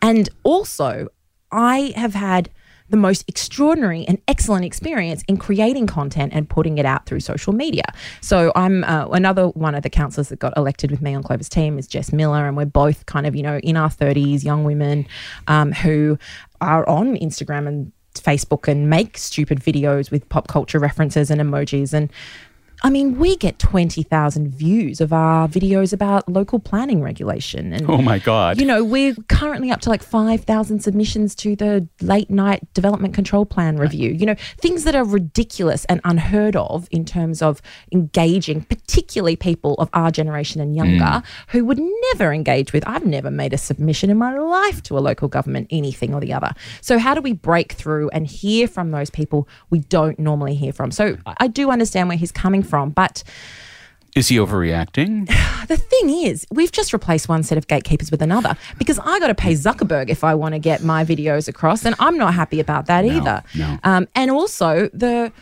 And 0.00 0.30
also, 0.44 1.08
I 1.52 1.92
have 1.94 2.14
had 2.14 2.48
the 2.88 2.96
most 2.96 3.28
extraordinary 3.28 4.06
and 4.08 4.18
excellent 4.28 4.64
experience 4.64 5.22
in 5.28 5.36
creating 5.36 5.86
content 5.86 6.32
and 6.34 6.48
putting 6.48 6.78
it 6.78 6.86
out 6.86 7.04
through 7.04 7.20
social 7.20 7.52
media. 7.52 7.84
So 8.22 8.50
I'm 8.56 8.82
uh, 8.84 9.08
another 9.08 9.48
one 9.48 9.74
of 9.74 9.82
the 9.82 9.90
councillors 9.90 10.30
that 10.30 10.38
got 10.38 10.56
elected 10.56 10.90
with 10.90 11.02
me 11.02 11.14
on 11.14 11.22
Clover's 11.22 11.50
team 11.50 11.78
is 11.78 11.86
Jess 11.86 12.14
Miller, 12.14 12.46
and 12.46 12.56
we're 12.56 12.64
both 12.64 13.04
kind 13.04 13.26
of 13.26 13.36
you 13.36 13.42
know 13.42 13.58
in 13.58 13.76
our 13.76 13.90
30s, 13.90 14.42
young 14.42 14.64
women 14.64 15.06
um, 15.48 15.72
who 15.72 16.18
are 16.62 16.88
on 16.88 17.16
Instagram 17.16 17.68
and 17.68 17.92
Facebook 18.20 18.68
and 18.68 18.90
make 18.90 19.18
stupid 19.18 19.60
videos 19.60 20.10
with 20.10 20.28
pop 20.28 20.48
culture 20.48 20.78
references 20.78 21.30
and 21.30 21.40
emojis 21.40 21.92
and. 21.92 22.10
I 22.82 22.90
mean, 22.90 23.18
we 23.18 23.36
get 23.36 23.58
20,000 23.58 24.48
views 24.48 25.00
of 25.00 25.12
our 25.12 25.48
videos 25.48 25.92
about 25.92 26.28
local 26.28 26.60
planning 26.60 27.02
regulation. 27.02 27.72
And 27.72 27.90
Oh 27.90 27.98
my 27.98 28.18
god. 28.18 28.60
you 28.60 28.66
know, 28.66 28.84
we're 28.84 29.14
currently 29.28 29.70
up 29.70 29.80
to 29.82 29.88
like 29.90 30.02
5,000 30.02 30.80
submissions 30.80 31.34
to 31.36 31.56
the 31.56 31.88
late 32.00 32.30
night 32.30 32.62
development 32.74 33.14
control 33.14 33.44
plan 33.44 33.76
review. 33.76 34.12
You 34.12 34.26
know, 34.26 34.36
things 34.58 34.84
that 34.84 34.94
are 34.94 35.04
ridiculous 35.04 35.84
and 35.86 36.00
unheard 36.04 36.54
of 36.54 36.86
in 36.92 37.04
terms 37.04 37.42
of 37.42 37.60
engaging, 37.92 38.62
particularly 38.62 39.34
people 39.34 39.74
of 39.74 39.90
our 39.92 40.10
generation 40.10 40.60
and 40.60 40.76
younger 40.76 41.04
mm. 41.04 41.24
who 41.48 41.64
would 41.64 41.80
never 42.12 42.32
engage 42.32 42.72
with. 42.72 42.86
I've 42.86 43.06
never 43.06 43.30
made 43.30 43.52
a 43.52 43.58
submission 43.58 44.08
in 44.08 44.18
my 44.18 44.38
life 44.38 44.82
to 44.84 44.96
a 44.96 45.00
local 45.00 45.26
government, 45.26 45.66
anything 45.70 46.14
or 46.14 46.20
the 46.20 46.32
other. 46.32 46.52
So, 46.80 46.98
how 46.98 47.14
do 47.14 47.20
we 47.20 47.32
break 47.32 47.72
through 47.72 48.10
and 48.10 48.26
hear 48.26 48.68
from 48.68 48.92
those 48.92 49.10
people 49.10 49.48
we 49.70 49.80
don't 49.80 50.18
normally 50.18 50.54
hear 50.54 50.72
from? 50.72 50.92
So, 50.92 51.16
I 51.26 51.48
I 51.48 51.50
do 51.50 51.70
understand 51.70 52.10
where 52.10 52.18
he's 52.18 52.30
coming 52.30 52.62
from, 52.68 52.90
but 52.90 53.22
is 54.14 54.28
he 54.28 54.36
overreacting? 54.36 55.26
the 55.68 55.76
thing 55.76 56.10
is, 56.10 56.46
we've 56.50 56.72
just 56.72 56.92
replaced 56.92 57.28
one 57.28 57.42
set 57.42 57.58
of 57.58 57.66
gatekeepers 57.68 58.10
with 58.10 58.22
another 58.22 58.56
because 58.78 58.98
I 58.98 59.18
got 59.20 59.28
to 59.28 59.34
pay 59.34 59.52
Zuckerberg 59.52 60.08
if 60.08 60.24
I 60.24 60.34
want 60.34 60.54
to 60.54 60.58
get 60.58 60.82
my 60.82 61.04
videos 61.04 61.48
across, 61.48 61.84
and 61.84 61.94
I'm 61.98 62.16
not 62.16 62.34
happy 62.34 62.60
about 62.60 62.86
that 62.86 63.04
either. 63.04 63.42
no. 63.54 63.78
Um, 63.84 64.08
and 64.14 64.30
also 64.30 64.88
the 64.92 65.32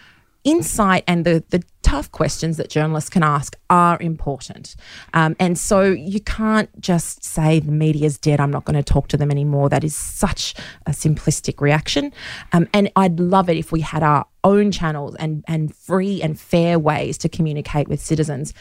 insight 0.47 1.05
and 1.07 1.27
the 1.27 1.45
the 1.51 1.63
tough 1.83 2.11
questions 2.11 2.57
that 2.57 2.69
journalists 2.69 3.09
can 3.09 3.23
ask 3.23 3.57
are 3.71 3.97
important. 4.01 4.75
Um, 5.15 5.37
and 5.39 5.57
so 5.57 5.83
you 5.83 6.19
can't 6.19 6.69
just 6.81 7.25
say 7.25 7.61
the 7.61 7.71
media's 7.71 8.19
dead. 8.19 8.41
I'm 8.41 8.51
not 8.51 8.65
going 8.65 8.75
to 8.75 8.83
talk 8.83 9.07
to 9.09 9.17
them 9.17 9.31
anymore. 9.31 9.69
That 9.69 9.85
is 9.85 9.95
such 9.95 10.55
a 10.87 10.91
simplistic 10.91 11.61
reaction. 11.61 12.13
Um, 12.53 12.67
and 12.73 12.91
I'd 12.97 13.21
love 13.21 13.49
it 13.49 13.57
if 13.57 13.71
we 13.71 13.83
had 13.83 14.03
our 14.03 14.27
own 14.43 14.73
channels 14.73 15.15
and, 15.17 15.45
and 15.47 15.73
free 15.73 16.21
and 16.21 16.39
fair 16.39 16.77
ways 16.77 17.19
to 17.19 17.29
communicate 17.29 17.87
with 17.87 18.01
citizens 18.01 18.53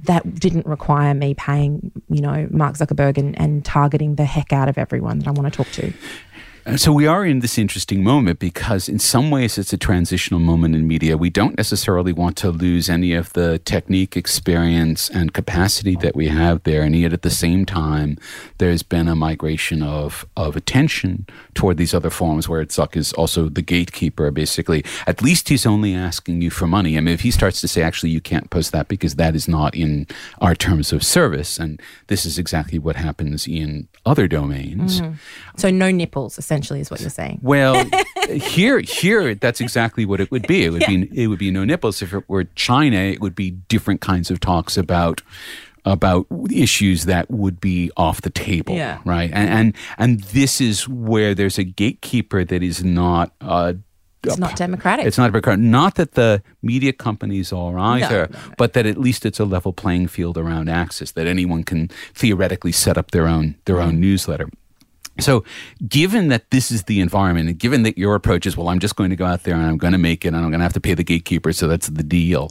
that 0.00 0.34
didn't 0.34 0.66
require 0.66 1.14
me 1.14 1.32
paying, 1.32 1.90
you 2.10 2.20
know, 2.20 2.48
Mark 2.50 2.76
Zuckerberg 2.76 3.16
and, 3.16 3.38
and 3.38 3.64
targeting 3.64 4.16
the 4.16 4.26
heck 4.26 4.52
out 4.52 4.68
of 4.68 4.76
everyone 4.76 5.20
that 5.20 5.28
I 5.28 5.30
want 5.30 5.50
to 5.50 5.56
talk 5.56 5.72
to. 5.72 5.90
Uh, 6.66 6.76
So 6.76 6.92
we 6.92 7.06
are 7.06 7.24
in 7.24 7.40
this 7.40 7.58
interesting 7.58 8.02
moment 8.02 8.38
because 8.38 8.88
in 8.88 8.98
some 8.98 9.30
ways 9.30 9.58
it's 9.58 9.72
a 9.72 9.76
transitional 9.78 10.40
moment 10.40 10.74
in 10.74 10.86
media. 10.86 11.16
We 11.16 11.30
don't 11.30 11.56
necessarily 11.56 12.12
want 12.12 12.36
to 12.38 12.50
lose 12.50 12.88
any 12.88 13.12
of 13.14 13.32
the 13.34 13.58
technique, 13.58 14.16
experience, 14.16 15.10
and 15.10 15.32
capacity 15.34 15.96
that 15.96 16.16
we 16.16 16.28
have 16.28 16.62
there. 16.64 16.82
And 16.82 16.96
yet 16.96 17.12
at 17.12 17.22
the 17.22 17.30
same 17.30 17.64
time, 17.66 18.16
there's 18.58 18.82
been 18.82 19.08
a 19.08 19.14
migration 19.14 19.82
of, 19.82 20.26
of 20.36 20.56
attention 20.56 21.26
toward 21.54 21.76
these 21.76 21.94
other 21.94 22.10
forms 22.10 22.48
where 22.48 22.60
it's 22.62 22.76
Zuck 22.76 22.96
is 22.96 23.12
also 23.12 23.48
the 23.48 23.62
gatekeeper, 23.62 24.30
basically. 24.30 24.84
At 25.06 25.22
least 25.22 25.48
he's 25.48 25.66
only 25.66 25.94
asking 25.94 26.42
you 26.42 26.50
for 26.50 26.66
money. 26.66 26.96
I 26.96 27.00
mean, 27.00 27.14
if 27.14 27.20
he 27.20 27.30
starts 27.30 27.60
to 27.60 27.68
say, 27.68 27.82
actually, 27.82 28.10
you 28.10 28.20
can't 28.20 28.48
post 28.50 28.72
that 28.72 28.88
because 28.88 29.16
that 29.16 29.34
is 29.34 29.46
not 29.48 29.74
in 29.74 30.06
our 30.40 30.54
terms 30.54 30.92
of 30.92 31.02
service, 31.02 31.58
and 31.58 31.80
this 32.08 32.24
is 32.26 32.38
exactly 32.38 32.78
what 32.78 32.96
happens 32.96 33.46
in 33.46 33.86
other 34.06 34.26
domains. 34.28 35.02
So 35.56 35.70
no 35.70 35.90
nipples, 35.90 36.38
essentially, 36.38 36.53
is 36.62 36.90
what 36.90 37.00
you're 37.00 37.10
saying. 37.10 37.40
Well, 37.42 37.84
here, 38.30 38.80
here, 38.80 39.34
that's 39.34 39.60
exactly 39.60 40.04
what 40.04 40.20
it 40.20 40.30
would 40.30 40.46
be. 40.46 40.64
It 40.64 40.70
would 40.70 40.84
be, 40.86 41.08
it 41.14 41.26
would 41.28 41.38
be 41.38 41.50
no 41.50 41.64
nipples. 41.64 42.02
If 42.02 42.12
it 42.14 42.28
were 42.28 42.44
China, 42.54 42.96
it 42.96 43.20
would 43.20 43.34
be 43.34 43.50
different 43.50 44.00
kinds 44.00 44.30
of 44.30 44.40
talks 44.40 44.76
about 44.76 45.22
about 45.86 46.26
issues 46.50 47.04
that 47.04 47.30
would 47.30 47.60
be 47.60 47.90
off 47.96 48.22
the 48.22 48.30
table, 48.30 48.74
Yeah. 48.74 49.00
right? 49.04 49.30
And, 49.34 49.50
and 49.50 49.76
and 49.98 50.20
this 50.32 50.58
is 50.60 50.88
where 50.88 51.34
there's 51.34 51.58
a 51.58 51.64
gatekeeper 51.64 52.42
that 52.44 52.62
is 52.62 52.82
not. 52.82 53.32
Uh, 53.40 53.74
It's 54.22 54.38
not 54.38 54.56
democratic. 54.56 55.04
it's 55.04 55.18
not 55.18 55.26
democratic. 55.30 55.60
Not 55.62 55.96
that 55.96 56.12
the 56.12 56.42
media 56.62 56.94
companies 56.94 57.52
are 57.52 57.78
either, 57.78 58.28
no, 58.32 58.38
no. 58.38 58.54
but 58.56 58.72
that 58.72 58.86
at 58.86 58.96
least 58.96 59.26
it's 59.26 59.38
a 59.38 59.44
level 59.44 59.74
playing 59.74 60.08
field 60.08 60.38
around 60.38 60.70
access. 60.70 61.12
That 61.12 61.26
anyone 61.26 61.62
can 61.64 61.88
theoretically 62.14 62.72
set 62.72 62.96
up 62.96 63.10
their 63.10 63.28
own 63.28 63.56
their 63.66 63.78
own 63.82 64.00
newsletter. 64.00 64.48
So, 65.20 65.44
given 65.86 66.28
that 66.28 66.50
this 66.50 66.70
is 66.70 66.84
the 66.84 67.00
environment, 67.00 67.48
and 67.48 67.58
given 67.58 67.84
that 67.84 67.96
your 67.96 68.14
approach 68.14 68.46
is, 68.46 68.56
well, 68.56 68.68
I'm 68.68 68.80
just 68.80 68.96
going 68.96 69.10
to 69.10 69.16
go 69.16 69.24
out 69.24 69.44
there 69.44 69.54
and 69.54 69.64
I'm 69.64 69.78
going 69.78 69.92
to 69.92 69.98
make 69.98 70.24
it, 70.24 70.28
and 70.28 70.36
I'm 70.36 70.50
going 70.50 70.58
to 70.58 70.64
have 70.64 70.72
to 70.72 70.80
pay 70.80 70.94
the 70.94 71.04
gatekeeper, 71.04 71.52
so 71.52 71.68
that's 71.68 71.88
the 71.88 72.02
deal. 72.02 72.50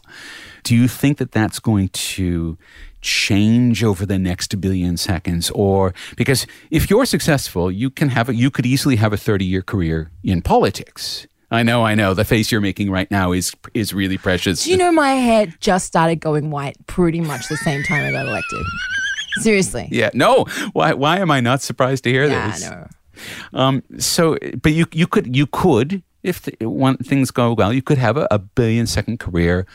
Do 0.63 0.75
you 0.75 0.87
think 0.87 1.17
that 1.17 1.33
that's 1.33 1.59
going 1.59 1.89
to 1.89 2.57
change 3.03 3.83
over 3.83 4.05
the 4.05 4.17
next 4.17 4.59
billion 4.59 4.97
seconds, 4.97 5.51
or 5.51 5.93
because 6.15 6.47
if 6.71 6.89
you're 6.89 7.05
successful, 7.05 7.69
you 7.69 7.89
can 7.89 8.09
have 8.09 8.29
a, 8.29 8.35
you 8.35 8.49
could 8.49 8.65
easily 8.65 8.95
have 8.95 9.13
a 9.13 9.17
30 9.17 9.45
year 9.45 9.61
career 9.61 10.09
in 10.23 10.41
politics. 10.41 11.27
I 11.51 11.61
know, 11.61 11.85
I 11.85 11.93
know. 11.93 12.15
The 12.15 12.25
face 12.25 12.51
you're 12.51 12.61
making 12.61 12.89
right 12.89 13.11
now 13.11 13.31
is 13.31 13.53
is 13.75 13.93
really 13.93 14.17
precious. 14.17 14.63
Do 14.63 14.71
you 14.71 14.77
know 14.77 14.91
my 14.91 15.11
hair 15.11 15.53
just 15.59 15.85
started 15.85 16.19
going 16.19 16.49
white 16.49 16.77
pretty 16.87 17.21
much 17.21 17.47
the 17.47 17.57
same 17.57 17.83
time 17.83 18.03
I 18.05 18.11
got 18.11 18.25
elected? 18.25 18.65
Seriously. 19.41 19.87
Yeah. 19.91 20.09
No. 20.13 20.45
Why? 20.73 20.93
Why 20.93 21.19
am 21.19 21.31
I 21.31 21.39
not 21.41 21.61
surprised 21.61 22.03
to 22.05 22.09
hear 22.11 22.25
Yeah, 22.25 22.51
this? 22.51 22.69
no. 22.69 22.87
Um. 23.53 23.83
So, 23.99 24.37
but 24.61 24.73
you 24.73 24.85
you 24.91 25.07
could 25.07 25.35
you 25.35 25.47
could 25.47 26.03
if 26.23 26.41
the, 26.41 26.65
one, 26.67 26.97
things 26.97 27.31
go 27.31 27.53
well, 27.53 27.73
you 27.73 27.81
could 27.81 27.97
have 27.97 28.17
a, 28.17 28.27
a 28.31 28.39
billion 28.39 28.87
second 28.87 29.19
career 29.19 29.65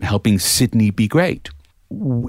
helping 0.00 0.38
Sydney 0.38 0.90
be 0.90 1.08
great. 1.08 1.50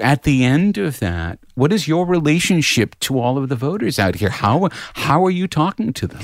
At 0.02 0.24
the 0.24 0.44
end 0.46 0.78
of 0.78 1.00
that, 1.00 1.38
what 1.56 1.72
is 1.74 1.88
your 1.88 2.06
relationship 2.06 2.98
to 3.02 3.20
all 3.20 3.38
of 3.38 3.50
the 3.50 3.56
voters 3.58 4.00
out 4.00 4.16
here? 4.16 4.30
How 4.30 4.70
how 4.94 5.24
are 5.26 5.32
you 5.32 5.48
talking 5.48 5.94
to 5.94 6.08
them? 6.08 6.24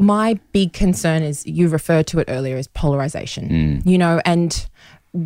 my 0.00 0.38
big 0.52 0.72
concern 0.72 1.24
is 1.24 1.44
you 1.44 1.66
referred 1.68 2.06
to 2.06 2.20
it 2.20 2.26
earlier 2.28 2.56
as 2.56 2.68
polarization 2.68 3.82
you 3.84 3.98
know 3.98 4.20
and 4.24 4.68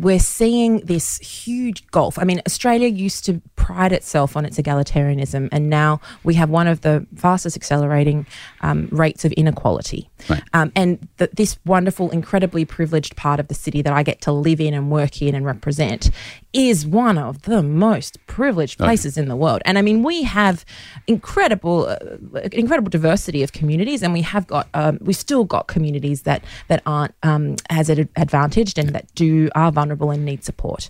we're 0.01 0.19
seeing 0.19 0.77
this 0.79 1.17
huge 1.19 1.85
gulf. 1.87 2.17
I 2.17 2.23
mean, 2.23 2.41
Australia 2.47 2.87
used 2.87 3.25
to 3.25 3.41
pride 3.55 3.91
itself 3.91 4.35
on 4.35 4.45
its 4.45 4.57
egalitarianism, 4.57 5.49
and 5.51 5.69
now 5.69 6.01
we 6.23 6.33
have 6.33 6.49
one 6.49 6.67
of 6.67 6.81
the 6.81 7.05
fastest 7.15 7.55
accelerating 7.55 8.25
um, 8.61 8.89
rates 8.91 9.23
of 9.23 9.31
inequality. 9.33 10.09
Right. 10.29 10.41
Um, 10.53 10.71
and 10.75 11.07
th- 11.17 11.31
this 11.31 11.59
wonderful, 11.65 12.09
incredibly 12.09 12.65
privileged 12.65 13.15
part 13.15 13.39
of 13.39 13.49
the 13.49 13.53
city 13.53 13.81
that 13.81 13.93
I 13.93 14.03
get 14.03 14.21
to 14.21 14.31
live 14.31 14.59
in 14.59 14.73
and 14.73 14.89
work 14.89 15.21
in 15.21 15.35
and 15.35 15.45
represent 15.45 16.09
is 16.53 16.85
one 16.85 17.17
of 17.17 17.43
the 17.43 17.61
most 17.61 18.17
privileged 18.27 18.77
places 18.77 19.17
in 19.17 19.27
the 19.27 19.35
world. 19.35 19.61
And 19.65 19.77
I 19.77 19.81
mean, 19.81 20.03
we 20.03 20.23
have 20.23 20.65
incredible, 21.07 21.87
uh, 21.87 22.39
incredible 22.51 22.89
diversity 22.89 23.43
of 23.43 23.53
communities, 23.53 24.01
and 24.03 24.13
we 24.13 24.21
have 24.21 24.47
got, 24.47 24.67
um, 24.73 24.97
we've 25.01 25.15
still 25.15 25.43
got 25.43 25.67
communities 25.67 26.23
that 26.23 26.43
that 26.67 26.81
aren't 26.85 27.13
um, 27.23 27.55
as 27.69 27.89
ad- 27.89 28.09
advantaged 28.15 28.77
and 28.77 28.89
that 28.89 29.13
do 29.15 29.49
are 29.55 29.71
vulnerable 29.71 29.82
and 29.91 30.25
need 30.25 30.43
support. 30.43 30.89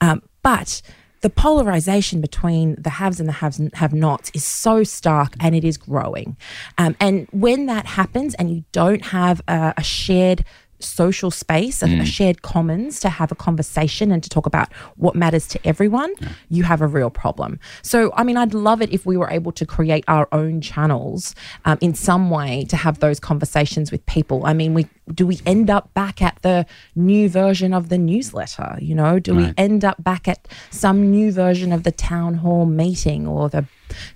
Um, 0.00 0.22
but 0.42 0.82
the 1.20 1.30
polarization 1.30 2.20
between 2.20 2.76
the 2.80 2.90
haves 2.90 3.20
and 3.20 3.28
the 3.28 3.32
haves 3.32 3.60
have 3.74 3.92
nots 3.92 4.30
is 4.34 4.44
so 4.44 4.82
stark 4.84 5.34
and 5.40 5.54
it 5.54 5.64
is 5.64 5.76
growing. 5.76 6.36
Um, 6.78 6.96
and 6.98 7.28
when 7.30 7.66
that 7.66 7.86
happens 7.86 8.34
and 8.34 8.50
you 8.50 8.64
don't 8.72 9.04
have 9.06 9.42
a, 9.46 9.74
a 9.76 9.82
shared 9.82 10.44
social 10.80 11.30
space, 11.30 11.82
a, 11.82 11.86
a 12.00 12.04
shared 12.04 12.42
commons 12.42 13.00
to 13.00 13.08
have 13.08 13.32
a 13.32 13.34
conversation 13.34 14.10
and 14.12 14.22
to 14.22 14.28
talk 14.28 14.46
about 14.46 14.72
what 14.96 15.14
matters 15.14 15.46
to 15.48 15.66
everyone, 15.66 16.12
you 16.48 16.64
have 16.64 16.80
a 16.80 16.86
real 16.86 17.10
problem. 17.10 17.58
So, 17.82 18.12
I 18.16 18.24
mean, 18.24 18.36
I'd 18.36 18.54
love 18.54 18.82
it 18.82 18.92
if 18.92 19.06
we 19.06 19.16
were 19.16 19.30
able 19.30 19.52
to 19.52 19.66
create 19.66 20.04
our 20.08 20.28
own 20.32 20.60
channels 20.60 21.34
um, 21.64 21.78
in 21.80 21.94
some 21.94 22.30
way 22.30 22.64
to 22.68 22.76
have 22.76 23.00
those 23.00 23.20
conversations 23.20 23.92
with 23.92 24.04
people. 24.06 24.46
I 24.46 24.52
mean, 24.52 24.74
we 24.74 24.86
do 25.12 25.26
we 25.26 25.40
end 25.44 25.70
up 25.70 25.92
back 25.94 26.22
at 26.22 26.40
the 26.42 26.64
new 26.94 27.28
version 27.28 27.74
of 27.74 27.88
the 27.88 27.98
newsletter? 27.98 28.78
You 28.80 28.94
know, 28.94 29.18
do 29.18 29.34
we 29.34 29.52
end 29.56 29.84
up 29.84 30.02
back 30.04 30.28
at 30.28 30.46
some 30.70 31.10
new 31.10 31.32
version 31.32 31.72
of 31.72 31.82
the 31.82 31.90
town 31.90 32.34
hall 32.34 32.64
meeting 32.64 33.26
or 33.26 33.48
the 33.48 33.66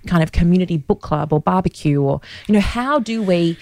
kind 0.07 0.23
of 0.23 0.31
community 0.31 0.77
book 0.77 1.01
club 1.01 1.33
or 1.33 1.39
barbecue 1.41 2.01
or 2.01 2.21
you 2.47 2.53
know 2.53 2.61
how 2.61 2.97
do 2.97 3.21
we 3.21 3.57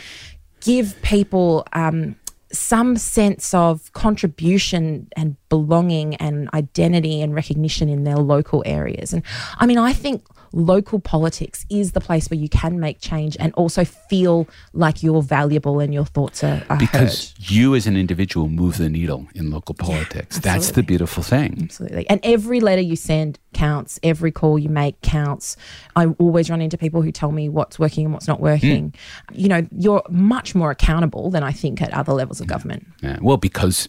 give 0.61 0.99
people 1.01 1.65
um, 1.73 2.15
some 2.53 2.97
sense 2.97 3.53
of 3.53 3.91
contribution 3.93 5.07
and 5.15 5.35
belonging 5.49 6.15
and 6.15 6.49
identity 6.53 7.21
and 7.21 7.33
recognition 7.33 7.89
in 7.89 8.03
their 8.03 8.17
local 8.17 8.63
areas. 8.65 9.11
And 9.13 9.23
I 9.57 9.65
mean, 9.65 9.77
I 9.77 9.93
think 9.93 10.23
local 10.53 10.99
politics 10.99 11.65
is 11.69 11.91
the 11.91 11.99
place 11.99 12.29
where 12.29 12.39
you 12.39 12.47
can 12.47 12.79
make 12.79 13.01
change 13.01 13.35
and 13.39 13.53
also 13.55 13.83
feel 13.83 14.47
like 14.71 15.03
you're 15.03 15.21
valuable 15.21 15.79
and 15.79 15.93
your 15.93 16.05
thoughts 16.05 16.43
are, 16.43 16.63
are 16.69 16.75
heard. 16.75 16.79
Because 16.79 17.33
you 17.39 17.75
as 17.75 17.87
an 17.87 17.97
individual 17.97 18.47
move 18.47 18.77
the 18.77 18.89
needle 18.89 19.27
in 19.35 19.49
local 19.49 19.75
politics. 19.75 20.39
That's 20.39 20.71
the 20.71 20.83
beautiful 20.83 21.23
thing. 21.23 21.59
Absolutely. 21.63 22.07
And 22.09 22.19
every 22.23 22.59
letter 22.59 22.81
you 22.81 22.95
send 22.95 23.39
counts. 23.53 23.99
Every 24.03 24.31
call 24.31 24.59
you 24.59 24.69
make 24.69 25.01
counts. 25.01 25.57
I 25.95 26.07
always 26.19 26.49
run 26.49 26.61
into 26.61 26.77
people 26.77 27.01
who 27.01 27.11
tell 27.11 27.31
me 27.31 27.49
what's 27.49 27.79
working 27.79 28.05
and 28.05 28.13
what's 28.13 28.27
not 28.27 28.39
working. 28.39 28.91
Mm. 28.91 29.39
You 29.39 29.49
know, 29.49 29.67
you're 29.71 30.03
much 30.09 30.53
more 30.53 30.71
accountable 30.71 31.31
than 31.31 31.43
I 31.43 31.51
think 31.51 31.81
at 31.81 31.93
other 31.93 32.13
levels 32.13 32.39
of 32.39 32.47
government. 32.47 32.85
Yeah. 33.01 33.17
Well, 33.21 33.37
because 33.37 33.87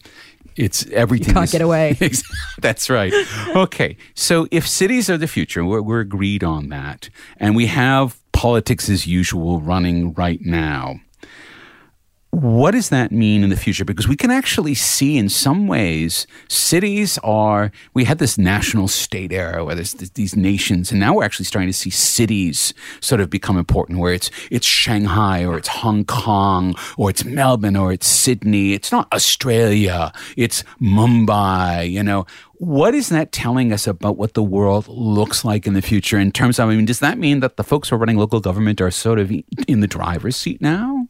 it's 0.55 0.85
everything. 0.91 1.33
can't 1.33 1.45
is- 1.45 1.51
get 1.51 1.61
away. 1.61 1.97
That's 2.61 2.89
right. 2.89 3.13
Okay. 3.55 3.97
So 4.13 4.47
if 4.51 4.67
cities 4.67 5.09
are 5.09 5.17
the 5.17 5.27
future, 5.27 5.63
we're, 5.65 5.81
we're 5.81 5.99
agreed 5.99 6.43
on 6.43 6.69
that, 6.69 7.09
and 7.37 7.55
we 7.55 7.67
have 7.67 8.19
politics 8.31 8.89
as 8.89 9.07
usual 9.07 9.61
running 9.61 10.13
right 10.13 10.39
now. 10.41 10.99
What 12.35 12.71
does 12.71 12.89
that 12.89 13.13
mean 13.13 13.45
in 13.45 13.49
the 13.49 13.55
future? 13.55 13.85
Because 13.85 14.09
we 14.09 14.17
can 14.17 14.29
actually 14.29 14.73
see 14.73 15.17
in 15.17 15.29
some 15.29 15.67
ways 15.67 16.27
cities 16.49 17.17
are, 17.23 17.71
we 17.93 18.03
had 18.03 18.17
this 18.17 18.37
national 18.37 18.89
state 18.89 19.31
era 19.31 19.63
where 19.63 19.73
there's 19.73 19.93
these 19.93 20.35
nations, 20.35 20.91
and 20.91 20.99
now 20.99 21.13
we're 21.13 21.23
actually 21.23 21.45
starting 21.45 21.69
to 21.69 21.73
see 21.73 21.89
cities 21.89 22.73
sort 22.99 23.21
of 23.21 23.29
become 23.29 23.57
important 23.57 23.99
where 23.99 24.11
it's, 24.11 24.29
it's 24.51 24.67
Shanghai 24.67 25.45
or 25.45 25.57
it's 25.57 25.69
Hong 25.69 26.03
Kong 26.03 26.75
or 26.97 27.09
it's 27.09 27.23
Melbourne 27.23 27.77
or 27.77 27.93
it's 27.93 28.05
Sydney. 28.05 28.73
It's 28.73 28.91
not 28.91 29.07
Australia, 29.13 30.11
it's 30.35 30.61
Mumbai, 30.81 31.89
you 31.89 32.03
know. 32.03 32.25
What 32.55 32.93
is 32.93 33.07
that 33.09 33.31
telling 33.31 33.71
us 33.71 33.87
about 33.87 34.17
what 34.17 34.33
the 34.33 34.43
world 34.43 34.89
looks 34.89 35.45
like 35.45 35.65
in 35.65 35.73
the 35.73 35.81
future 35.81 36.19
in 36.19 36.33
terms 36.33 36.59
of, 36.59 36.67
I 36.67 36.75
mean, 36.75 36.83
does 36.83 36.99
that 36.99 37.17
mean 37.17 37.39
that 37.39 37.55
the 37.55 37.63
folks 37.63 37.89
who 37.89 37.95
are 37.95 37.99
running 37.99 38.17
local 38.17 38.41
government 38.41 38.81
are 38.81 38.91
sort 38.91 39.19
of 39.19 39.31
in 39.69 39.79
the 39.79 39.87
driver's 39.87 40.35
seat 40.35 40.61
now? 40.61 41.07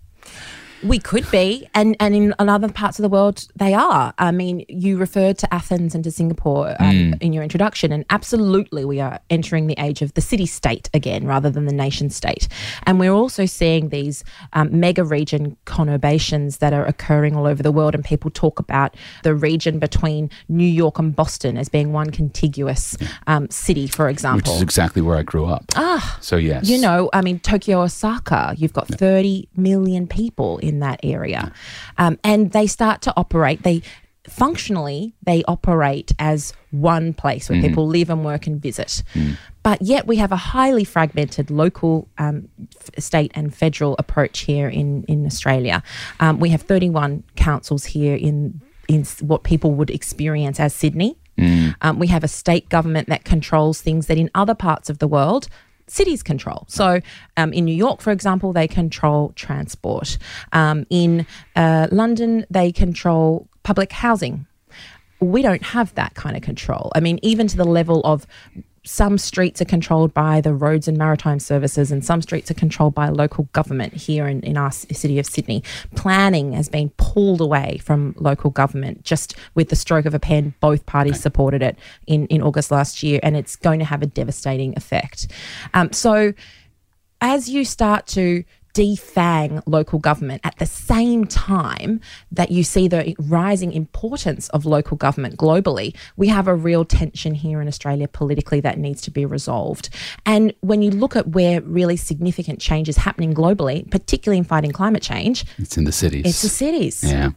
We 0.86 1.00
could 1.00 1.30
be, 1.32 1.68
and 1.74 1.96
and 2.00 2.14
in 2.16 2.34
other 2.38 2.70
parts 2.70 3.00
of 3.00 3.04
the 3.04 3.10
world, 3.10 3.48
they 3.56 3.74
are. 3.74 4.14
I 4.20 4.32
mean, 4.32 4.66
you 4.70 4.98
referred 4.98 5.38
to 5.40 5.52
Athens 5.54 5.96
and 5.96 6.04
to 6.04 6.12
Singapore 6.12 6.76
um, 6.80 7.16
in 7.22 7.34
your 7.34 7.44
introduction, 7.44 7.92
and 7.92 8.06
absolutely, 8.10 8.86
we 8.86 9.00
are 9.00 9.20
entering 9.30 9.68
the 9.68 9.76
age 9.80 10.02
of 10.02 10.14
the 10.14 10.22
city 10.22 10.46
state 10.46 10.90
again, 10.94 11.26
rather 11.26 11.50
than 11.50 11.66
the 11.66 11.74
nation 11.74 12.10
state. 12.10 12.48
And 12.84 13.00
we're 13.00 13.12
also 13.12 13.46
seeing 13.46 13.90
these 13.90 14.24
um, 14.54 14.80
mega 14.80 15.04
region 15.04 15.58
conurbations 15.66 16.60
that 16.60 16.72
are 16.74 16.86
occurring 16.86 17.36
all 17.36 17.48
over 17.48 17.64
the 17.64 17.72
world, 17.72 17.96
and 17.96 18.04
people 18.06 18.30
talk 18.30 18.60
about 18.60 18.96
the 19.24 19.34
region 19.34 19.80
between 19.80 20.30
New 20.50 20.68
York 20.68 21.00
and 21.00 21.16
Boston 21.16 21.58
as 21.58 21.68
being 21.68 21.94
one 21.94 22.12
contiguous 22.12 22.96
um, 23.28 23.50
city, 23.50 23.88
for 23.88 24.08
example. 24.10 24.54
Which 24.54 24.58
is 24.58 24.62
exactly 24.62 25.02
where 25.02 25.18
I 25.18 25.24
grew 25.24 25.46
up. 25.46 25.66
Ah, 25.76 26.18
So 26.22 26.36
yes, 26.36 26.70
you 26.70 26.80
know, 26.80 27.10
I 27.12 27.22
mean, 27.22 27.40
Tokyo, 27.40 27.82
Osaka, 27.82 28.54
you've 28.58 28.74
got 28.74 28.88
30 28.88 29.48
million 29.56 30.06
people 30.08 30.58
in 30.60 30.74
that 30.80 30.99
area. 31.03 31.51
Um, 31.97 32.17
and 32.23 32.51
they 32.51 32.67
start 32.67 33.01
to 33.03 33.13
operate, 33.15 33.63
they 33.63 33.82
functionally, 34.28 35.13
they 35.23 35.43
operate 35.47 36.11
as 36.17 36.53
one 36.71 37.13
place 37.13 37.49
where 37.49 37.61
people 37.61 37.88
live 37.88 38.09
and 38.09 38.26
work 38.26 38.47
and 38.47 38.61
visit. 38.61 39.03
But 39.63 39.82
yet 39.82 40.07
we 40.07 40.17
have 40.17 40.32
a 40.32 40.36
highly 40.36 40.84
fragmented 40.84 41.49
local, 41.51 42.07
um, 42.17 42.49
f- 42.80 43.03
state, 43.03 43.32
and 43.36 43.53
federal 43.53 43.95
approach 43.99 44.39
here 44.39 44.67
in, 44.67 45.03
in 45.03 45.26
Australia. 45.26 45.84
Um, 46.19 46.39
we 46.39 46.49
have 46.49 46.61
31 46.63 47.23
councils 47.36 47.86
here 47.86 48.15
in, 48.15 48.61
in 48.88 49.05
what 49.21 49.43
people 49.43 49.73
would 49.73 49.89
experience 49.89 50.59
as 50.59 50.73
Sydney. 50.73 51.17
Um, 51.82 51.99
we 51.99 52.07
have 52.07 52.23
a 52.23 52.28
state 52.30 52.69
government 52.69 53.09
that 53.09 53.26
controls 53.26 53.82
things 53.82 54.07
that 54.07 54.17
in 54.17 54.30
other 54.34 54.55
parts 54.55 54.89
of 54.89 54.99
the 54.99 55.07
world 55.07 55.47
cities 55.88 56.24
control. 56.24 56.66
So, 56.68 57.00
um, 57.38 57.54
in 57.54 57.66
New 57.66 57.76
York, 57.76 58.02
for 58.02 58.12
example, 58.12 58.54
they 58.54 58.68
control 58.68 59.34
transport. 59.36 60.18
Um, 60.52 60.86
in 60.90 61.26
uh, 61.56 61.88
London, 61.92 62.46
they 62.50 62.72
control 62.72 63.48
public 63.64 63.92
housing. 63.92 64.46
We 65.20 65.42
don't 65.42 65.64
have 65.64 65.94
that 65.96 66.14
kind 66.16 66.36
of 66.36 66.42
control. 66.42 66.92
I 66.96 67.00
mean, 67.00 67.20
even 67.22 67.48
to 67.48 67.58
the 67.58 67.66
level 67.66 68.02
of 68.04 68.28
some 68.86 69.18
streets 69.18 69.62
are 69.62 69.66
controlled 69.66 70.14
by 70.14 70.40
the 70.42 70.54
roads 70.54 70.88
and 70.88 70.98
maritime 70.98 71.40
services, 71.40 71.92
and 71.92 72.06
some 72.06 72.22
streets 72.22 72.50
are 72.52 72.56
controlled 72.56 72.94
by 72.94 73.10
local 73.10 73.46
government 73.52 73.94
here 73.94 74.28
in, 74.28 74.42
in 74.42 74.58
our 74.58 74.72
city 74.72 75.20
of 75.20 75.26
Sydney. 75.26 75.64
Planning 75.96 76.54
has 76.54 76.70
been 76.70 76.90
pulled 76.98 77.42
away 77.42 77.80
from 77.84 78.16
local 78.18 78.52
government 78.52 79.04
just 79.04 79.36
with 79.56 79.70
the 79.70 79.76
stroke 79.76 80.06
of 80.06 80.14
a 80.14 80.20
pen. 80.20 80.54
Both 80.60 80.86
parties 80.86 81.20
supported 81.20 81.64
it 81.64 81.78
in, 82.08 82.28
in 82.28 82.42
August 82.42 82.72
last 82.72 83.02
year, 83.04 83.20
and 83.24 83.36
it's 83.36 83.56
going 83.56 83.80
to 83.80 83.86
have 83.86 84.02
a 84.02 84.08
devastating 84.08 84.74
effect. 84.78 85.28
Um, 85.74 85.92
so, 85.92 86.34
as 87.22 87.50
you 87.50 87.66
start 87.66 88.06
to 88.08 88.44
defang 88.76 89.63
local 89.65 89.97
government 89.99 90.41
at 90.43 90.57
the 90.59 90.65
same 90.65 91.26
time 91.26 92.01
that 92.32 92.51
you 92.51 92.63
see 92.63 92.88
the 92.88 93.15
rising 93.17 93.71
importance 93.71 94.49
of 94.49 94.65
local 94.65 94.97
government 94.97 95.38
globally, 95.38 95.95
we 96.17 96.28
have 96.28 96.47
a 96.47 96.53
real 96.53 96.84
tension 96.84 97.34
here 97.34 97.61
in 97.61 97.67
Australia 97.67 98.07
politically 98.07 98.59
that 98.59 98.78
needs 98.78 99.01
to 99.01 99.09
be 99.09 99.26
resolved. 99.26 99.89
And 100.26 100.53
when 100.59 100.82
you 100.82 100.91
look 100.91 101.15
at 101.15 101.30
where 101.30 101.61
really 101.61 101.95
significant 101.95 102.59
change 102.59 102.89
is 102.89 102.97
happening 102.97 103.34
globally, 103.34 103.89
particularly 103.89 104.39
in 104.39 104.43
fighting 104.43 104.71
climate 104.71 105.01
change, 105.01 105.45
it's 105.57 105.78
in 105.78 105.86
the 105.86 105.93
cities. 105.93 106.26
it's 106.26 106.41
the 106.41 106.49
cities. 106.49 107.01
Yeah. 107.03 107.32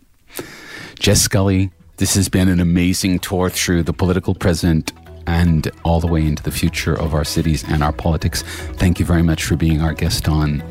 Jess 0.98 1.22
Scully, 1.22 1.70
this 1.98 2.14
has 2.16 2.28
been 2.28 2.48
an 2.48 2.58
amazing 2.58 3.20
tour 3.20 3.48
through 3.48 3.84
the 3.84 3.92
political 3.92 4.34
present 4.34 4.92
and 5.28 5.70
all 5.84 6.00
the 6.00 6.06
way 6.08 6.24
into 6.26 6.42
the 6.42 6.50
future 6.50 6.98
of 6.98 7.14
our 7.14 7.24
cities 7.24 7.62
and 7.68 7.84
our 7.84 7.92
politics. 7.92 8.42
Thank 8.82 8.98
you 8.98 9.06
very 9.06 9.22
much 9.22 9.44
for 9.44 9.56
being 9.56 9.80
our 9.80 9.92
guest 9.92 10.28
on 10.28 10.62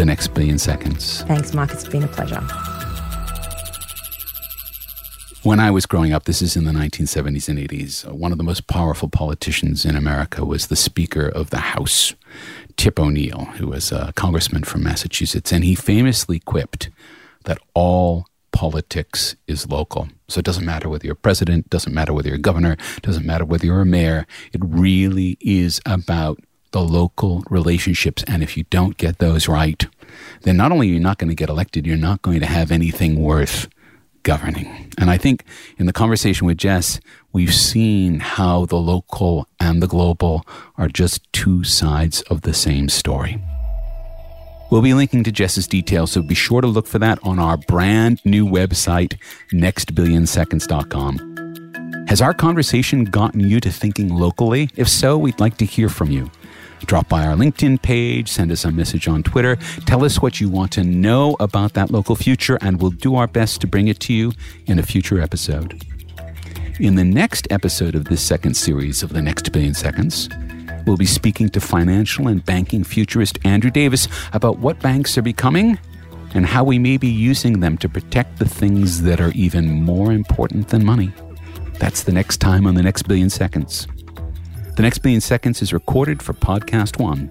The 0.00 0.06
Next 0.06 0.28
Billion 0.28 0.58
Seconds. 0.58 1.24
Thanks, 1.24 1.52
Mark. 1.52 1.70
It's 1.72 1.86
been 1.86 2.02
a 2.02 2.08
pleasure. 2.08 2.40
When 5.42 5.60
I 5.60 5.70
was 5.70 5.84
growing 5.84 6.14
up, 6.14 6.24
this 6.24 6.40
is 6.40 6.56
in 6.56 6.64
the 6.64 6.72
1970s 6.72 7.50
and 7.50 7.58
80s, 7.58 8.08
uh, 8.08 8.14
one 8.14 8.32
of 8.32 8.38
the 8.38 8.44
most 8.44 8.66
powerful 8.66 9.10
politicians 9.10 9.84
in 9.84 9.96
America 9.96 10.42
was 10.42 10.68
the 10.68 10.74
Speaker 10.74 11.28
of 11.28 11.50
the 11.50 11.58
House, 11.58 12.14
Tip 12.78 12.98
O'Neill, 12.98 13.44
who 13.56 13.66
was 13.66 13.92
a 13.92 14.14
congressman 14.16 14.64
from 14.64 14.84
Massachusetts. 14.84 15.52
And 15.52 15.64
he 15.64 15.74
famously 15.74 16.38
quipped 16.38 16.88
that 17.44 17.58
all 17.74 18.24
politics 18.52 19.36
is 19.46 19.68
local. 19.68 20.08
So 20.28 20.38
it 20.38 20.46
doesn't 20.46 20.64
matter 20.64 20.88
whether 20.88 21.04
you're 21.04 21.14
president, 21.14 21.68
doesn't 21.68 21.92
matter 21.92 22.14
whether 22.14 22.30
you're 22.30 22.38
governor, 22.38 22.78
doesn't 23.02 23.26
matter 23.26 23.44
whether 23.44 23.66
you're 23.66 23.82
a 23.82 23.84
mayor. 23.84 24.26
It 24.54 24.62
really 24.64 25.36
is 25.42 25.78
about 25.84 26.40
the 26.72 26.82
local 26.82 27.44
relationships. 27.50 28.24
And 28.26 28.42
if 28.42 28.56
you 28.56 28.64
don't 28.70 28.96
get 28.96 29.18
those 29.18 29.48
right, 29.48 29.86
then 30.42 30.56
not 30.56 30.72
only 30.72 30.90
are 30.90 30.94
you 30.94 31.00
not 31.00 31.18
going 31.18 31.28
to 31.28 31.34
get 31.34 31.48
elected, 31.48 31.86
you're 31.86 31.96
not 31.96 32.22
going 32.22 32.40
to 32.40 32.46
have 32.46 32.70
anything 32.70 33.22
worth 33.22 33.68
governing. 34.22 34.92
And 34.98 35.10
I 35.10 35.16
think 35.16 35.44
in 35.78 35.86
the 35.86 35.92
conversation 35.92 36.46
with 36.46 36.58
Jess, 36.58 37.00
we've 37.32 37.54
seen 37.54 38.20
how 38.20 38.66
the 38.66 38.76
local 38.76 39.48
and 39.58 39.82
the 39.82 39.86
global 39.86 40.44
are 40.76 40.88
just 40.88 41.32
two 41.32 41.64
sides 41.64 42.22
of 42.22 42.42
the 42.42 42.54
same 42.54 42.88
story. 42.88 43.42
We'll 44.70 44.82
be 44.82 44.94
linking 44.94 45.24
to 45.24 45.32
Jess's 45.32 45.66
details, 45.66 46.12
so 46.12 46.22
be 46.22 46.36
sure 46.36 46.60
to 46.60 46.68
look 46.68 46.86
for 46.86 47.00
that 47.00 47.18
on 47.24 47.40
our 47.40 47.56
brand 47.56 48.24
new 48.24 48.46
website, 48.46 49.18
nextbillionseconds.com. 49.52 52.06
Has 52.06 52.22
our 52.22 52.34
conversation 52.34 53.04
gotten 53.04 53.40
you 53.40 53.58
to 53.60 53.72
thinking 53.72 54.14
locally? 54.14 54.70
If 54.76 54.88
so, 54.88 55.18
we'd 55.18 55.40
like 55.40 55.56
to 55.58 55.64
hear 55.64 55.88
from 55.88 56.10
you. 56.10 56.30
Drop 56.86 57.08
by 57.08 57.26
our 57.26 57.36
LinkedIn 57.36 57.82
page, 57.82 58.28
send 58.28 58.50
us 58.50 58.64
a 58.64 58.70
message 58.70 59.06
on 59.06 59.22
Twitter, 59.22 59.56
tell 59.86 60.04
us 60.04 60.20
what 60.20 60.40
you 60.40 60.48
want 60.48 60.72
to 60.72 60.82
know 60.82 61.36
about 61.38 61.74
that 61.74 61.90
local 61.90 62.16
future, 62.16 62.58
and 62.60 62.80
we'll 62.80 62.90
do 62.90 63.14
our 63.14 63.26
best 63.26 63.60
to 63.60 63.66
bring 63.66 63.88
it 63.88 64.00
to 64.00 64.12
you 64.12 64.32
in 64.66 64.78
a 64.78 64.82
future 64.82 65.20
episode. 65.20 65.84
In 66.80 66.94
the 66.94 67.04
next 67.04 67.46
episode 67.50 67.94
of 67.94 68.06
this 68.06 68.22
second 68.22 68.54
series 68.54 69.02
of 69.02 69.12
The 69.12 69.20
Next 69.20 69.52
Billion 69.52 69.74
Seconds, 69.74 70.28
we'll 70.86 70.96
be 70.96 71.06
speaking 71.06 71.50
to 71.50 71.60
financial 71.60 72.26
and 72.26 72.44
banking 72.44 72.84
futurist 72.84 73.38
Andrew 73.44 73.70
Davis 73.70 74.08
about 74.32 74.58
what 74.58 74.80
banks 74.80 75.18
are 75.18 75.22
becoming 75.22 75.78
and 76.34 76.46
how 76.46 76.64
we 76.64 76.78
may 76.78 76.96
be 76.96 77.08
using 77.08 77.60
them 77.60 77.76
to 77.78 77.88
protect 77.88 78.38
the 78.38 78.48
things 78.48 79.02
that 79.02 79.20
are 79.20 79.32
even 79.32 79.82
more 79.82 80.12
important 80.12 80.68
than 80.68 80.84
money. 80.84 81.12
That's 81.78 82.04
the 82.04 82.12
next 82.12 82.38
time 82.38 82.66
on 82.66 82.74
The 82.74 82.82
Next 82.82 83.02
Billion 83.02 83.30
Seconds. 83.30 83.86
The 84.80 84.84
Next 84.84 85.00
Billion 85.00 85.20
Seconds 85.20 85.60
is 85.60 85.74
recorded 85.74 86.22
for 86.22 86.32
Podcast 86.32 86.98
One. 86.98 87.30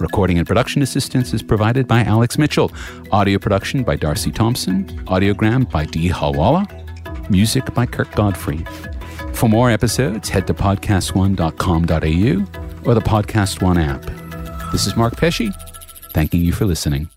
Recording 0.00 0.36
and 0.36 0.44
production 0.44 0.82
assistance 0.82 1.32
is 1.32 1.44
provided 1.44 1.86
by 1.86 2.02
Alex 2.02 2.38
Mitchell. 2.38 2.72
Audio 3.12 3.38
production 3.38 3.84
by 3.84 3.94
Darcy 3.94 4.32
Thompson. 4.32 4.84
Audiogram 5.06 5.70
by 5.70 5.84
Dee 5.84 6.08
Halwala. 6.08 6.66
Music 7.30 7.72
by 7.72 7.86
Kirk 7.86 8.10
Godfrey. 8.16 8.64
For 9.32 9.48
more 9.48 9.70
episodes, 9.70 10.28
head 10.28 10.48
to 10.48 10.54
podcastone.com.au 10.54 12.90
or 12.90 12.94
the 12.94 13.00
Podcast 13.00 13.62
One 13.62 13.78
app. 13.78 14.02
This 14.72 14.88
is 14.88 14.96
Mark 14.96 15.16
Pesce, 15.16 15.52
thanking 16.12 16.40
you 16.40 16.52
for 16.52 16.64
listening. 16.64 17.08